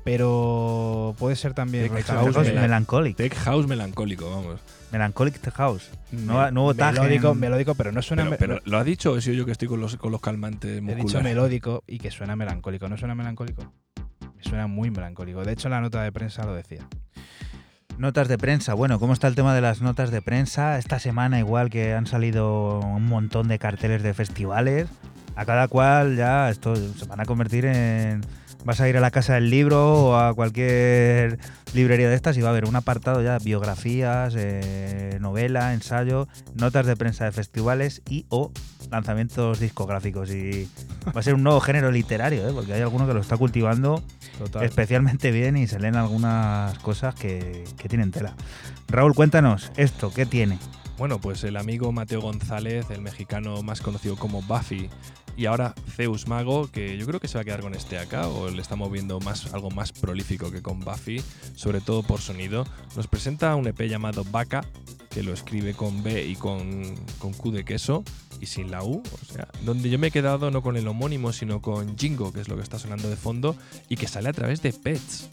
Pero 0.03 1.15
puede 1.19 1.37
ser 1.37 1.53
también 1.53 1.85
Tech 1.85 1.93
Tech 2.05 2.05
house 2.07 2.35
house 2.35 2.47
mela- 2.47 2.61
melancholic. 2.63 3.15
Tech 3.15 3.33
House 3.33 3.65
melancólico, 3.65 4.29
vamos. 4.29 4.59
Melancholic 4.91 5.39
Tech 5.39 5.53
House. 5.53 5.89
Me- 6.11 6.51
nuevo 6.51 6.73
tag 6.73 6.93
melódico, 6.95 7.31
en- 7.31 7.39
melódico, 7.39 7.75
pero 7.75 7.93
no 7.93 8.01
suena. 8.01 8.29
Pero, 8.37 8.59
¿lo 8.65 8.77
ha 8.77 8.83
dicho 8.83 9.13
o 9.13 9.17
he 9.17 9.21
sido 9.21 9.37
yo 9.37 9.45
que 9.45 9.53
estoy 9.53 9.69
con 9.69 9.79
los, 9.79 9.95
con 9.95 10.11
los 10.11 10.19
calmantes 10.19 10.69
he 10.69 10.81
dicho 10.81 10.97
musculares? 10.97 11.23
melódico 11.33 11.85
y 11.87 11.97
que 11.99 12.11
suena 12.11 12.35
melancólico. 12.35 12.89
¿No 12.89 12.97
suena 12.97 13.15
melancólico? 13.15 13.71
Me 14.35 14.43
suena 14.43 14.67
muy 14.67 14.91
melancólico. 14.91 15.45
De 15.45 15.53
hecho, 15.53 15.69
la 15.69 15.79
nota 15.79 16.03
de 16.03 16.11
prensa 16.11 16.43
lo 16.43 16.53
decía. 16.55 16.85
Notas 17.97 18.27
de 18.27 18.37
prensa. 18.37 18.73
Bueno, 18.73 18.99
¿cómo 18.99 19.13
está 19.13 19.27
el 19.27 19.35
tema 19.35 19.53
de 19.53 19.61
las 19.61 19.81
notas 19.81 20.11
de 20.11 20.21
prensa? 20.21 20.77
Esta 20.79 20.99
semana 20.99 21.39
igual 21.39 21.69
que 21.69 21.93
han 21.93 22.07
salido 22.07 22.79
un 22.79 23.05
montón 23.05 23.47
de 23.47 23.59
carteles 23.59 24.01
de 24.03 24.13
festivales. 24.13 24.87
a 25.35 25.45
cada 25.45 25.67
cual 25.67 26.17
ya 26.17 26.49
esto 26.49 26.75
se 26.75 27.05
van 27.05 27.19
a 27.21 27.25
convertir 27.25 27.65
en 27.65 28.21
vas 28.63 28.81
a 28.81 28.89
ir 28.89 28.97
a 28.97 28.99
la 28.99 29.11
casa 29.11 29.35
del 29.35 29.49
libro 29.49 30.05
o 30.05 30.15
a 30.15 30.33
cualquier 30.33 31.39
librería 31.73 32.09
de 32.09 32.15
estas 32.15 32.37
y 32.37 32.41
va 32.41 32.49
a 32.49 32.51
haber 32.51 32.65
un 32.65 32.75
apartado 32.75 33.21
ya 33.21 33.37
biografías, 33.39 34.33
eh, 34.37 35.17
novela, 35.21 35.73
ensayo, 35.73 36.27
notas 36.55 36.85
de 36.85 36.95
prensa 36.95 37.25
de 37.25 37.31
festivales 37.31 38.01
y 38.09 38.25
o 38.29 38.51
lanzamientos 38.89 39.59
discográficos 39.59 40.31
y 40.31 40.69
va 41.15 41.19
a 41.19 41.23
ser 41.23 41.35
un 41.35 41.43
nuevo 41.43 41.59
género 41.61 41.91
literario, 41.91 42.47
¿eh? 42.47 42.51
porque 42.53 42.73
hay 42.73 42.81
alguno 42.81 43.07
que 43.07 43.13
lo 43.13 43.21
está 43.21 43.37
cultivando 43.37 44.03
Total. 44.37 44.63
especialmente 44.63 45.31
bien 45.31 45.57
y 45.57 45.67
se 45.67 45.79
leen 45.79 45.95
algunas 45.95 46.77
cosas 46.79 47.15
que, 47.15 47.63
que 47.77 47.89
tienen 47.89 48.11
tela. 48.11 48.35
Raúl, 48.87 49.13
cuéntanos 49.13 49.71
esto, 49.77 50.11
¿qué 50.13 50.25
tiene? 50.25 50.59
Bueno, 50.97 51.19
pues 51.19 51.43
el 51.43 51.57
amigo 51.57 51.91
Mateo 51.91 52.21
González, 52.21 52.85
el 52.91 53.01
mexicano 53.01 53.63
más 53.63 53.81
conocido 53.81 54.17
como 54.17 54.43
Buffy, 54.43 54.87
y 55.41 55.47
ahora 55.47 55.73
Zeus 55.95 56.27
Mago, 56.27 56.69
que 56.71 56.95
yo 56.99 57.07
creo 57.07 57.19
que 57.19 57.27
se 57.27 57.35
va 57.35 57.41
a 57.41 57.43
quedar 57.43 57.61
con 57.61 57.73
este 57.73 57.97
acá, 57.97 58.27
o 58.27 58.51
le 58.51 58.61
estamos 58.61 58.91
viendo 58.91 59.19
más, 59.21 59.51
algo 59.55 59.71
más 59.71 59.91
prolífico 59.91 60.51
que 60.51 60.61
con 60.61 60.81
Buffy, 60.81 61.19
sobre 61.55 61.81
todo 61.81 62.03
por 62.03 62.21
sonido, 62.21 62.63
nos 62.95 63.07
presenta 63.07 63.55
un 63.55 63.65
EP 63.65 63.81
llamado 63.87 64.23
Vaca, 64.23 64.63
que 65.09 65.23
lo 65.23 65.33
escribe 65.33 65.73
con 65.73 66.03
B 66.03 66.27
y 66.27 66.35
con, 66.35 66.95
con 67.17 67.33
Q 67.33 67.49
de 67.53 67.65
queso, 67.65 68.03
y 68.39 68.45
sin 68.45 68.69
la 68.69 68.83
U, 68.83 69.01
o 69.01 69.25
sea, 69.25 69.47
donde 69.65 69.89
yo 69.89 69.97
me 69.97 70.07
he 70.07 70.11
quedado 70.11 70.51
no 70.51 70.61
con 70.61 70.77
el 70.77 70.87
homónimo, 70.87 71.33
sino 71.33 71.59
con 71.59 71.97
Jingo, 71.97 72.31
que 72.31 72.41
es 72.41 72.47
lo 72.47 72.55
que 72.55 72.61
está 72.61 72.77
sonando 72.77 73.09
de 73.09 73.15
fondo, 73.15 73.55
y 73.89 73.95
que 73.95 74.07
sale 74.07 74.29
a 74.29 74.33
través 74.33 74.61
de 74.61 74.71
Pets. 74.73 75.27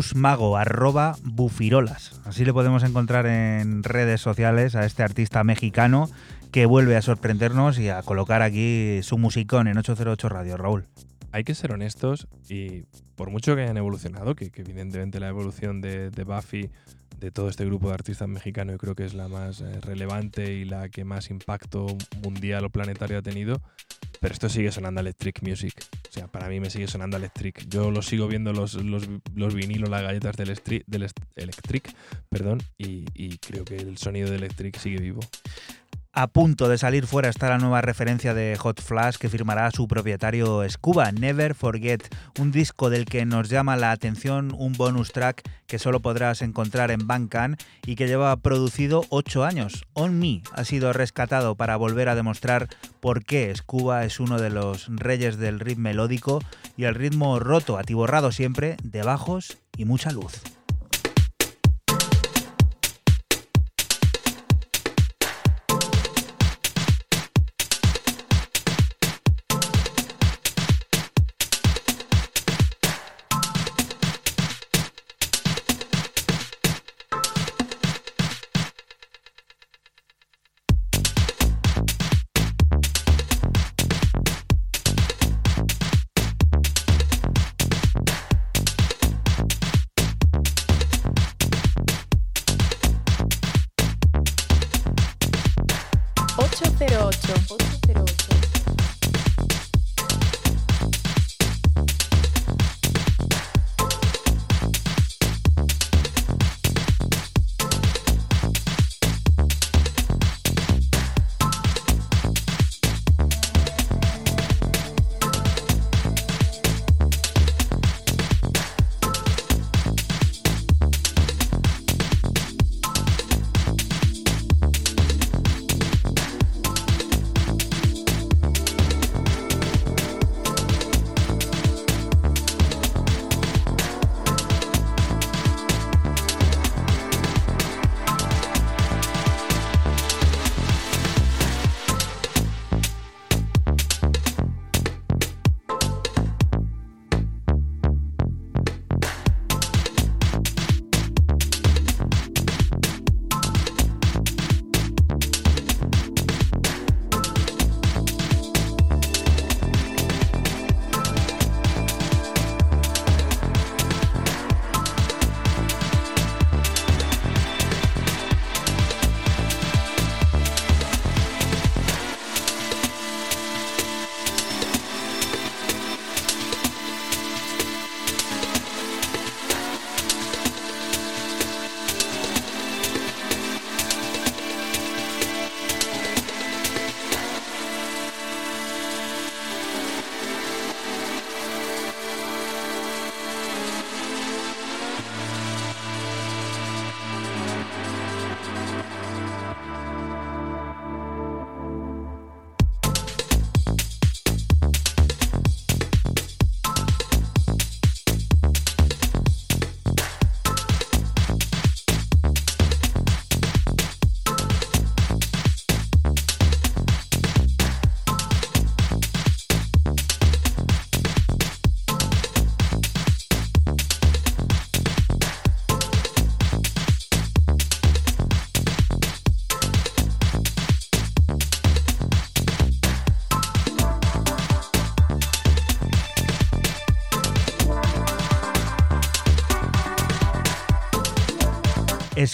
Teus 0.00 0.14
Mago, 0.14 0.56
arroba 0.56 1.14
bufirolas. 1.24 2.18
Así 2.24 2.46
le 2.46 2.54
podemos 2.54 2.82
encontrar 2.84 3.26
en 3.26 3.82
redes 3.82 4.22
sociales 4.22 4.74
a 4.74 4.86
este 4.86 5.02
artista 5.02 5.44
mexicano 5.44 6.08
que 6.50 6.64
vuelve 6.64 6.96
a 6.96 7.02
sorprendernos 7.02 7.78
y 7.78 7.90
a 7.90 8.00
colocar 8.00 8.40
aquí 8.40 9.00
su 9.02 9.18
musicón 9.18 9.68
en 9.68 9.76
808 9.76 10.30
Radio, 10.30 10.56
Raúl. 10.56 10.86
Hay 11.32 11.44
que 11.44 11.54
ser 11.54 11.72
honestos 11.72 12.28
y 12.48 12.84
por 13.14 13.28
mucho 13.28 13.54
que 13.54 13.60
hayan 13.60 13.76
evolucionado, 13.76 14.34
que, 14.34 14.50
que 14.50 14.62
evidentemente 14.62 15.20
la 15.20 15.28
evolución 15.28 15.82
de, 15.82 16.08
de, 16.08 16.24
Buffy, 16.24 16.70
de 17.20 17.30
todo 17.30 17.48
este 17.48 17.64
grupo 17.64 17.88
de 17.88 17.94
artistas 17.94 18.28
mexicanos, 18.28 18.74
yo 18.74 18.78
creo 18.78 18.94
que 18.94 19.04
es 19.04 19.14
la 19.14 19.28
más 19.28 19.60
eh, 19.60 19.80
relevante 19.82 20.54
y 20.54 20.64
la 20.64 20.88
que 20.88 21.04
más 21.04 21.30
impacto 21.30 21.86
mundial 22.22 22.64
o 22.64 22.70
planetario 22.70 23.18
ha 23.18 23.22
tenido, 23.22 23.60
pero 24.20 24.32
esto 24.32 24.48
sigue 24.48 24.72
sonando 24.72 25.00
Electric 25.00 25.42
Music. 25.42 25.74
O 26.08 26.12
sea, 26.12 26.26
para 26.26 26.48
mí 26.48 26.58
me 26.60 26.70
sigue 26.70 26.88
sonando 26.88 27.16
Electric. 27.18 27.68
Yo 27.68 27.90
lo 27.90 28.02
sigo 28.02 28.26
viendo 28.26 28.52
los, 28.52 28.74
los, 28.74 29.08
los 29.34 29.54
vinilos, 29.54 29.88
las 29.90 30.02
galletas 30.02 30.36
del, 30.36 30.48
Electric, 30.48 30.84
del 30.86 31.10
Electric 31.36 31.94
perdón, 32.28 32.62
y, 32.78 33.04
y 33.14 33.38
creo 33.38 33.64
que 33.64 33.76
el 33.76 33.98
sonido 33.98 34.30
de 34.30 34.36
Electric 34.36 34.76
sigue 34.78 34.98
vivo. 34.98 35.20
A 36.20 36.26
punto 36.26 36.68
de 36.68 36.76
salir 36.76 37.06
fuera 37.06 37.30
está 37.30 37.48
la 37.48 37.56
nueva 37.56 37.80
referencia 37.80 38.34
de 38.34 38.54
Hot 38.58 38.82
Flash 38.82 39.16
que 39.16 39.30
firmará 39.30 39.70
su 39.70 39.88
propietario 39.88 40.68
Scuba, 40.68 41.12
Never 41.12 41.54
Forget, 41.54 42.14
un 42.38 42.52
disco 42.52 42.90
del 42.90 43.06
que 43.06 43.24
nos 43.24 43.48
llama 43.48 43.78
la 43.78 43.90
atención 43.90 44.52
un 44.54 44.74
bonus 44.74 45.12
track 45.12 45.42
que 45.66 45.78
solo 45.78 46.00
podrás 46.00 46.42
encontrar 46.42 46.90
en 46.90 47.06
Bandcamp 47.06 47.58
y 47.86 47.96
que 47.96 48.06
lleva 48.06 48.36
producido 48.36 49.06
8 49.08 49.44
años. 49.44 49.86
On 49.94 50.18
Me 50.18 50.42
ha 50.52 50.64
sido 50.64 50.92
rescatado 50.92 51.54
para 51.54 51.76
volver 51.76 52.10
a 52.10 52.14
demostrar 52.14 52.68
por 53.00 53.24
qué 53.24 53.50
Scuba 53.56 54.04
es 54.04 54.20
uno 54.20 54.38
de 54.38 54.50
los 54.50 54.88
reyes 54.90 55.38
del 55.38 55.58
ritmo 55.58 55.84
melódico 55.84 56.42
y 56.76 56.84
el 56.84 56.96
ritmo 56.96 57.38
roto, 57.38 57.78
atiborrado 57.78 58.30
siempre 58.30 58.76
de 58.82 59.02
bajos 59.02 59.56
y 59.74 59.86
mucha 59.86 60.10
luz. 60.10 60.42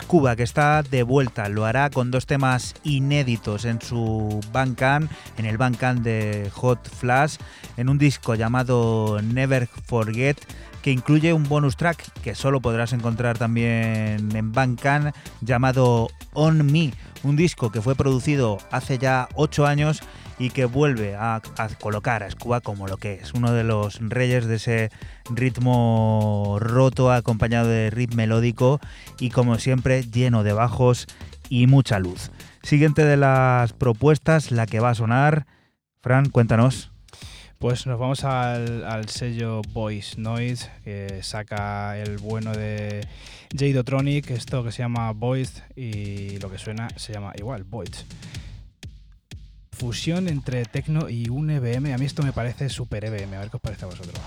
Scuba, 0.07 0.37
que 0.37 0.45
está 0.45 0.85
de 0.85 1.03
vuelta. 1.03 1.49
Lo 1.49 1.65
hará 1.65 1.91
con 1.91 2.13
dos 2.13 2.27
temas 2.27 2.77
inéditos 2.85 3.65
en 3.65 3.83
su 3.83 4.39
Bandcamp, 4.53 5.11
en 5.37 5.47
el 5.47 5.59
Bandcamp 5.59 6.01
de 6.03 6.49
Hot 6.55 6.89
Flash, 6.89 7.39
en 7.77 7.89
un 7.89 7.99
disco 7.99 8.37
llamado 8.37 9.21
Never 9.21 9.67
Forget, 9.67 10.37
que 10.81 10.93
incluye 10.93 11.33
un 11.33 11.43
bonus 11.49 11.77
track 11.77 12.21
que 12.23 12.37
solo 12.37 12.61
podrás 12.61 12.93
encontrar 12.93 13.37
también 13.37 14.31
en 14.33 14.53
Bandcamp, 14.53 15.13
llamado 15.41 16.07
On 16.35 16.65
Me, 16.65 16.93
un 17.25 17.35
disco 17.35 17.73
que 17.73 17.83
fue 17.83 17.97
producido 17.97 18.59
hace 18.71 18.99
ya 18.99 19.29
8 19.35 19.67
años 19.67 20.03
y 20.39 20.51
que 20.51 20.65
vuelve 20.65 21.15
a, 21.15 21.41
colocar 21.81 22.23
a 22.23 22.31
Scuba 22.31 22.61
como 22.61 22.87
lo 22.87 22.97
que 22.99 23.15
es, 23.15 23.33
uno 23.35 23.53
de 23.53 23.65
los 23.65 23.99
reyes 24.01 24.47
de 24.47 24.57
ese 24.57 24.91
ritmo 25.31 26.59
roto 26.61 27.11
acompañado 27.13 27.69
de 27.69 27.91
ritmo 27.91 28.17
melódico 28.17 28.81
y 29.19 29.31
como 29.31 29.59
siempre 29.59 30.03
lleno 30.05 30.43
de 30.43 30.53
bajos 30.53 31.07
y 31.49 31.67
mucha 31.67 31.99
luz. 31.99 32.31
Siguiente 32.63 33.05
de 33.05 33.17
las 33.17 33.73
propuestas, 33.73 34.51
la 34.51 34.67
que 34.67 34.81
va 34.81 34.91
a 34.91 34.95
sonar. 34.95 35.47
Fran, 36.01 36.31
cuéntanos. 36.31 36.91
Pues 37.59 37.87
nos 37.87 37.99
vamos 37.99 38.25
al, 38.25 38.85
al, 38.85 39.09
sello 39.09 39.63
Voice 39.73 40.21
Noise, 40.21 40.71
que 40.85 41.23
saca 41.23 41.97
el 41.97 42.19
bueno 42.19 42.53
de 42.53 43.07
Jadotronic, 43.57 44.31
esto 44.31 44.63
que 44.63 44.73
se 44.73 44.83
llama 44.83 45.11
Voice 45.13 45.63
y 45.75 46.39
lo 46.39 46.51
que 46.51 46.59
suena 46.59 46.89
se 46.97 47.15
llama 47.15 47.33
igual, 47.39 47.65
Voice 47.65 48.05
fusión 49.77 50.29
entre 50.29 50.65
techno 50.65 51.09
y 51.09 51.29
un 51.29 51.51
EBM. 51.51 51.93
A 51.93 51.99
mí 51.99 52.07
esto 52.07 52.23
me 52.23 52.33
parece 52.33 52.69
súper 52.69 53.05
EBM. 53.05 53.35
A 53.35 53.41
ver 53.41 53.51
qué 53.51 53.57
os 53.57 53.63
parece 53.63 53.85
a 53.85 53.89
vosotros. 53.89 54.19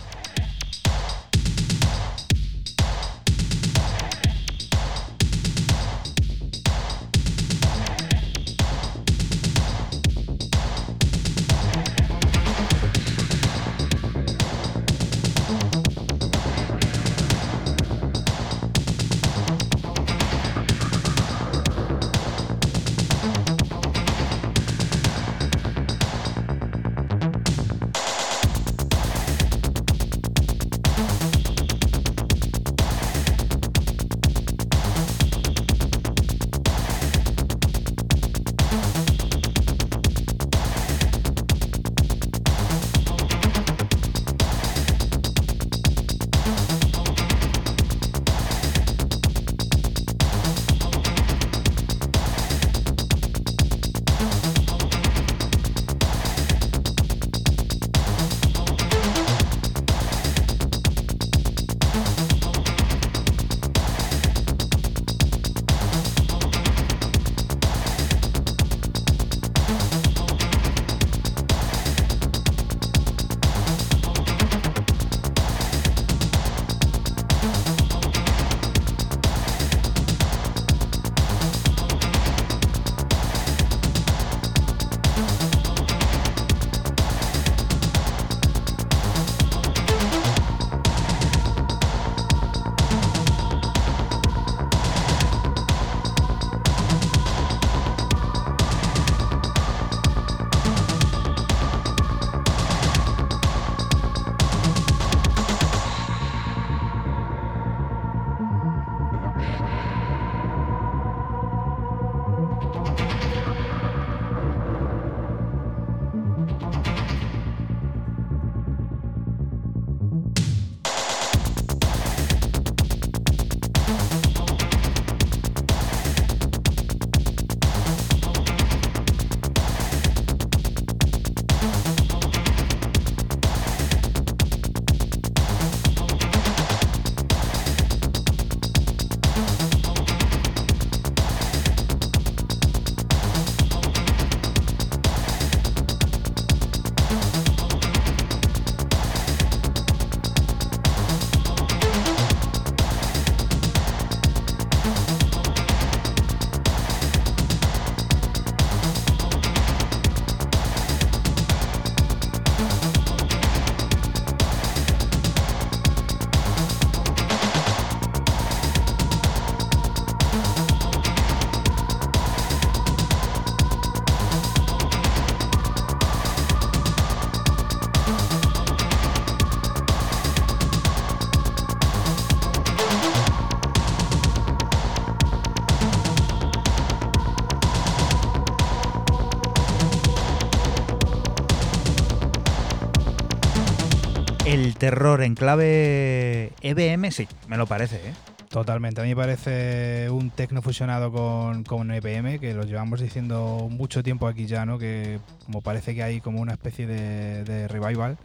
Terror 194.90 195.22
en 195.22 195.36
clave 195.36 196.52
EBM, 196.62 197.12
sí, 197.12 197.28
me 197.48 197.58
lo 197.58 197.68
parece, 197.68 197.98
¿eh? 197.98 198.14
Totalmente. 198.50 199.00
A 199.02 199.04
mí 199.04 199.12
me 199.12 199.16
parece 199.16 200.10
un 200.10 200.32
tecno 200.32 200.64
fusionado 200.64 201.12
con, 201.12 201.64
con 201.64 201.92
EPM, 201.92 202.40
que 202.40 202.56
lo 202.56 202.64
llevamos 202.64 203.00
diciendo 203.00 203.68
mucho 203.70 204.02
tiempo 204.02 204.28
aquí 204.28 204.48
ya, 204.48 204.66
¿no? 204.66 204.80
Que 204.80 205.20
como 205.46 205.62
parece 205.62 205.94
que 205.94 206.02
hay 206.02 206.22
como 206.22 206.42
una 206.42 206.54
especie 206.54 206.88
de, 206.88 207.44
de 207.44 207.68
revival 207.68 208.18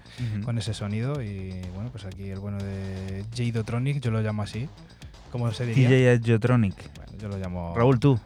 con 0.43 0.57
ese 0.57 0.73
sonido. 0.73 1.23
Y 1.23 1.61
bueno, 1.75 1.91
pues 1.93 2.07
aquí 2.07 2.31
el 2.31 2.39
bueno 2.39 2.57
de 2.57 3.27
Jadotronic, 3.37 4.01
yo 4.01 4.11
lo 4.11 4.23
llamo 4.23 4.43
así. 4.43 4.67
¿Cómo 5.31 5.53
se 5.53 5.67
diría? 5.67 5.91
DJ 5.91 6.21
Geotronic. 6.25 6.95
Bueno, 6.97 7.13
yo 7.19 7.29
lo 7.29 7.37
llamo. 7.37 7.75
Raúl, 7.77 8.01
tú. 8.01 8.19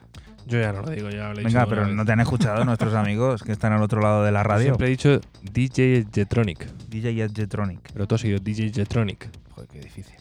Yo 0.49 0.59
ya 0.59 0.73
no 0.73 0.81
lo 0.81 0.91
digo, 0.91 1.11
ya 1.11 1.29
lo 1.35 1.41
he 1.41 1.45
Venga, 1.45 1.67
pero 1.67 1.87
no 1.87 2.05
te 2.07 2.13
han 2.13 2.21
escuchado 2.21 2.65
nuestros 2.65 2.95
amigos 2.95 3.43
que 3.43 3.53
están 3.53 3.75
al 3.75 3.83
otro 3.83 4.01
lado 4.01 4.25
de 4.25 4.33
la 4.33 4.43
radio. 4.43 4.65
Siempre 4.65 4.87
he 4.87 4.91
dicho 4.91 5.21
DJ 5.43 6.07
Jetronic, 6.13 6.67
DJ 6.89 7.29
Geotronic. 7.35 7.93
pero 7.93 8.07
tú 8.07 8.15
has 8.15 8.23
sido 8.23 8.39
DJ 8.39 8.73
Jetronic. 8.73 9.29
Joder, 9.51 9.69
qué 9.69 9.81
difícil. 9.81 10.15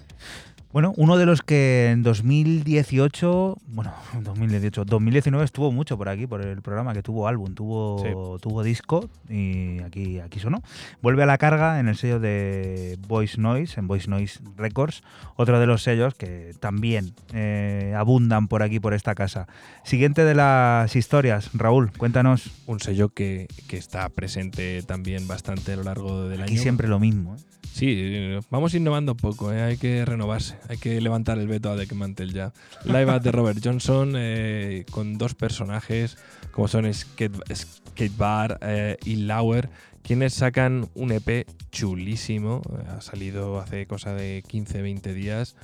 Bueno, 0.77 0.93
uno 0.95 1.17
de 1.17 1.25
los 1.25 1.41
que 1.41 1.89
en 1.89 2.03
2018, 2.03 3.57
bueno, 3.69 3.95
2018, 4.21 4.85
2019 4.85 5.43
estuvo 5.43 5.71
mucho 5.71 5.97
por 5.97 6.07
aquí, 6.07 6.27
por 6.27 6.39
el 6.45 6.61
programa, 6.61 6.93
que 6.93 7.01
tuvo 7.01 7.27
álbum, 7.27 7.55
tuvo, 7.55 8.37
tuvo 8.37 8.61
disco 8.61 9.09
y 9.27 9.79
aquí, 9.79 10.19
aquí 10.19 10.39
sonó. 10.39 10.61
Vuelve 11.01 11.23
a 11.23 11.25
la 11.25 11.39
carga 11.39 11.79
en 11.79 11.87
el 11.87 11.95
sello 11.95 12.19
de 12.19 12.99
Voice 13.07 13.41
Noise, 13.41 13.79
en 13.79 13.87
Voice 13.87 14.07
Noise 14.07 14.39
Records, 14.55 15.01
otro 15.35 15.59
de 15.59 15.65
los 15.65 15.81
sellos 15.81 16.13
que 16.13 16.53
también 16.59 17.15
eh, 17.33 17.95
abundan 17.97 18.47
por 18.47 18.61
aquí, 18.61 18.79
por 18.79 18.93
esta 18.93 19.15
casa. 19.15 19.47
Siguiente 19.83 20.25
de 20.25 20.35
las 20.35 20.95
historias, 20.95 21.49
Raúl, 21.55 21.91
cuéntanos. 21.97 22.51
Un 22.67 22.79
sello 22.81 23.09
que, 23.09 23.47
que 23.67 23.77
está 23.77 24.07
presente 24.09 24.83
también 24.83 25.27
bastante 25.27 25.73
a 25.73 25.77
lo 25.77 25.85
largo 25.85 26.29
del 26.29 26.43
Aquí 26.43 26.53
año. 26.53 26.61
siempre 26.61 26.87
lo 26.87 26.99
mismo. 26.99 27.35
¿eh? 27.35 27.39
Sí, 27.77 27.93
eh, 27.95 28.39
vamos 28.49 28.73
innovando 28.73 29.11
un 29.11 29.19
poco, 29.19 29.53
¿eh? 29.53 29.61
hay 29.61 29.77
que 29.77 30.03
renovarse, 30.03 30.57
hay 30.69 30.77
que 30.77 30.99
levantar 31.01 31.37
el 31.37 31.47
veto 31.47 31.69
a 31.69 31.75
Deck 31.75 31.93
Mantle 31.93 32.31
ya. 32.33 32.53
Live 32.85 33.11
at 33.11 33.21
de 33.21 33.31
Robert 33.31 33.59
Johnson 33.63 34.13
eh, 34.15 34.85
con 34.91 35.17
dos 35.17 35.33
personajes 35.35 36.17
como 36.51 36.67
son 36.67 36.91
Skate, 36.93 37.35
Skate 37.53 38.17
Bar 38.17 38.57
eh, 38.61 38.97
y 39.05 39.17
Lauer, 39.17 39.69
quienes 40.01 40.33
sacan 40.33 40.89
un 40.95 41.11
EP 41.11 41.47
chulísimo, 41.71 42.61
ha 42.89 43.01
salido 43.01 43.59
hace 43.59 43.85
cosa 43.85 44.13
de 44.13 44.43
15-20 44.43 45.13
días. 45.13 45.55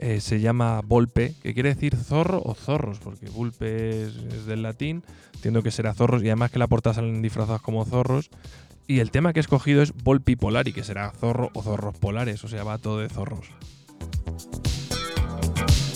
eh, 0.00 0.20
se 0.20 0.40
llama 0.40 0.80
Volpe, 0.84 1.34
que 1.42 1.54
quiere 1.54 1.74
decir 1.74 1.96
zorro 1.96 2.40
o 2.44 2.54
zorros, 2.54 2.98
porque 3.00 3.28
Vulpe 3.28 4.04
es, 4.04 4.16
es 4.16 4.46
del 4.46 4.62
latín, 4.62 5.02
entiendo 5.34 5.62
que 5.62 5.70
será 5.70 5.92
zorros, 5.92 6.22
y 6.22 6.26
además 6.26 6.50
que 6.50 6.58
la 6.60 6.68
portada 6.68 6.94
salen 6.94 7.20
disfrazados 7.20 7.62
como 7.62 7.84
zorros. 7.84 8.30
Y 8.86 9.00
el 9.00 9.10
tema 9.10 9.32
que 9.34 9.40
he 9.40 9.42
escogido 9.42 9.82
es 9.82 9.92
Volpi 9.92 10.36
Polari, 10.36 10.72
que 10.72 10.82
será 10.82 11.10
zorro 11.10 11.50
o 11.52 11.62
zorros 11.62 11.98
polares, 11.98 12.42
o 12.44 12.48
sea, 12.48 12.64
va 12.64 12.78
todo 12.78 13.00
de 13.00 13.08
zorros. 13.10 13.50
Thank 14.00 15.78
you 15.80 15.87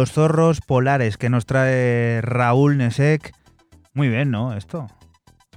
Los 0.00 0.12
zorros 0.12 0.62
polares 0.62 1.18
que 1.18 1.28
nos 1.28 1.44
trae 1.44 2.22
Raúl 2.22 2.78
Nesek. 2.78 3.34
Muy 3.92 4.08
bien, 4.08 4.30
¿no? 4.30 4.54
Esto. 4.54 4.86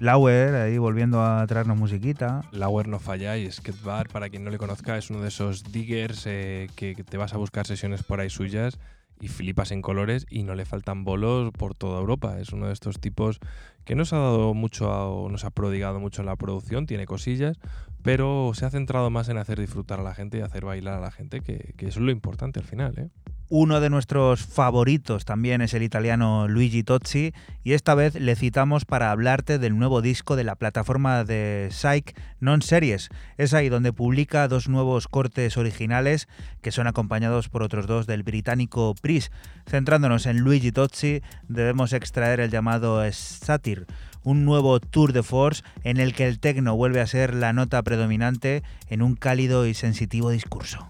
Lauer 0.01 0.55
ahí 0.55 0.77
volviendo 0.77 1.23
a 1.23 1.47
traernos 1.47 1.77
musiquita. 1.77 2.41
Lauer 2.51 2.89
no 2.89 2.99
falla 2.99 3.37
y 3.37 3.49
Skate 3.49 3.81
Bar, 3.81 4.09
para 4.09 4.27
quien 4.27 4.43
no 4.43 4.51
le 4.51 4.57
conozca, 4.57 4.97
es 4.97 5.09
uno 5.09 5.21
de 5.21 5.29
esos 5.29 5.63
diggers 5.71 6.23
eh, 6.25 6.67
que 6.75 6.93
te 6.93 7.15
vas 7.15 7.33
a 7.33 7.37
buscar 7.37 7.65
sesiones 7.65 8.03
por 8.03 8.19
ahí 8.19 8.29
suyas 8.29 8.79
y 9.21 9.29
flipas 9.29 9.71
en 9.71 9.81
colores 9.81 10.25
y 10.29 10.43
no 10.43 10.55
le 10.55 10.65
faltan 10.65 11.05
bolos 11.05 11.53
por 11.53 11.73
toda 11.73 12.01
Europa. 12.01 12.37
Es 12.41 12.51
uno 12.51 12.67
de 12.67 12.73
estos 12.73 12.99
tipos 12.99 13.39
que 13.85 13.95
nos 13.95 14.11
ha 14.11 14.17
dado 14.17 14.53
mucho 14.53 14.89
o 14.89 15.29
nos 15.29 15.45
ha 15.45 15.51
prodigado 15.51 16.01
mucho 16.01 16.21
en 16.21 16.25
la 16.25 16.35
producción, 16.35 16.85
tiene 16.85 17.05
cosillas, 17.05 17.57
pero 18.01 18.51
se 18.53 18.65
ha 18.65 18.69
centrado 18.69 19.09
más 19.09 19.29
en 19.29 19.37
hacer 19.37 19.57
disfrutar 19.57 20.01
a 20.01 20.03
la 20.03 20.13
gente 20.13 20.39
y 20.39 20.41
hacer 20.41 20.65
bailar 20.65 20.95
a 20.95 20.99
la 20.99 21.11
gente, 21.11 21.39
que, 21.39 21.73
es 21.77 21.95
lo 21.95 22.11
importante 22.11 22.59
al 22.59 22.65
final. 22.65 22.99
¿eh? 22.99 23.09
Uno 23.55 23.81
de 23.81 23.91
nuestros 23.91 24.43
favoritos 24.43 25.25
también 25.25 25.61
es 25.61 25.75
el 25.75 25.83
italiano 25.83 26.47
Luigi 26.47 26.81
Tozzi 26.81 27.35
y 27.63 27.73
esta 27.73 27.93
vez 27.93 28.15
le 28.15 28.35
citamos 28.35 28.83
para 28.83 29.11
hablarte 29.11 29.59
del 29.59 29.77
nuevo 29.77 30.01
disco 30.01 30.35
de 30.35 30.43
la 30.43 30.55
plataforma 30.55 31.23
de 31.23 31.67
Psych 31.69 32.19
Non 32.39 32.63
Series. 32.63 33.09
Es 33.37 33.53
ahí 33.53 33.69
donde 33.69 33.93
publica 33.93 34.47
dos 34.47 34.69
nuevos 34.69 35.07
cortes 35.07 35.55
originales 35.55 36.27
que 36.63 36.71
son 36.71 36.87
acompañados 36.87 37.47
por 37.47 37.61
otros 37.61 37.85
dos 37.85 38.07
del 38.07 38.23
británico 38.23 38.95
Pris. 38.99 39.29
Centrándonos 39.69 40.25
en 40.25 40.39
Luigi 40.39 40.71
Tozzi, 40.71 41.21
debemos 41.47 41.93
extraer 41.93 42.39
el 42.39 42.49
llamado 42.49 43.03
Satyr, 43.11 43.85
un 44.23 44.45
nuevo 44.45 44.79
tour 44.79 45.13
de 45.13 45.21
force 45.21 45.61
en 45.83 45.97
el 45.99 46.15
que 46.15 46.27
el 46.27 46.39
techno 46.39 46.75
vuelve 46.75 47.01
a 47.01 47.05
ser 47.05 47.35
la 47.35 47.53
nota 47.53 47.83
predominante 47.83 48.63
en 48.89 49.03
un 49.03 49.15
cálido 49.15 49.67
y 49.67 49.75
sensitivo 49.75 50.31
discurso. 50.31 50.89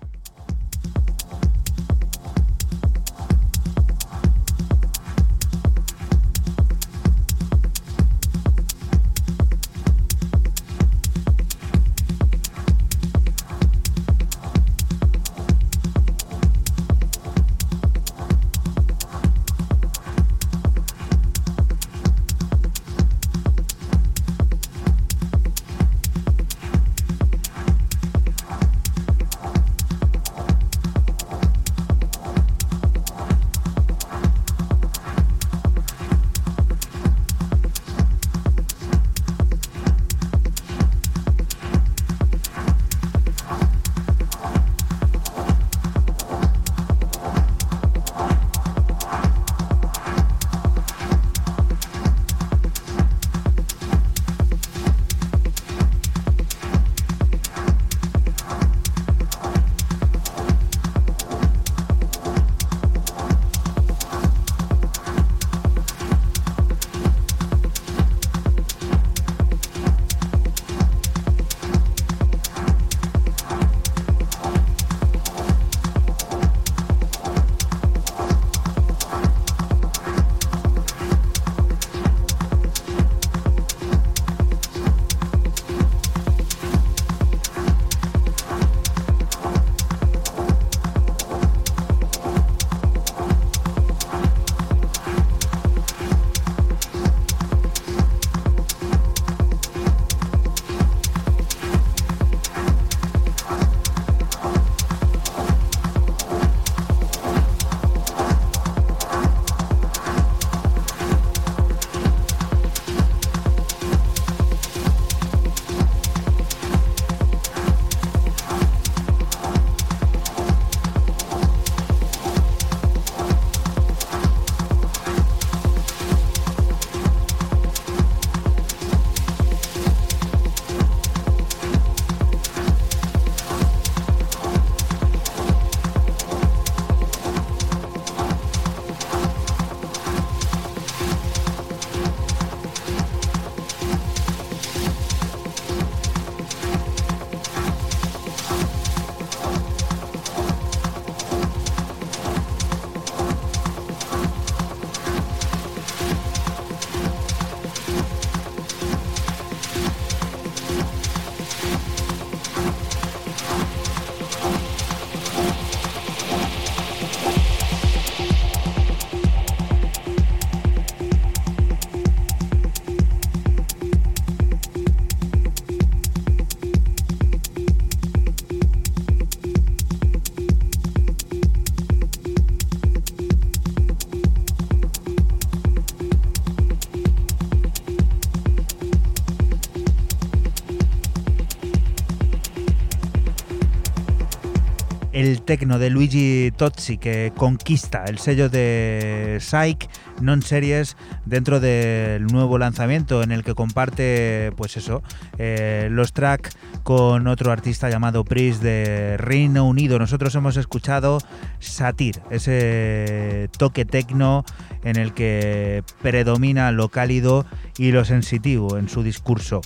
El 195.44 195.46
tecno 195.46 195.78
de 195.78 195.90
Luigi 195.90 196.52
Tozzi 196.56 196.98
que 196.98 197.34
conquista 197.36 198.06
el 198.06 198.18
sello 198.18 198.50
de 198.50 199.40
Psych 199.42 199.90
Non 200.22 200.42
Series 200.42 200.96
dentro 201.26 201.60
del 201.60 202.28
nuevo 202.28 202.58
lanzamiento 202.58 203.22
en 203.24 203.32
el 203.34 203.44
que 203.44 203.54
comparte 203.54 204.54
pues 204.56 204.78
eso 204.78 205.04
eh, 205.38 205.90
los 205.92 206.14
tracks 206.14 206.56
con 206.84 207.28
otro 207.28 207.52
artista 207.52 207.90
llamado 207.90 208.24
Pris 208.24 208.62
de 208.62 209.18
Reino 209.18 209.68
Unido. 209.68 210.00
Nosotros 210.00 210.34
hemos 210.36 210.56
escuchado 210.56 211.20
Satir, 211.60 212.22
ese 212.30 213.50
toque 213.58 213.86
tecno 213.86 214.46
en 214.84 214.98
el 214.98 215.14
que 215.14 215.84
predomina 216.02 216.72
lo 216.72 216.90
cálido 216.90 217.46
y 217.78 217.92
lo 217.92 218.06
sensitivo 218.06 218.78
en 218.78 218.90
su 218.90 219.04
discurso. 219.04 219.62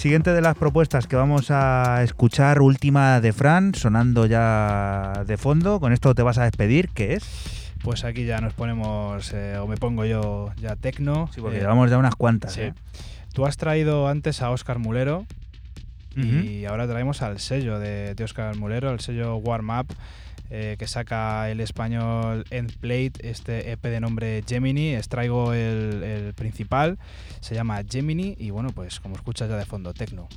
Siguiente 0.00 0.32
de 0.32 0.40
las 0.40 0.56
propuestas 0.56 1.06
que 1.06 1.14
vamos 1.14 1.50
a 1.50 2.02
escuchar, 2.02 2.62
última 2.62 3.20
de 3.20 3.34
Fran, 3.34 3.74
sonando 3.74 4.24
ya 4.24 5.24
de 5.26 5.36
fondo. 5.36 5.78
Con 5.78 5.92
esto 5.92 6.14
te 6.14 6.22
vas 6.22 6.38
a 6.38 6.44
despedir, 6.44 6.88
¿qué 6.88 7.12
es? 7.16 7.74
Pues 7.84 8.04
aquí 8.04 8.24
ya 8.24 8.40
nos 8.40 8.54
ponemos, 8.54 9.30
eh, 9.34 9.58
o 9.58 9.66
me 9.66 9.76
pongo 9.76 10.06
yo 10.06 10.52
ya 10.56 10.74
tecno. 10.74 11.28
Sí, 11.34 11.42
porque 11.42 11.58
Eh, 11.58 11.60
llevamos 11.60 11.90
ya 11.90 11.98
unas 11.98 12.14
cuantas. 12.14 12.54
sí. 12.54 12.62
¿eh? 12.62 12.74
Tú 13.34 13.44
has 13.44 13.58
traído 13.58 14.08
antes 14.08 14.40
a 14.40 14.50
Oscar 14.50 14.78
Mulero 14.78 15.26
y 16.16 16.64
ahora 16.64 16.86
traemos 16.88 17.20
al 17.22 17.38
sello 17.38 17.78
de, 17.78 18.14
de 18.14 18.24
Oscar 18.24 18.56
Mulero, 18.56 18.90
el 18.92 19.00
sello 19.00 19.36
Warm 19.36 19.68
Up, 19.70 19.86
eh, 20.50 20.76
que 20.78 20.86
saca 20.86 21.48
el 21.50 21.60
español 21.60 22.44
Endplate, 22.50 23.12
este 23.22 23.70
EP 23.70 23.82
de 23.82 24.00
nombre 24.00 24.42
Gemini. 24.46 24.94
Extraigo 24.94 25.52
el, 25.52 26.02
el 26.02 26.34
principal, 26.34 26.98
se 27.40 27.54
llama 27.54 27.82
Gemini 27.88 28.34
y 28.38 28.50
bueno, 28.50 28.70
pues 28.70 29.00
como 29.00 29.14
escuchas 29.14 29.48
ya 29.48 29.56
de 29.56 29.64
fondo, 29.64 29.94
tecno. 29.94 30.28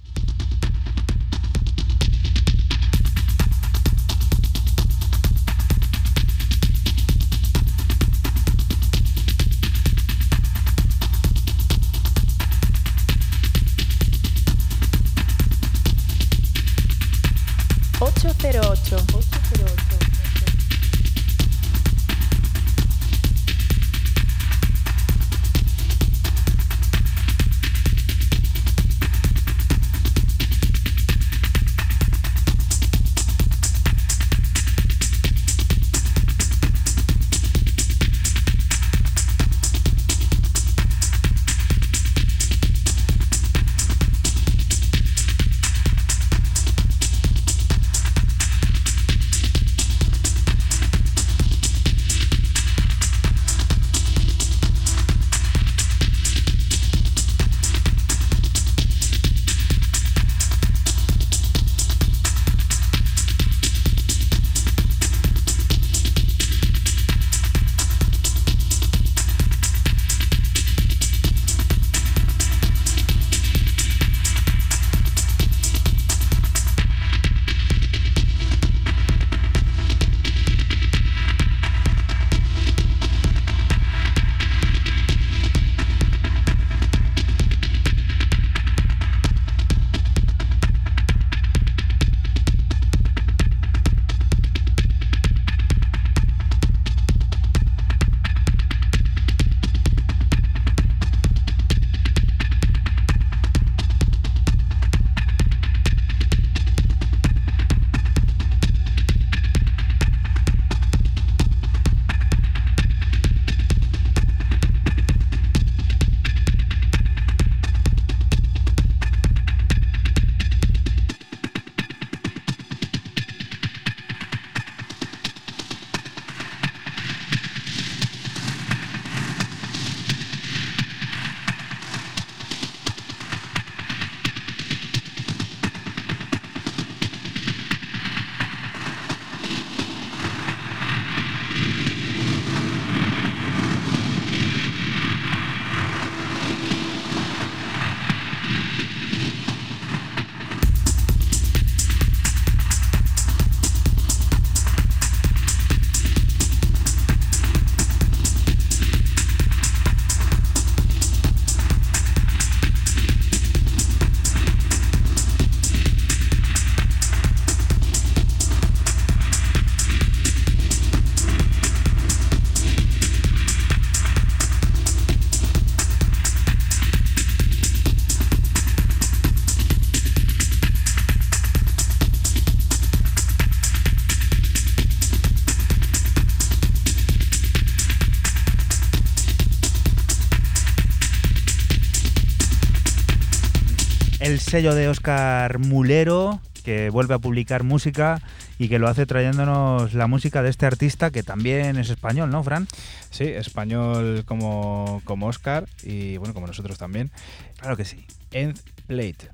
Sello 194.53 194.75
de 194.75 194.87
Oscar 194.87 195.57
Mulero, 195.57 196.39
que 196.63 196.91
vuelve 196.91 197.15
a 197.15 197.17
publicar 197.17 197.63
música 197.63 198.21
y 198.59 198.69
que 198.69 198.77
lo 198.77 198.87
hace 198.87 199.07
trayéndonos 199.07 199.95
la 199.95 200.05
música 200.05 200.43
de 200.43 200.51
este 200.51 200.67
artista 200.67 201.09
que 201.09 201.23
también 201.23 201.75
es 201.79 201.89
español, 201.89 202.29
¿no, 202.29 202.43
Fran? 202.43 202.67
Sí, 203.09 203.23
español 203.23 204.25
como, 204.27 205.01
como 205.05 205.25
Oscar 205.25 205.65
y 205.81 206.17
bueno, 206.17 206.35
como 206.35 206.45
nosotros 206.45 206.77
también. 206.77 207.09
Claro 207.57 207.75
que 207.75 207.83
sí. 207.83 208.05
End 208.29 208.59
Plate. 208.85 209.31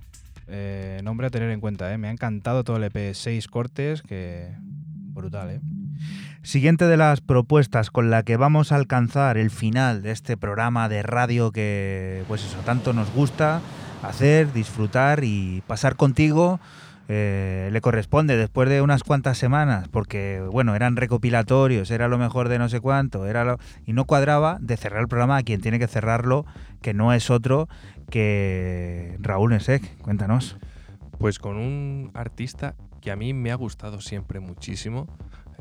Eh, 0.47 1.01
nombre 1.03 1.27
a 1.27 1.29
tener 1.29 1.51
en 1.51 1.59
cuenta, 1.59 1.93
¿eh? 1.93 1.97
Me 1.97 2.07
ha 2.07 2.11
encantado 2.11 2.63
todo 2.63 2.77
el 2.77 2.85
EP, 2.85 3.13
seis 3.13 3.49
cortes, 3.49 4.01
que 4.01 4.53
brutal, 4.61 5.49
¿eh? 5.49 5.59
Siguiente 6.43 6.85
de 6.85 6.95
las 6.95 7.19
propuestas 7.19 7.91
con 7.91 8.09
la 8.09 8.23
que 8.23 8.37
vamos 8.37 8.71
a 8.71 8.77
alcanzar 8.77 9.37
el 9.37 9.49
final 9.49 10.01
de 10.01 10.11
este 10.11 10.37
programa 10.37 10.87
de 10.87 11.03
radio 11.03 11.51
que, 11.51 12.23
pues 12.29 12.45
eso, 12.45 12.59
tanto 12.59 12.93
nos 12.93 13.11
gusta 13.11 13.61
hacer, 14.03 14.51
disfrutar 14.53 15.23
y 15.23 15.63
pasar 15.67 15.95
contigo. 15.95 16.59
eh, 17.11 17.69
le 17.71 17.81
corresponde 17.81 18.37
después 18.37 18.69
de 18.69 18.83
unas 18.83 19.03
cuantas 19.03 19.37
semanas, 19.37 19.87
porque 19.87 20.47
bueno, 20.51 20.75
eran 20.75 20.95
recopilatorios, 20.95 21.89
era 21.89 22.07
lo 22.07 22.19
mejor 22.19 22.49
de 22.49 22.59
no 22.59 22.69
sé 22.69 22.79
cuánto, 22.79 23.25
era 23.25 23.43
lo, 23.43 23.57
y 23.87 23.93
no 23.93 24.05
cuadraba 24.05 24.59
de 24.61 24.77
cerrar 24.77 25.01
el 25.01 25.07
programa 25.07 25.37
a 25.37 25.43
quien 25.43 25.59
tiene 25.59 25.79
que 25.79 25.87
cerrarlo, 25.87 26.45
que 26.81 26.93
no 26.93 27.11
es 27.11 27.31
otro 27.31 27.67
que 28.11 29.17
Raúl 29.19 29.49
Nesek. 29.49 29.97
Cuéntanos. 30.01 30.57
Pues 31.17 31.39
con 31.39 31.57
un 31.57 32.11
artista 32.13 32.75
que 33.01 33.11
a 33.11 33.15
mí 33.15 33.33
me 33.33 33.51
ha 33.51 33.55
gustado 33.55 34.01
siempre 34.01 34.39
muchísimo. 34.39 35.07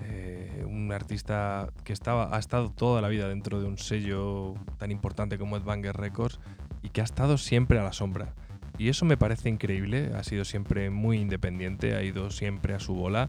eh, 0.02 0.64
un 0.68 0.92
artista 0.92 1.68
que 1.82 1.92
estaba, 1.92 2.36
ha 2.36 2.38
estado 2.38 2.70
toda 2.70 3.00
la 3.00 3.08
vida 3.08 3.28
dentro 3.28 3.60
de 3.60 3.66
un 3.66 3.78
sello 3.78 4.54
tan 4.76 4.90
importante 4.90 5.38
como 5.38 5.56
Headbanger 5.56 5.96
Records 5.96 6.38
y 6.88 6.90
que 6.90 7.02
ha 7.02 7.04
estado 7.04 7.36
siempre 7.36 7.78
a 7.78 7.82
la 7.82 7.92
sombra. 7.92 8.32
Y 8.78 8.88
eso 8.88 9.04
me 9.04 9.16
parece 9.18 9.48
increíble, 9.50 10.10
ha 10.16 10.22
sido 10.22 10.44
siempre 10.44 10.88
muy 10.88 11.18
independiente, 11.18 11.94
ha 11.94 12.02
ido 12.02 12.30
siempre 12.30 12.72
a 12.74 12.80
su 12.80 12.94
bola. 12.94 13.28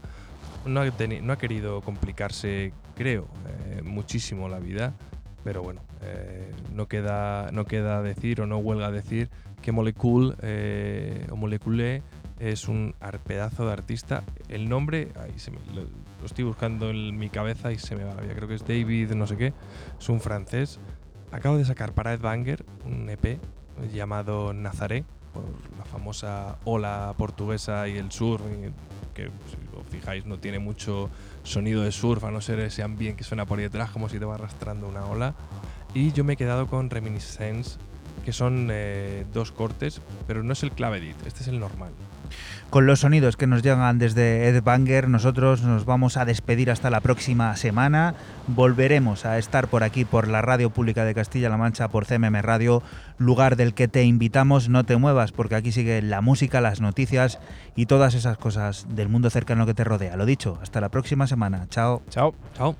No 0.64 0.80
ha, 0.80 0.86
no 1.22 1.32
ha 1.32 1.38
querido 1.38 1.82
complicarse, 1.82 2.72
creo, 2.96 3.28
eh, 3.68 3.82
muchísimo 3.82 4.48
la 4.48 4.60
vida, 4.60 4.94
pero 5.44 5.62
bueno, 5.62 5.82
eh, 6.02 6.50
no, 6.72 6.86
queda, 6.86 7.50
no 7.52 7.64
queda 7.66 8.02
decir 8.02 8.40
o 8.40 8.46
no 8.46 8.58
huelga 8.58 8.90
decir 8.90 9.28
que 9.60 9.72
Molecule 9.72 10.34
eh, 10.42 11.26
o 11.30 11.36
Molecule 11.36 12.02
es 12.38 12.68
un 12.68 12.94
pedazo 13.26 13.66
de 13.66 13.72
artista. 13.72 14.22
El 14.48 14.68
nombre, 14.68 15.08
ahí 15.20 15.38
se 15.38 15.50
me- 15.50 15.58
lo, 15.74 15.82
lo 15.82 16.26
estoy 16.26 16.44
buscando 16.44 16.88
en 16.90 17.18
mi 17.18 17.28
cabeza 17.28 17.72
y 17.72 17.78
se 17.78 17.96
me 17.96 18.04
va 18.04 18.14
la 18.14 18.22
vida. 18.22 18.34
Creo 18.34 18.48
que 18.48 18.54
es 18.54 18.66
David, 18.66 19.10
no 19.12 19.26
sé 19.26 19.36
qué. 19.36 19.52
Es 19.98 20.08
un 20.08 20.20
francés. 20.20 20.78
Acabo 21.32 21.58
de 21.58 21.64
sacar 21.64 21.92
para 21.92 22.12
Ed 22.12 22.20
Banger 22.20 22.64
un 22.84 23.08
EP 23.08 23.38
llamado 23.92 24.52
Nazaré, 24.52 25.04
por 25.32 25.44
la 25.78 25.84
famosa 25.84 26.58
ola 26.64 27.14
portuguesa 27.16 27.86
y 27.88 27.96
el 27.96 28.10
surf, 28.10 28.42
que 29.14 29.24
si 29.26 29.78
os 29.78 29.86
fijáis 29.88 30.26
no 30.26 30.38
tiene 30.38 30.58
mucho 30.58 31.08
sonido 31.44 31.82
de 31.82 31.92
surf, 31.92 32.24
a 32.24 32.30
no 32.30 32.40
ser 32.40 32.58
ese 32.60 32.82
ambiente 32.82 33.18
que 33.18 33.24
suena 33.24 33.46
por 33.46 33.58
detrás 33.58 33.90
como 33.90 34.08
si 34.08 34.18
te 34.18 34.24
va 34.24 34.34
arrastrando 34.34 34.88
una 34.88 35.04
ola. 35.06 35.34
Y 35.94 36.12
yo 36.12 36.24
me 36.24 36.34
he 36.34 36.36
quedado 36.36 36.66
con 36.66 36.90
Reminiscence, 36.90 37.78
que 38.24 38.32
son 38.32 38.68
eh, 38.70 39.24
dos 39.32 39.52
cortes, 39.52 40.00
pero 40.26 40.42
no 40.42 40.52
es 40.52 40.62
el 40.62 40.72
clave 40.72 40.98
edit, 40.98 41.16
este 41.26 41.42
es 41.42 41.48
el 41.48 41.60
normal. 41.60 41.92
Con 42.70 42.86
los 42.86 43.00
sonidos 43.00 43.36
que 43.36 43.48
nos 43.48 43.64
llegan 43.64 43.98
desde 43.98 44.46
Ed 44.46 44.62
Banger, 44.62 45.08
nosotros 45.08 45.62
nos 45.62 45.84
vamos 45.84 46.16
a 46.16 46.24
despedir 46.24 46.70
hasta 46.70 46.88
la 46.88 47.00
próxima 47.00 47.56
semana. 47.56 48.14
Volveremos 48.46 49.26
a 49.26 49.38
estar 49.38 49.66
por 49.66 49.82
aquí, 49.82 50.04
por 50.04 50.28
la 50.28 50.40
Radio 50.40 50.70
Pública 50.70 51.04
de 51.04 51.12
Castilla-La 51.12 51.56
Mancha, 51.56 51.88
por 51.88 52.06
CMM 52.06 52.40
Radio, 52.42 52.80
lugar 53.18 53.56
del 53.56 53.74
que 53.74 53.88
te 53.88 54.04
invitamos. 54.04 54.68
No 54.68 54.84
te 54.84 54.96
muevas, 54.96 55.32
porque 55.32 55.56
aquí 55.56 55.72
sigue 55.72 56.00
la 56.00 56.20
música, 56.20 56.60
las 56.60 56.80
noticias 56.80 57.40
y 57.74 57.86
todas 57.86 58.14
esas 58.14 58.38
cosas 58.38 58.86
del 58.88 59.08
mundo 59.08 59.30
cercano 59.30 59.66
que 59.66 59.74
te 59.74 59.82
rodea. 59.82 60.16
Lo 60.16 60.24
dicho, 60.24 60.60
hasta 60.62 60.80
la 60.80 60.90
próxima 60.90 61.26
semana. 61.26 61.66
Chao. 61.70 62.02
Chao. 62.08 62.34
Chao. 62.56 62.76